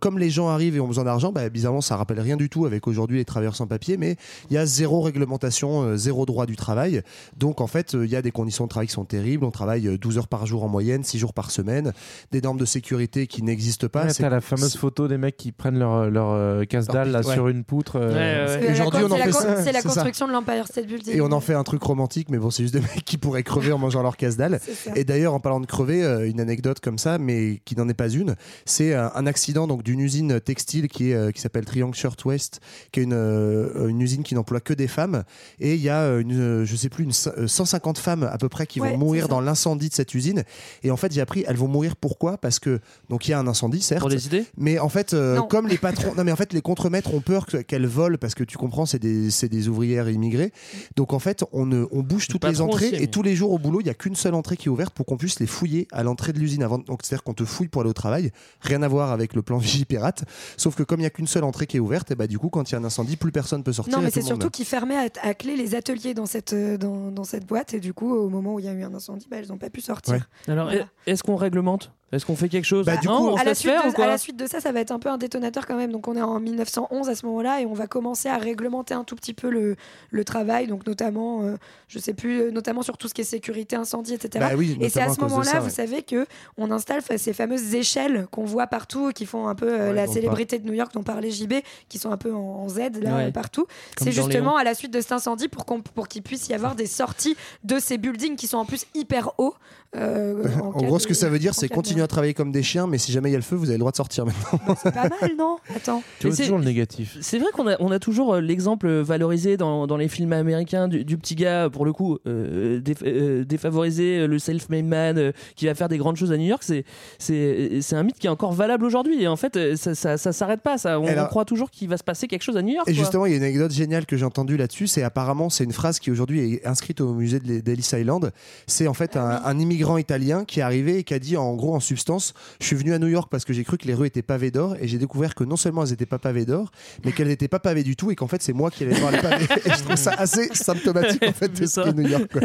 [0.00, 2.66] comme les gens arrivent et ont besoin d'argent, bah, bizarrement ça rappelle rien du tout
[2.66, 4.16] avec aujourd'hui les travailleurs sans papier, mais
[4.50, 7.02] il y a zéro réglementation, zéro droit du travail.
[7.36, 9.44] Donc en fait euh, il y a des conditions de travail qui sont terribles.
[9.44, 11.92] On travaille euh, 12 heures par jour en moyenne, 6 jours par semaine,
[12.32, 14.04] des normes de sécurité qui n'existent pas.
[14.04, 17.34] Ouais, C'est- la fameuse photo des mecs qui prennent leur, leur euh, casse-dalle là, Ouais.
[17.34, 17.96] sur une poutre.
[18.00, 21.14] euh, C'est la, Aujourd'hui, on en fait c'est la construction de l'Empire State Building.
[21.16, 23.42] Et on en fait un truc romantique, mais bon, c'est juste des mecs qui pourraient
[23.42, 24.58] crever en mangeant leur casse-dalle.
[24.62, 24.90] C'est ça.
[24.96, 27.94] Et d'ailleurs, en parlant de crever, euh, une anecdote comme ça, mais qui n'en est
[27.94, 28.34] pas une,
[28.64, 32.60] c'est euh, un accident donc d'une usine textile qui est euh, qui s'appelle Triangle Shirtwaist,
[32.92, 35.24] qui est une euh, une usine qui n'emploie que des femmes.
[35.60, 38.38] Et il y a euh, une, euh, je sais plus, une euh, 150 femmes à
[38.38, 40.44] peu près qui Ouais, vont mourir dans l'incendie de cette usine.
[40.82, 42.38] Et en fait, j'ai appris, elles vont mourir pourquoi?
[42.38, 44.00] Parce que donc il y a un incendie, certes.
[44.00, 44.44] Pour des idées?
[44.56, 47.46] Mais en fait, euh, comme les patrons, non mais en fait les contremaîtres ont peur
[47.46, 50.52] que- qu'elles volent parce que tu comprends, c'est des, c'est des ouvrières immigrées.
[50.96, 53.52] Donc en fait, on, ne- on bouge toutes les entrées aussi, et tous les jours
[53.52, 55.46] au boulot, il y a qu'une seule entrée qui est ouverte pour qu'on puisse les
[55.46, 56.78] fouiller à l'entrée de l'usine avant.
[56.78, 58.30] Donc c'est-à-dire qu'on te fouille pour aller au travail,
[58.60, 60.24] rien à voir avec le plan Vigipirate.
[60.56, 62.38] Sauf que comme il y a qu'une seule entrée qui est ouverte, et bah du
[62.38, 63.96] coup quand il y a un incendie, plus personne peut sortir.
[63.96, 64.54] Non, mais c'est surtout meurt.
[64.54, 67.80] qu'ils fermaient à, à clé les ateliers dans cette, euh, dans, dans cette boîte et
[67.80, 69.70] du coup, au moment où il y a eu un incendie, bah, elles n'ont pas
[69.70, 70.12] pu sortir.
[70.14, 70.20] Ouais.
[70.52, 70.84] Alors, Voilà.
[71.06, 71.90] est-ce qu'on réglemente?
[72.14, 73.88] Est-ce qu'on fait quelque chose Bah, du Non, coup, on à, la suite faire de,
[73.88, 75.76] ou quoi à la suite de ça, ça va être un peu un détonateur quand
[75.76, 75.92] même.
[75.92, 79.04] Donc on est en 1911 à ce moment-là et on va commencer à réglementer un
[79.04, 79.76] tout petit peu le,
[80.10, 81.56] le travail, donc notamment, euh,
[81.88, 84.44] je sais plus, euh, notamment sur tout ce qui est sécurité, incendie, etc.
[84.48, 85.70] Bah oui, et c'est à ce moment-là, vous ouais.
[85.70, 89.88] savez que on installe ces fameuses échelles qu'on voit partout, qui font un peu euh,
[89.88, 91.54] Ouais, la célébrité de New York dont parlait JB,
[91.88, 93.32] qui sont un peu en, en Z là Ouais.
[93.32, 93.66] partout.
[93.98, 96.74] C'est justement à la suite de cet incendie pour qu'on pour qu'il puisse y avoir
[96.74, 99.54] des sorties de ces buildings qui sont en plus hyper hauts.
[99.96, 102.62] euh, En gros, de- ce que ça veut dire, c'est continuer à travailler comme des
[102.62, 104.24] chiens, mais si jamais il y a le feu, vous avez le droit de sortir
[104.26, 104.60] maintenant.
[104.82, 105.56] C'est pas mal, non?
[105.74, 106.02] Attends.
[106.20, 107.16] Tu Mais vois c'est- toujours le négatif.
[107.20, 110.88] C'est vrai qu'on a, on a toujours euh, l'exemple valorisé dans, dans les films américains
[110.88, 115.18] du, du petit gars, pour le coup, euh, déf- euh, défavorisé, euh, le self-made man
[115.18, 116.62] euh, qui va faire des grandes choses à New York.
[116.64, 116.84] C'est,
[117.18, 119.22] c'est, c'est un mythe qui est encore valable aujourd'hui.
[119.22, 120.78] Et en fait, ça, ça, ça s'arrête pas.
[120.78, 121.00] Ça.
[121.00, 122.88] On, Alors- on croit toujours qu'il va se passer quelque chose à New York.
[122.88, 123.00] Et quoi.
[123.02, 124.86] justement, il y a une anecdote géniale que j'ai entendue là-dessus.
[124.86, 128.32] C'est apparemment, c'est une phrase qui aujourd'hui est inscrite au musée d'Ellis Island.
[128.66, 131.54] C'est en fait un, un immigrant italien qui est arrivé et qui a dit en
[131.54, 132.34] gros en substance.
[132.60, 134.50] Je suis venu à New York parce que j'ai cru que les rues étaient pavées
[134.50, 136.70] d'or et j'ai découvert que non seulement elles n'étaient pas pavées d'or,
[137.04, 139.12] mais qu'elles n'étaient pas pavées du tout et qu'en fait c'est moi qui allais voir
[139.12, 139.44] les pavés.
[139.64, 142.30] Et je trouve ça assez symptomatique en fait de ce New York.
[142.32, 142.40] quoi.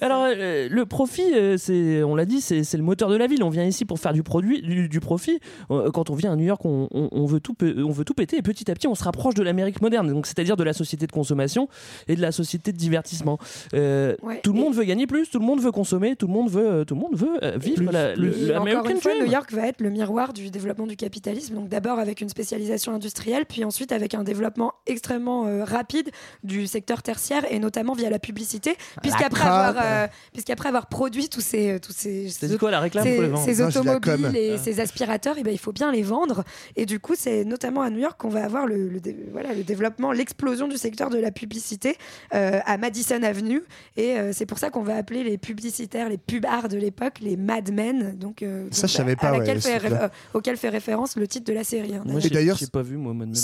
[0.00, 3.26] Alors, euh, le profit, euh, c'est, on l'a dit, c'est c'est le moteur de la
[3.26, 3.42] ville.
[3.42, 5.38] On vient ici pour faire du produit, du, du profit.
[5.70, 8.12] Euh, Quand on vient à New York, on, on- on veut tout, on veut tout
[8.14, 8.36] péter.
[8.36, 10.08] Et petit à petit, on se rapproche de l'Amérique moderne.
[10.12, 11.68] Donc, c'est-à-dire de la société de consommation
[12.08, 13.38] et de la société de divertissement.
[13.74, 16.32] Euh, Ouais, tout le monde veut gagner plus, tout le monde veut consommer, tout le
[16.32, 19.14] monde veut, tout le monde veut euh, vivre la, le, Et le encore une fois.
[19.14, 21.54] New York va être le miroir du développement du capitalisme.
[21.54, 26.10] Donc d'abord avec une spécialisation industrielle, puis ensuite avec un développement extrêmement euh, rapide
[26.42, 31.40] du secteur tertiaire et notamment via la publicité, puisqu'après avoir, euh, puisqu'après avoir produit tous
[31.40, 34.58] ces, euh, tous ces, T'as dit quoi, la réclame ces, Non, automobiles et Ah.
[34.58, 36.44] ces aspirateurs, et ben il faut bien les vendre.
[36.76, 38.90] Et du coup, c'est notamment à New York qu'on va avoir le,
[39.32, 41.96] voilà, le développement, l'explosion du secteur de la publicité
[42.34, 43.62] euh, à Madison Avenue.
[43.96, 47.36] Et euh, c'est pour ça qu'on va appeler les publicitaires, les pubards de l'époque, les
[47.36, 47.93] madmen.
[48.18, 51.26] Donc, euh, Ça, donc, je savais à pas, ouais, fait euh, auquel fait référence le
[51.26, 51.94] titre de la série.
[51.94, 53.34] hein, Moi, Et d'ailleurs, j'ai pas vu, moi, Mad Men.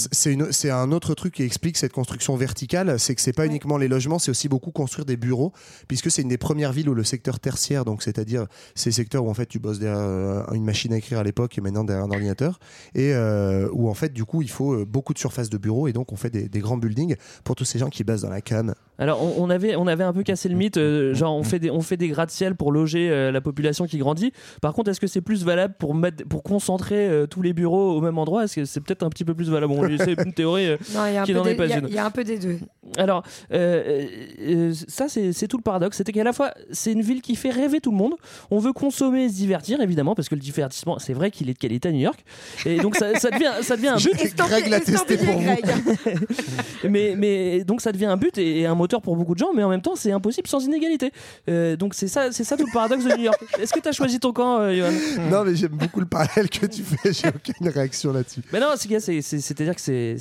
[0.52, 3.88] C'est un autre truc qui explique cette construction verticale, c'est que c'est pas uniquement les
[3.88, 5.52] logements, c'est aussi beaucoup construire des bureaux,
[5.88, 9.30] puisque c'est une des premières villes où le secteur tertiaire, donc c'est-à-dire ces secteurs où
[9.30, 12.04] en fait tu bosses derrière euh, une machine à écrire à l'époque et maintenant derrière
[12.04, 12.58] un ordinateur,
[12.94, 15.92] et euh, où en fait du coup il faut beaucoup de surface de bureaux et
[15.92, 18.40] donc on fait des, des grands buildings pour tous ces gens qui bossent dans la
[18.40, 18.74] cam.
[18.98, 21.58] Alors, on, on avait, on avait un peu cassé le mythe, euh, genre on fait
[21.58, 24.30] des, on fait des gratte-ciel pour loger euh, la population qui grandit.
[24.62, 27.96] Par contre, est-ce que c'est plus valable pour mettre, pour concentrer euh, tous les bureaux
[27.96, 28.44] au même endroit?
[28.44, 29.72] Est-ce que c'est peut-être un petit peu plus valable?
[29.74, 31.56] Bon, C'est une théorie euh, Non, il y a un qui peu n'en est des-
[31.56, 31.88] pas il y a- une.
[31.88, 32.58] il y a un peu des deux.
[32.96, 33.22] Alors,
[33.52, 34.06] euh,
[34.40, 35.96] euh, ça, c'est tout le paradoxe.
[35.96, 38.14] C'était qu'à la fois, c'est une ville qui fait rêver tout le monde.
[38.50, 41.54] On veut consommer et se divertir, évidemment, parce que le divertissement, c'est vrai qu'il est
[41.54, 42.24] de qualité à New York.
[42.66, 44.36] Et donc, ça, ça devient, ça devient un Je- but.
[44.36, 45.50] Greg l'a testé pour vous.
[46.88, 49.52] mais, mais donc, ça devient un but et, et un moteur pour beaucoup de gens,
[49.54, 51.12] mais en même temps, c'est impossible sans inégalité.
[51.48, 53.38] Euh, donc, c'est ça, c'est ça tout le paradoxe de New York.
[53.60, 56.48] Est-ce que tu as choisi ton camp, euh, Johan Non mais j'aime beaucoup le parallèle
[56.50, 58.40] que tu fais, j'ai aucune réaction là-dessus.
[58.52, 60.16] Mais non, c'est c'est- c'est- c'est-à-dire que c'est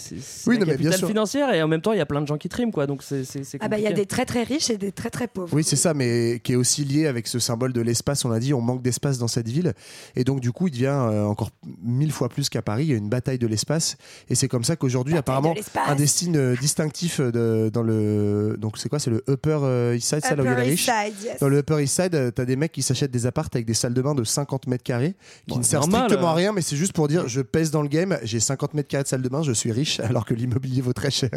[0.47, 1.07] Oui, la non, mais bien capitale sûr.
[1.07, 2.87] financière et en même temps, il y a plein de gens qui triment, quoi.
[2.87, 3.23] Donc, c'est
[3.59, 5.53] Ah bah il y a des très très riches et des très très pauvres.
[5.53, 8.25] Oui, c'est ça, mais qui est aussi lié avec ce symbole de l'espace.
[8.25, 9.73] On l'a dit, on manque d'espace dans cette ville.
[10.15, 11.49] Et donc, du coup, il devient euh, encore
[11.81, 12.85] mille fois plus qu'à Paris.
[12.85, 13.97] Il y a une bataille de l'espace.
[14.29, 15.55] Et c'est comme ça qu'aujourd'hui, apparemment,
[15.87, 18.55] un des signes euh, distinctifs de, dans le.
[18.59, 18.99] Donc, c'est quoi?
[18.99, 20.89] C'est le Upper euh, East Side, ça, là où il y a Upper les East
[20.89, 21.39] riches Side, yes.
[21.39, 23.73] Dans le Upper East Side, euh, t'as des mecs qui s'achètent des appartes avec des
[23.73, 25.15] salles de bain de 50 mètres carrés,
[25.47, 26.31] qui Bon, ne servent normal, strictement euh.
[26.31, 28.87] à rien, mais c'est juste pour dire je pèse dans le game, j'ai 50 mètres
[28.87, 31.29] carrés de salle de bain, je suis riche, alors que l'immobilier vaut très cher.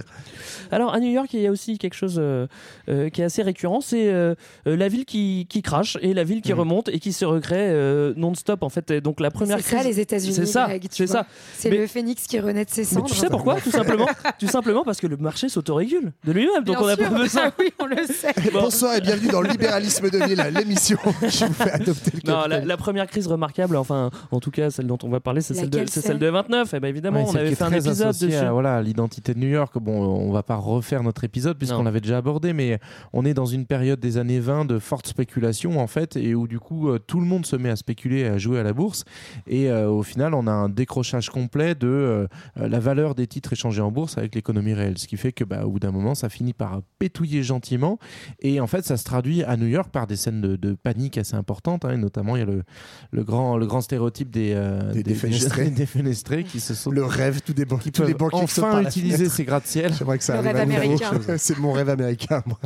[0.71, 2.47] Alors à New York, il y a aussi quelque chose euh,
[2.89, 4.35] euh, qui est assez récurrent, c'est euh,
[4.65, 8.13] la ville qui, qui crache et la ville qui remonte et qui se recrée euh,
[8.17, 8.91] non-stop en fait.
[8.91, 10.35] Et donc la première C'est ça les États-Unis.
[10.35, 11.15] C'est ça, c'est vois.
[11.23, 11.27] ça.
[11.57, 13.07] C'est Mais- le phénix qui renaît de ses Mais cendres.
[13.07, 13.61] tu sais pourquoi?
[13.61, 14.09] Tout simplement,
[14.39, 16.65] tout simplement parce que le marché s'autorégule de lui-même.
[16.65, 17.05] Donc Bien on a sûr.
[17.11, 17.43] pas besoin.
[17.47, 18.35] Ah oui, on le sait.
[18.53, 20.99] Bonsoir et bienvenue dans le libéralisme de ville, l'émission
[21.29, 24.87] qui vous fait adopter le Non, la, première crise remarquable, enfin, en tout cas, celle
[24.87, 26.75] dont on va parler, c'est celle, de, celle de 29.
[26.75, 28.35] Et ben évidemment, Ouais, on avait fait un épisode dessus.
[28.35, 29.79] à, voilà, l'identité de New York.
[29.79, 32.79] Bon, on va pas refaire notre épisode puisqu'on l'avait déjà abordé, mais
[33.13, 36.47] on est dans une période des années 20 de forte spéculation en fait, et où
[36.47, 38.73] du coup euh, tout le monde se met à spéculer, et à jouer à la
[38.73, 39.05] bourse,
[39.47, 42.27] et euh, au final on a un décrochage complet de euh,
[42.59, 45.45] euh, la valeur des titres échangés en bourse avec l'économie réelle, ce qui fait que
[45.45, 47.99] bah, au bout d'un moment ça finit par pétouiller gentiment,
[48.41, 51.19] et en fait ça se traduit à New York par des scènes de, de panique
[51.19, 52.63] assez importantes, hein, et notamment il y a le,
[53.11, 55.65] le grand le grand stéréotype des euh, Des défenestrés.
[55.65, 58.83] des défenestrés qui se sont Le rêve, tous des banquiers, tous les banquiers qui enfin
[58.83, 59.93] utiliser ces gratte-ciel.
[59.99, 61.11] J'aimerais que ça Le arrive rêve américain.
[61.39, 62.59] C'est mon rêve américain, moi.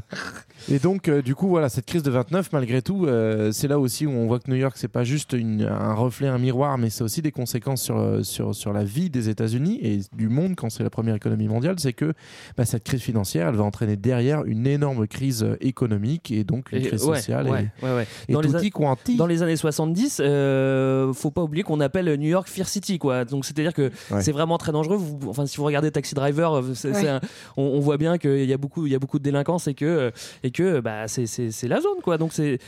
[0.69, 3.79] Et donc, euh, du coup, voilà, cette crise de 29, malgré tout, euh, c'est là
[3.79, 6.77] aussi où on voit que New York, c'est pas juste une- un reflet, un miroir,
[6.79, 10.29] mais c'est aussi des conséquences sur, euh, sur, sur la vie des États-Unis et du
[10.29, 11.77] monde quand c'est la première économie mondiale.
[11.79, 12.15] C'est que
[12.57, 16.79] bah, cette crise financière, elle va entraîner derrière une énorme crise économique et donc une
[16.79, 17.49] Et- crise ouais, sociale.
[17.49, 18.07] ouais, et, ouais, ouais.
[18.29, 19.17] et Dans les tutti a- quanti.
[19.17, 23.25] Dans les années 70, euh, faut pas oublier qu'on appelle New York Fear City, quoi.
[23.25, 24.23] Donc c'est-à-dire que Ouais.
[24.23, 24.97] c'est vraiment très dangereux.
[24.97, 27.01] Vous- enfin, si vous regardez Taxi Driver, euh, c'est- Ouais.
[27.01, 27.21] c'est un-
[27.57, 29.75] on, on voit bien qu'il y a beaucoup, il y a beaucoup de délinquance et
[29.75, 30.11] que euh,
[30.43, 32.19] et que bah c'est c'est c'est la zone, quoi.
[32.19, 32.59] Donc c'est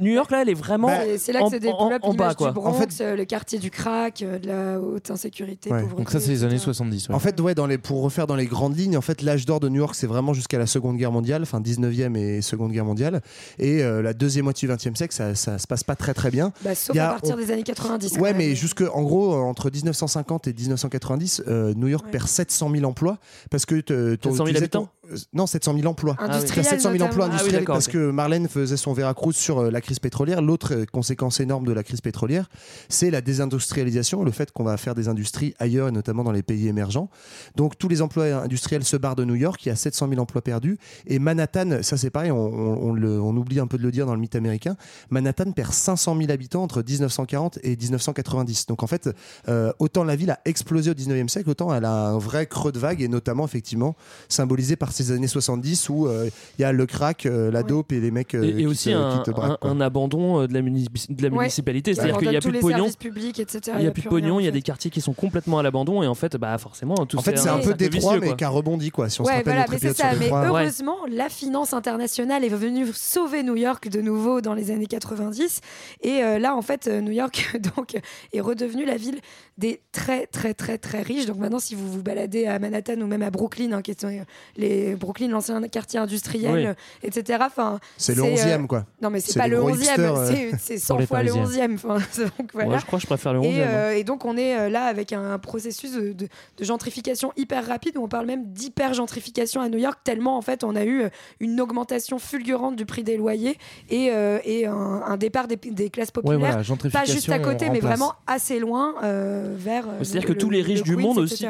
[0.00, 2.10] New York là, elle est vraiment Bah, C'est- C'est là en- que se développe en-
[2.10, 2.48] en bas, quoi.
[2.48, 5.80] du Bronx, En fait- euh, le quartier du crack, euh, de la haute insécurité, Ouais.
[5.80, 5.96] pauvreté.
[6.02, 7.08] Donc ça, c'est les années 70.
[7.08, 7.14] ouais.
[7.14, 9.58] En fait, ouais, dans les, pour refaire dans les grandes lignes, en fait, l'âge d'or
[9.60, 12.84] de New York, c'est vraiment jusqu'à la Seconde Guerre mondiale, enfin 19e et Seconde Guerre
[12.84, 13.22] mondiale.
[13.58, 16.30] Et euh, la deuxième moitié du 20e siècle, ça, ça se passe pas très très
[16.30, 16.52] bien.
[16.62, 18.12] Bah, sauf Il y a- à partir on- des années 90.
[18.14, 22.12] quand Ouais, mais jusque, en gros, entre 1950 et 1990, euh, New York Ouais.
[22.12, 23.18] perd 700 000 emplois
[23.50, 24.90] parce que te- ton- 700 000 tu disais ton- habitants
[25.32, 26.14] non, 700 000 emplois.
[26.20, 27.24] Industriels, 700 000 emplois.
[27.24, 30.42] Ah oui, industriels parce que Marlène faisait son Veracruz sur euh, la crise pétrolière.
[30.42, 32.50] L'autre euh, conséquence énorme de la crise pétrolière,
[32.90, 36.42] c'est la désindustrialisation, le fait qu'on va faire des industries ailleurs et notamment dans les
[36.42, 37.08] pays émergents.
[37.56, 39.64] Donc tous les emplois industriels se barrent de New York.
[39.64, 40.78] Il y a 700 000 emplois perdus.
[41.06, 43.90] Et Manhattan, ça c'est pareil, on, on- on le- on oublie un peu de le
[43.90, 44.76] dire dans le mythe américain.
[45.10, 48.66] Manhattan perd 500 000 habitants entre 1940 et 1990.
[48.66, 49.08] Donc en fait,
[49.48, 52.72] euh, autant la ville a explosé au 19e siècle, autant elle a un vrai creux
[52.72, 53.96] de vague et notamment effectivement
[54.28, 56.28] symbolisé par ces années 70 où euh,
[56.58, 58.90] il y a le crack, euh, la dope et les mecs Et, et qui aussi
[58.90, 59.70] te- un, qui te braquent, un- quoi.
[59.70, 61.38] un abandon euh, de la, munici- de la Ouais.
[61.38, 61.94] municipalité.
[61.94, 62.76] C'est-à-dire qu'il n'y a plus de pognon.
[62.78, 63.76] services publics, etc.
[63.78, 65.62] Il n'y a plus de pognon, il y a des quartiers qui sont complètement à
[65.62, 68.44] l'abandon et en fait, bah forcément, tout En fait, c'est un peu Détroit, mais qui
[68.44, 69.08] a rebondi, quoi.
[69.08, 70.10] Si on se Ouais, rappelle voilà, notre mais c'est épisode ça.
[70.10, 70.46] sur Mais Détroit.
[70.60, 75.60] heureusement, la finance internationale est venue sauver New York de nouveau dans les années 90.
[76.02, 77.96] Et euh, là, en fait, euh, New York donc,
[78.32, 79.20] est redevenue la ville
[79.58, 81.26] des très, très, très, très riches.
[81.26, 84.22] Donc maintenant, si vous vous baladez à Manhattan ou même à Brooklyn, hein, qui euh,
[84.56, 87.08] les Brooklyn, l'ancien quartier industriel, Oui.
[87.08, 87.40] etc.
[87.46, 88.86] Enfin, C'est le euh, 11e, quoi.
[89.02, 91.22] Non, mais c'est pas le gros 11e, hipsters, euh, c'est- c'est Pour 100 les fois
[91.22, 91.66] le Parisiens.
[91.68, 91.74] 11e.
[91.74, 91.94] Enfin,
[92.38, 92.68] donc, voilà.
[92.68, 93.44] Moi, je crois que je préfère le 11e.
[93.44, 93.66] Et, hein.
[93.68, 96.28] euh, et donc on est euh, là avec un processus de, de-
[96.58, 100.42] de gentrification hyper rapide où on parle même d'hyper gentrification à New York tellement en
[100.42, 101.02] fait on a eu
[101.40, 103.56] une augmentation fulgurante du prix des loyers
[103.88, 106.56] et, euh, et un, un départ des, des classes populaires voilà,
[106.92, 107.90] pas juste à côté mais place.
[107.96, 111.02] vraiment assez loin euh, vers C'est-à-dire le- que tous les le- riches le du Queens,
[111.02, 111.46] monde aussi,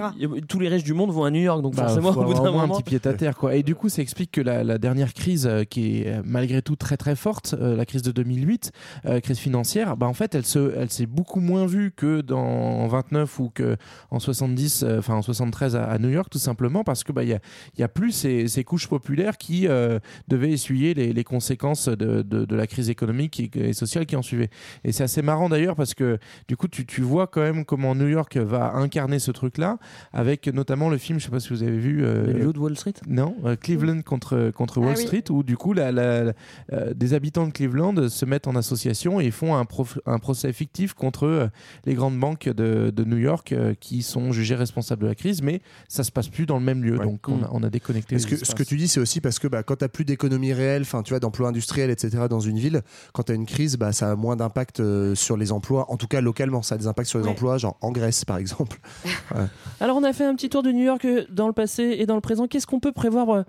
[0.48, 2.50] tous les riches du monde vont à New York, donc Bah, forcément au bout d'un
[2.50, 2.62] moment.
[2.62, 3.54] un petit pied à terre quoi.
[3.54, 6.96] Et du coup, ça explique que la, la dernière crise qui est malgré tout très
[6.96, 8.72] très forte, la crise de 2008,
[9.06, 12.38] euh, crise financière, bah en fait, elle se elle s'est beaucoup moins vue que dans
[12.40, 13.76] en 29 ou que
[14.10, 17.22] en 70 euh, enfin en 73 à, à New York tout simplement parce que bah
[17.24, 17.40] il y a
[17.76, 21.88] il y a plus ces, ces couches populaires qui euh, devaient essuyer les, les conséquences
[21.88, 24.50] de, de, de la crise économique et, et sociale qui en suivait.
[24.84, 26.18] Et c'est assez marrant d'ailleurs parce que
[26.48, 29.78] du coup tu, tu vois quand même comment New York va incarner ce truc là
[30.12, 32.76] avec notamment le film je sais pas si vous avez vu euh, Loups de Wall
[32.76, 35.02] Street non, euh, Cleveland contre, contre Ah Wall oui.
[35.02, 36.32] Street, où du coup, la, la- la-
[36.72, 40.52] euh, des habitants de Cleveland se mettent en association et font un, prof- un procès
[40.52, 41.48] fictif contre euh,
[41.84, 45.42] les grandes banques de, de New York euh, qui sont jugées responsables de la crise,
[45.42, 48.14] mais ça se passe plus dans le même lieu, donc on, a, on a déconnecté.
[48.16, 49.84] Mais ce, les que, ce que tu dis, c'est aussi parce que bah, quand tu
[49.84, 53.32] n'as plus d'économie réelle, enfin, tu vois, d'emploi industriel, etc., dans une ville, quand tu
[53.32, 56.20] as une crise, bah, ça a moins d'impact euh, sur les emplois, en tout cas
[56.20, 57.30] localement, ça a des impacts sur les Ouais.
[57.30, 58.78] emplois, genre en Grèce, par exemple.
[59.34, 59.46] Ouais.
[59.80, 62.16] Alors on a fait un petit tour de New York dans le passé et dans
[62.16, 62.48] le présent.
[62.48, 63.44] Qu'est-ce qu'on peut prévoir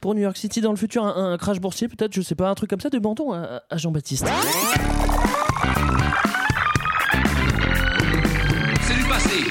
[0.00, 2.54] pour New York City dans le futur un, crash boursier peut-être, je sais pas, un
[2.54, 4.26] truc comme ça de Banton à, à Jean-Baptiste.
[8.82, 9.44] C'est du passé.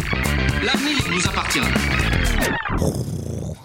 [0.64, 1.60] L'avenir nous appartient.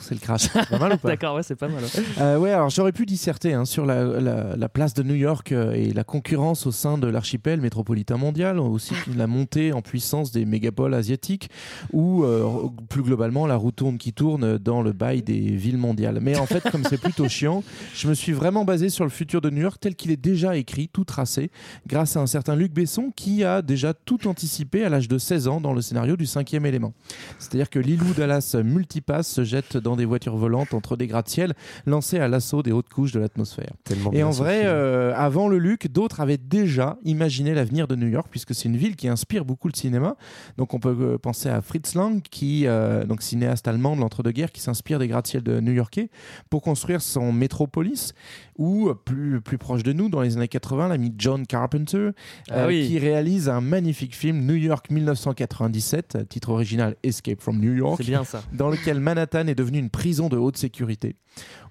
[0.01, 0.49] C'est le crash.
[0.49, 1.83] Pas mal ou pas D'accord, ouais, c'est pas mal.
[1.83, 2.03] ouais.
[2.21, 5.53] Euh, ouais, alors j'aurais pu disserter hein, sur la, la- la place de New York
[5.53, 10.33] euh, et la concurrence au sein de l'archipel métropolitain mondial, aussi la montée en puissance
[10.33, 11.51] des mégapoles asiatiques,
[11.93, 12.47] ou euh,
[12.89, 16.19] plus globalement la roue tourne qui tourne dans le bail des villes mondiales.
[16.21, 17.63] Mais en fait, comme c'est plutôt chiant,
[17.95, 20.57] je me suis vraiment basé sur le futur de New York tel qu'il est déjà
[20.57, 21.51] écrit, tout tracé,
[21.87, 25.49] grâce à un certain Luc Besson qui a déjà tout anticipé à l'âge de 16
[25.49, 26.93] ans dans le scénario du cinquième élément.
[27.39, 31.55] C'est-à-dire que Lilou Dallas Multipass se jette dans des voitures volantes entre des gratte-ciel
[31.87, 33.73] lancés à l'assaut des hautes couches de l'atmosphère.
[34.13, 38.29] Et en vrai, euh, avant le Luc, d'autres avaient déjà imaginé l'avenir de New York,
[38.31, 40.17] puisque c'est une ville qui inspire beaucoup le cinéma.
[40.57, 44.53] Donc on peut euh, penser à Fritz Lang, qui, euh, donc cinéaste allemand de l'entre-deux-guerres,
[44.53, 46.11] qui s'inspire des gratte-ciels de new-yorkais
[46.49, 48.15] pour construire son métropolis,
[48.61, 52.13] ou euh, plus, plus proche de nous, dans les années 80, l'ami John Carpenter, euh,
[52.51, 52.87] Ah oui.
[52.87, 57.97] qui réalise un magnifique film, New York 1997, euh, titre original Escape from New York,
[57.97, 58.43] C'est bien ça.
[58.53, 61.17] dans lequel Manhattan est devenu une prison de haute sécurité.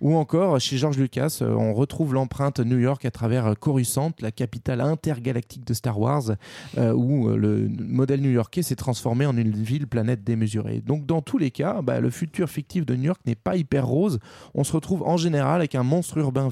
[0.02, 4.12] Ou encore, chez George Lucas, euh, on retrouve l'empreinte New York à travers euh, Coruscant,
[4.22, 6.32] la capitale intergalactique de Star Wars,
[6.78, 10.82] euh, où euh, le modèle new-yorkais s'est transformé en une ville-planète démesurée.
[10.86, 13.86] Donc, dans tous les cas, bah, le futur fictif de New York n'est pas hyper
[13.86, 14.20] rose.
[14.56, 16.48] On se retrouve en général avec un monstre urbain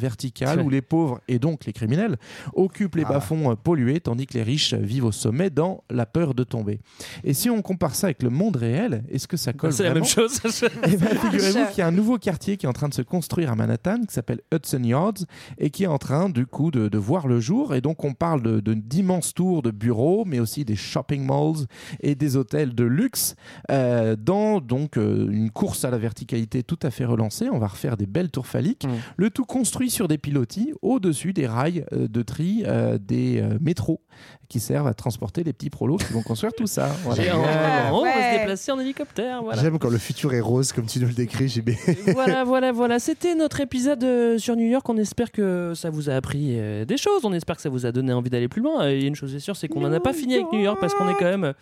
[0.66, 2.18] où les pauvres, et donc les criminels,
[2.54, 3.14] occupent les Ah.
[3.14, 6.80] bas-fonds pollués, tandis que les riches vivent au sommet dans la peur de tomber.
[7.24, 9.94] Et si on compare ça avec le monde réel, est-ce que ça colle C'est la
[9.94, 10.40] même chose.
[10.84, 13.02] eh ben, figurez-vous qu'il y a un nouveau quartier qui est en train de se
[13.02, 15.26] construire à Manhattan, qui s'appelle Hudson Yards,
[15.58, 17.76] et qui est en train, du coup, de, de voir le jour.
[17.76, 21.66] Et donc, on parle de, de d'immenses tours de bureaux, mais aussi des shopping malls
[22.02, 23.36] et des hôtels de luxe,
[23.72, 27.50] euh, dans donc euh, une course à la verticalité tout à fait relancée.
[27.52, 31.48] On va refaire des belles tours phalliques, le tout construit sur des pilotis au-dessus des
[31.48, 34.02] rails euh, de tri euh, des euh, métros
[34.50, 36.90] qui servent à transporter les petits prolos qui vont construire tout ça.
[37.04, 37.24] Voilà.
[37.24, 39.44] Et on va se déplacer en hélicoptère.
[39.44, 39.62] Voilà.
[39.62, 41.72] J'aime quand le futur est rose, comme tu nous le décris, JB.
[42.14, 43.00] voilà, voilà, voilà.
[43.00, 44.88] C'était notre épisode sur New York.
[44.90, 47.24] On espère que ça vous a appris des choses.
[47.24, 48.90] On espère que ça vous a donné envie d'aller plus loin.
[48.90, 50.60] Il y a une chose est sûre, c'est qu'on n'en a pas fini avec New
[50.60, 51.54] York parce qu'on est quand même.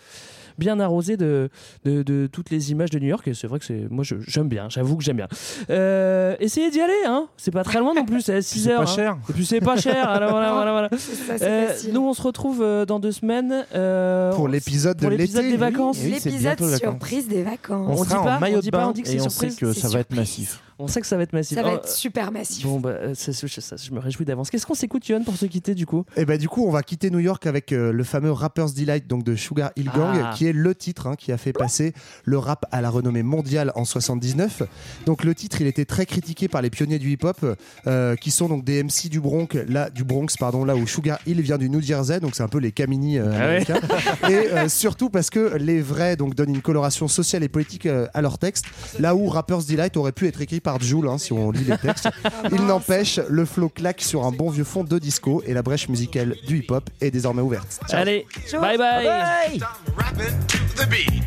[0.58, 1.50] Bien arrosé de,
[1.84, 3.28] de, de toutes les images de New York.
[3.28, 4.68] Et c'est vrai que c'est, moi, je- j'aime bien.
[4.70, 5.28] J'avoue que j'aime bien.
[5.70, 7.28] Euh, essayez d'y aller, hein.
[7.38, 8.22] C'est pas très loin non plus.
[8.22, 8.84] C'est à 6 c'est heures.
[8.84, 8.96] pas hein.
[8.96, 9.18] cher.
[9.30, 10.08] Et puis c'est pas cher.
[10.10, 10.90] Alors voilà, voilà, voilà.
[10.92, 10.98] ça,
[11.38, 15.16] c'est Euh, nous, on se retrouve euh, dans deux semaines euh, Pour l'épisode pour de
[15.16, 15.98] l'épisode l'été, des vacances.
[16.04, 17.88] oui, c'est L'épisode surprise des vacances.
[17.90, 19.08] On, On sera dit pas, en maillot on dit de pas, bain on dit que
[19.10, 20.62] et c'est on surprise, sait que c'est ça va être massif.
[20.78, 21.56] On sait que ça va être massif.
[21.58, 22.66] Ça va Oh, être super massif.
[22.66, 24.50] Bon, bah, euh, c'est- je me réjouis d'avance.
[24.50, 26.04] Qu'est-ce qu'on s'écoute, Yohan, pour se quitter du coup?
[26.18, 29.08] Et bah du coup, on va quitter New York avec euh, le fameux Rapper's Delight
[29.08, 30.34] donc de Sugar Hill Gang, Ah.
[30.36, 31.94] qui est le titre hein, qui a fait passer
[32.26, 34.64] le rap à la renommée mondiale en 79.
[35.06, 37.46] Donc le titre, il était très critiqué par les pionniers du hip-hop,
[37.88, 41.20] euh, qui sont donc des MC du Bronx, là du Bronx pardon, là où Sugar
[41.26, 43.44] Hill vient du New Jersey, donc c'est un peu les Camini euh, Ah ouais.
[43.44, 43.80] américains.
[44.30, 48.08] Et euh, surtout parce que les vrais donc donnent une coloration sociale et politique euh,
[48.14, 48.66] à leurs textes,
[49.00, 51.78] là où Rapper's Delight aurait pu être écrit par Jul hein, si on lit les
[51.78, 52.10] textes.
[52.52, 55.88] Il n'empêche, le flow claque sur un bon vieux fond de disco et la brèche
[55.90, 57.80] musicale du hip-hop est désormais ouverte.
[57.88, 58.02] Ciao.
[58.02, 59.60] Allez, bye bye.
[59.96, 61.24] rapping to the beat.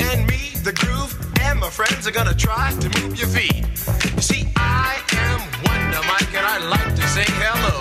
[0.00, 1.12] And me, the groove,
[1.42, 3.66] and my friends are gonna try to move your feet.
[4.14, 7.80] You see, I am Wonder Mike, and I like to say hello.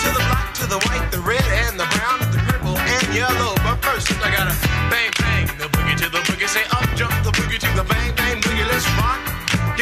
[0.00, 3.54] To the black, to the white, the red, and the brown, the purple, and yellow.
[3.64, 4.54] But first, I gotta
[4.88, 6.48] bang, bang, the boogie to the boogie.
[6.48, 8.14] Say up, jump the boogie to the bang,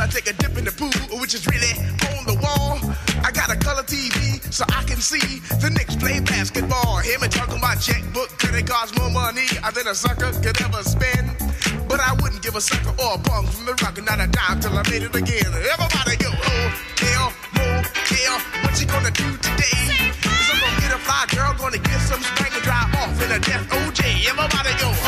[0.00, 1.74] I take a dip in the pool, which is really
[2.14, 2.78] on the wall.
[3.26, 6.98] I got a color TV so I can see the Knicks play basketball.
[6.98, 11.34] Hear me talking about checkbook, credit cards, more money than a sucker could ever spend.
[11.90, 14.60] But I wouldn't give a sucker or a bum from the rock, not a dime
[14.60, 15.50] till I made it again.
[15.50, 20.14] Everybody go, oh, hotel, motel, what you gonna do today?
[20.22, 23.34] Cause I'm gonna get a fly girl, gonna get some spank and drive off in
[23.34, 24.30] a death OJ.
[24.30, 25.07] Everybody go, oh,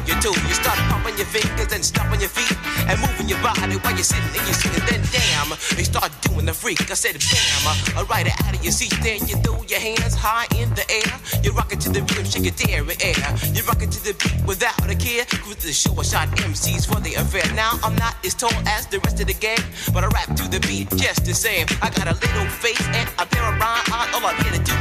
[0.11, 0.37] your toe.
[0.47, 2.51] You start pumping your fingers and stomping your feet
[2.87, 4.83] and moving your body while you're sitting and you're sitting.
[4.83, 6.79] Then damn, you start doing the freak.
[6.91, 8.93] I said bam, it out of your seat.
[9.01, 11.13] Then you throw your hands high in the air.
[11.43, 13.27] You rock it to the rhythm, shake dairy air.
[13.55, 15.25] You rock it to the beat without a care.
[15.43, 17.47] Cruise the show, I shot MCs for the affair.
[17.55, 20.45] Now I'm not as tall as the rest of the gang, but I rap to
[20.49, 21.65] the beat just the same.
[21.81, 23.85] I got a little face and a pair of rhyme.
[24.13, 24.75] All I'm here to do,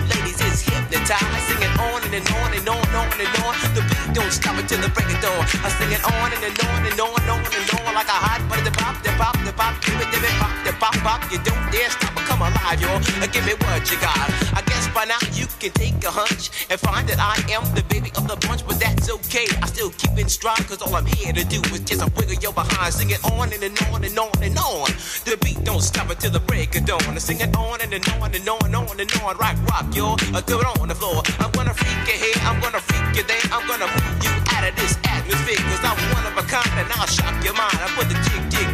[0.90, 1.42] ladies, is hypnotize.
[1.46, 3.54] Singing on and, and on and on and on and on.
[3.74, 5.44] The beat don't stop until the break of dawn.
[5.64, 8.18] I sing it on and, and on and on and on and on like a
[8.18, 8.64] hot butter.
[8.64, 11.20] The pop, the pop, the pop, give it, give it, pop, pop, pop.
[11.30, 12.96] You don't dare stop or come alive, y'all.
[13.20, 14.16] Uh, Give me what you got.
[14.56, 17.84] I guess by now you can take a hunch and find that I am the
[17.92, 19.46] baby of the bunch, but that's okay.
[19.62, 22.40] I still keep in stride, cause all I'm here to do is just a wiggle
[22.40, 22.94] your behind.
[22.94, 24.88] Sing it on and, and on and on and on.
[25.28, 27.04] The beat don't stop until the break of dawn.
[27.04, 29.36] I sing it on and, and on and on and on and on.
[29.36, 30.16] Rock, rock, y'all.
[30.16, 31.22] Do it on the floor.
[31.38, 33.44] I'm gonna freak you here, I'm gonna freak you there.
[33.52, 36.88] I'm gonna move you out of this atmosphere, cause I'm one of a kind and
[36.96, 37.76] I'll shock your mind.
[37.76, 38.69] I put the jig, jig,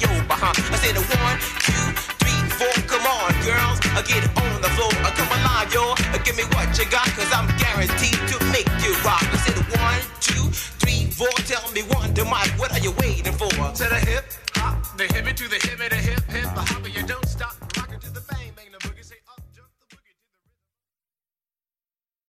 [0.00, 0.52] your uh-huh.
[0.52, 0.58] behind.
[0.72, 1.86] I say the one, two,
[2.22, 2.74] three, four.
[2.86, 3.78] Come on, girls.
[3.94, 4.92] I get it on the floor.
[5.02, 5.94] I come alive, y'all.
[6.14, 9.24] Uh, Give me what you got, cause I'm guaranteed to make you rock.
[9.24, 10.44] I said one, two,
[10.82, 11.32] three, four.
[11.48, 13.48] Tell me one to Mike, what are you waiting for?
[13.48, 14.24] To the hip,
[14.54, 15.58] hop, the hippie to the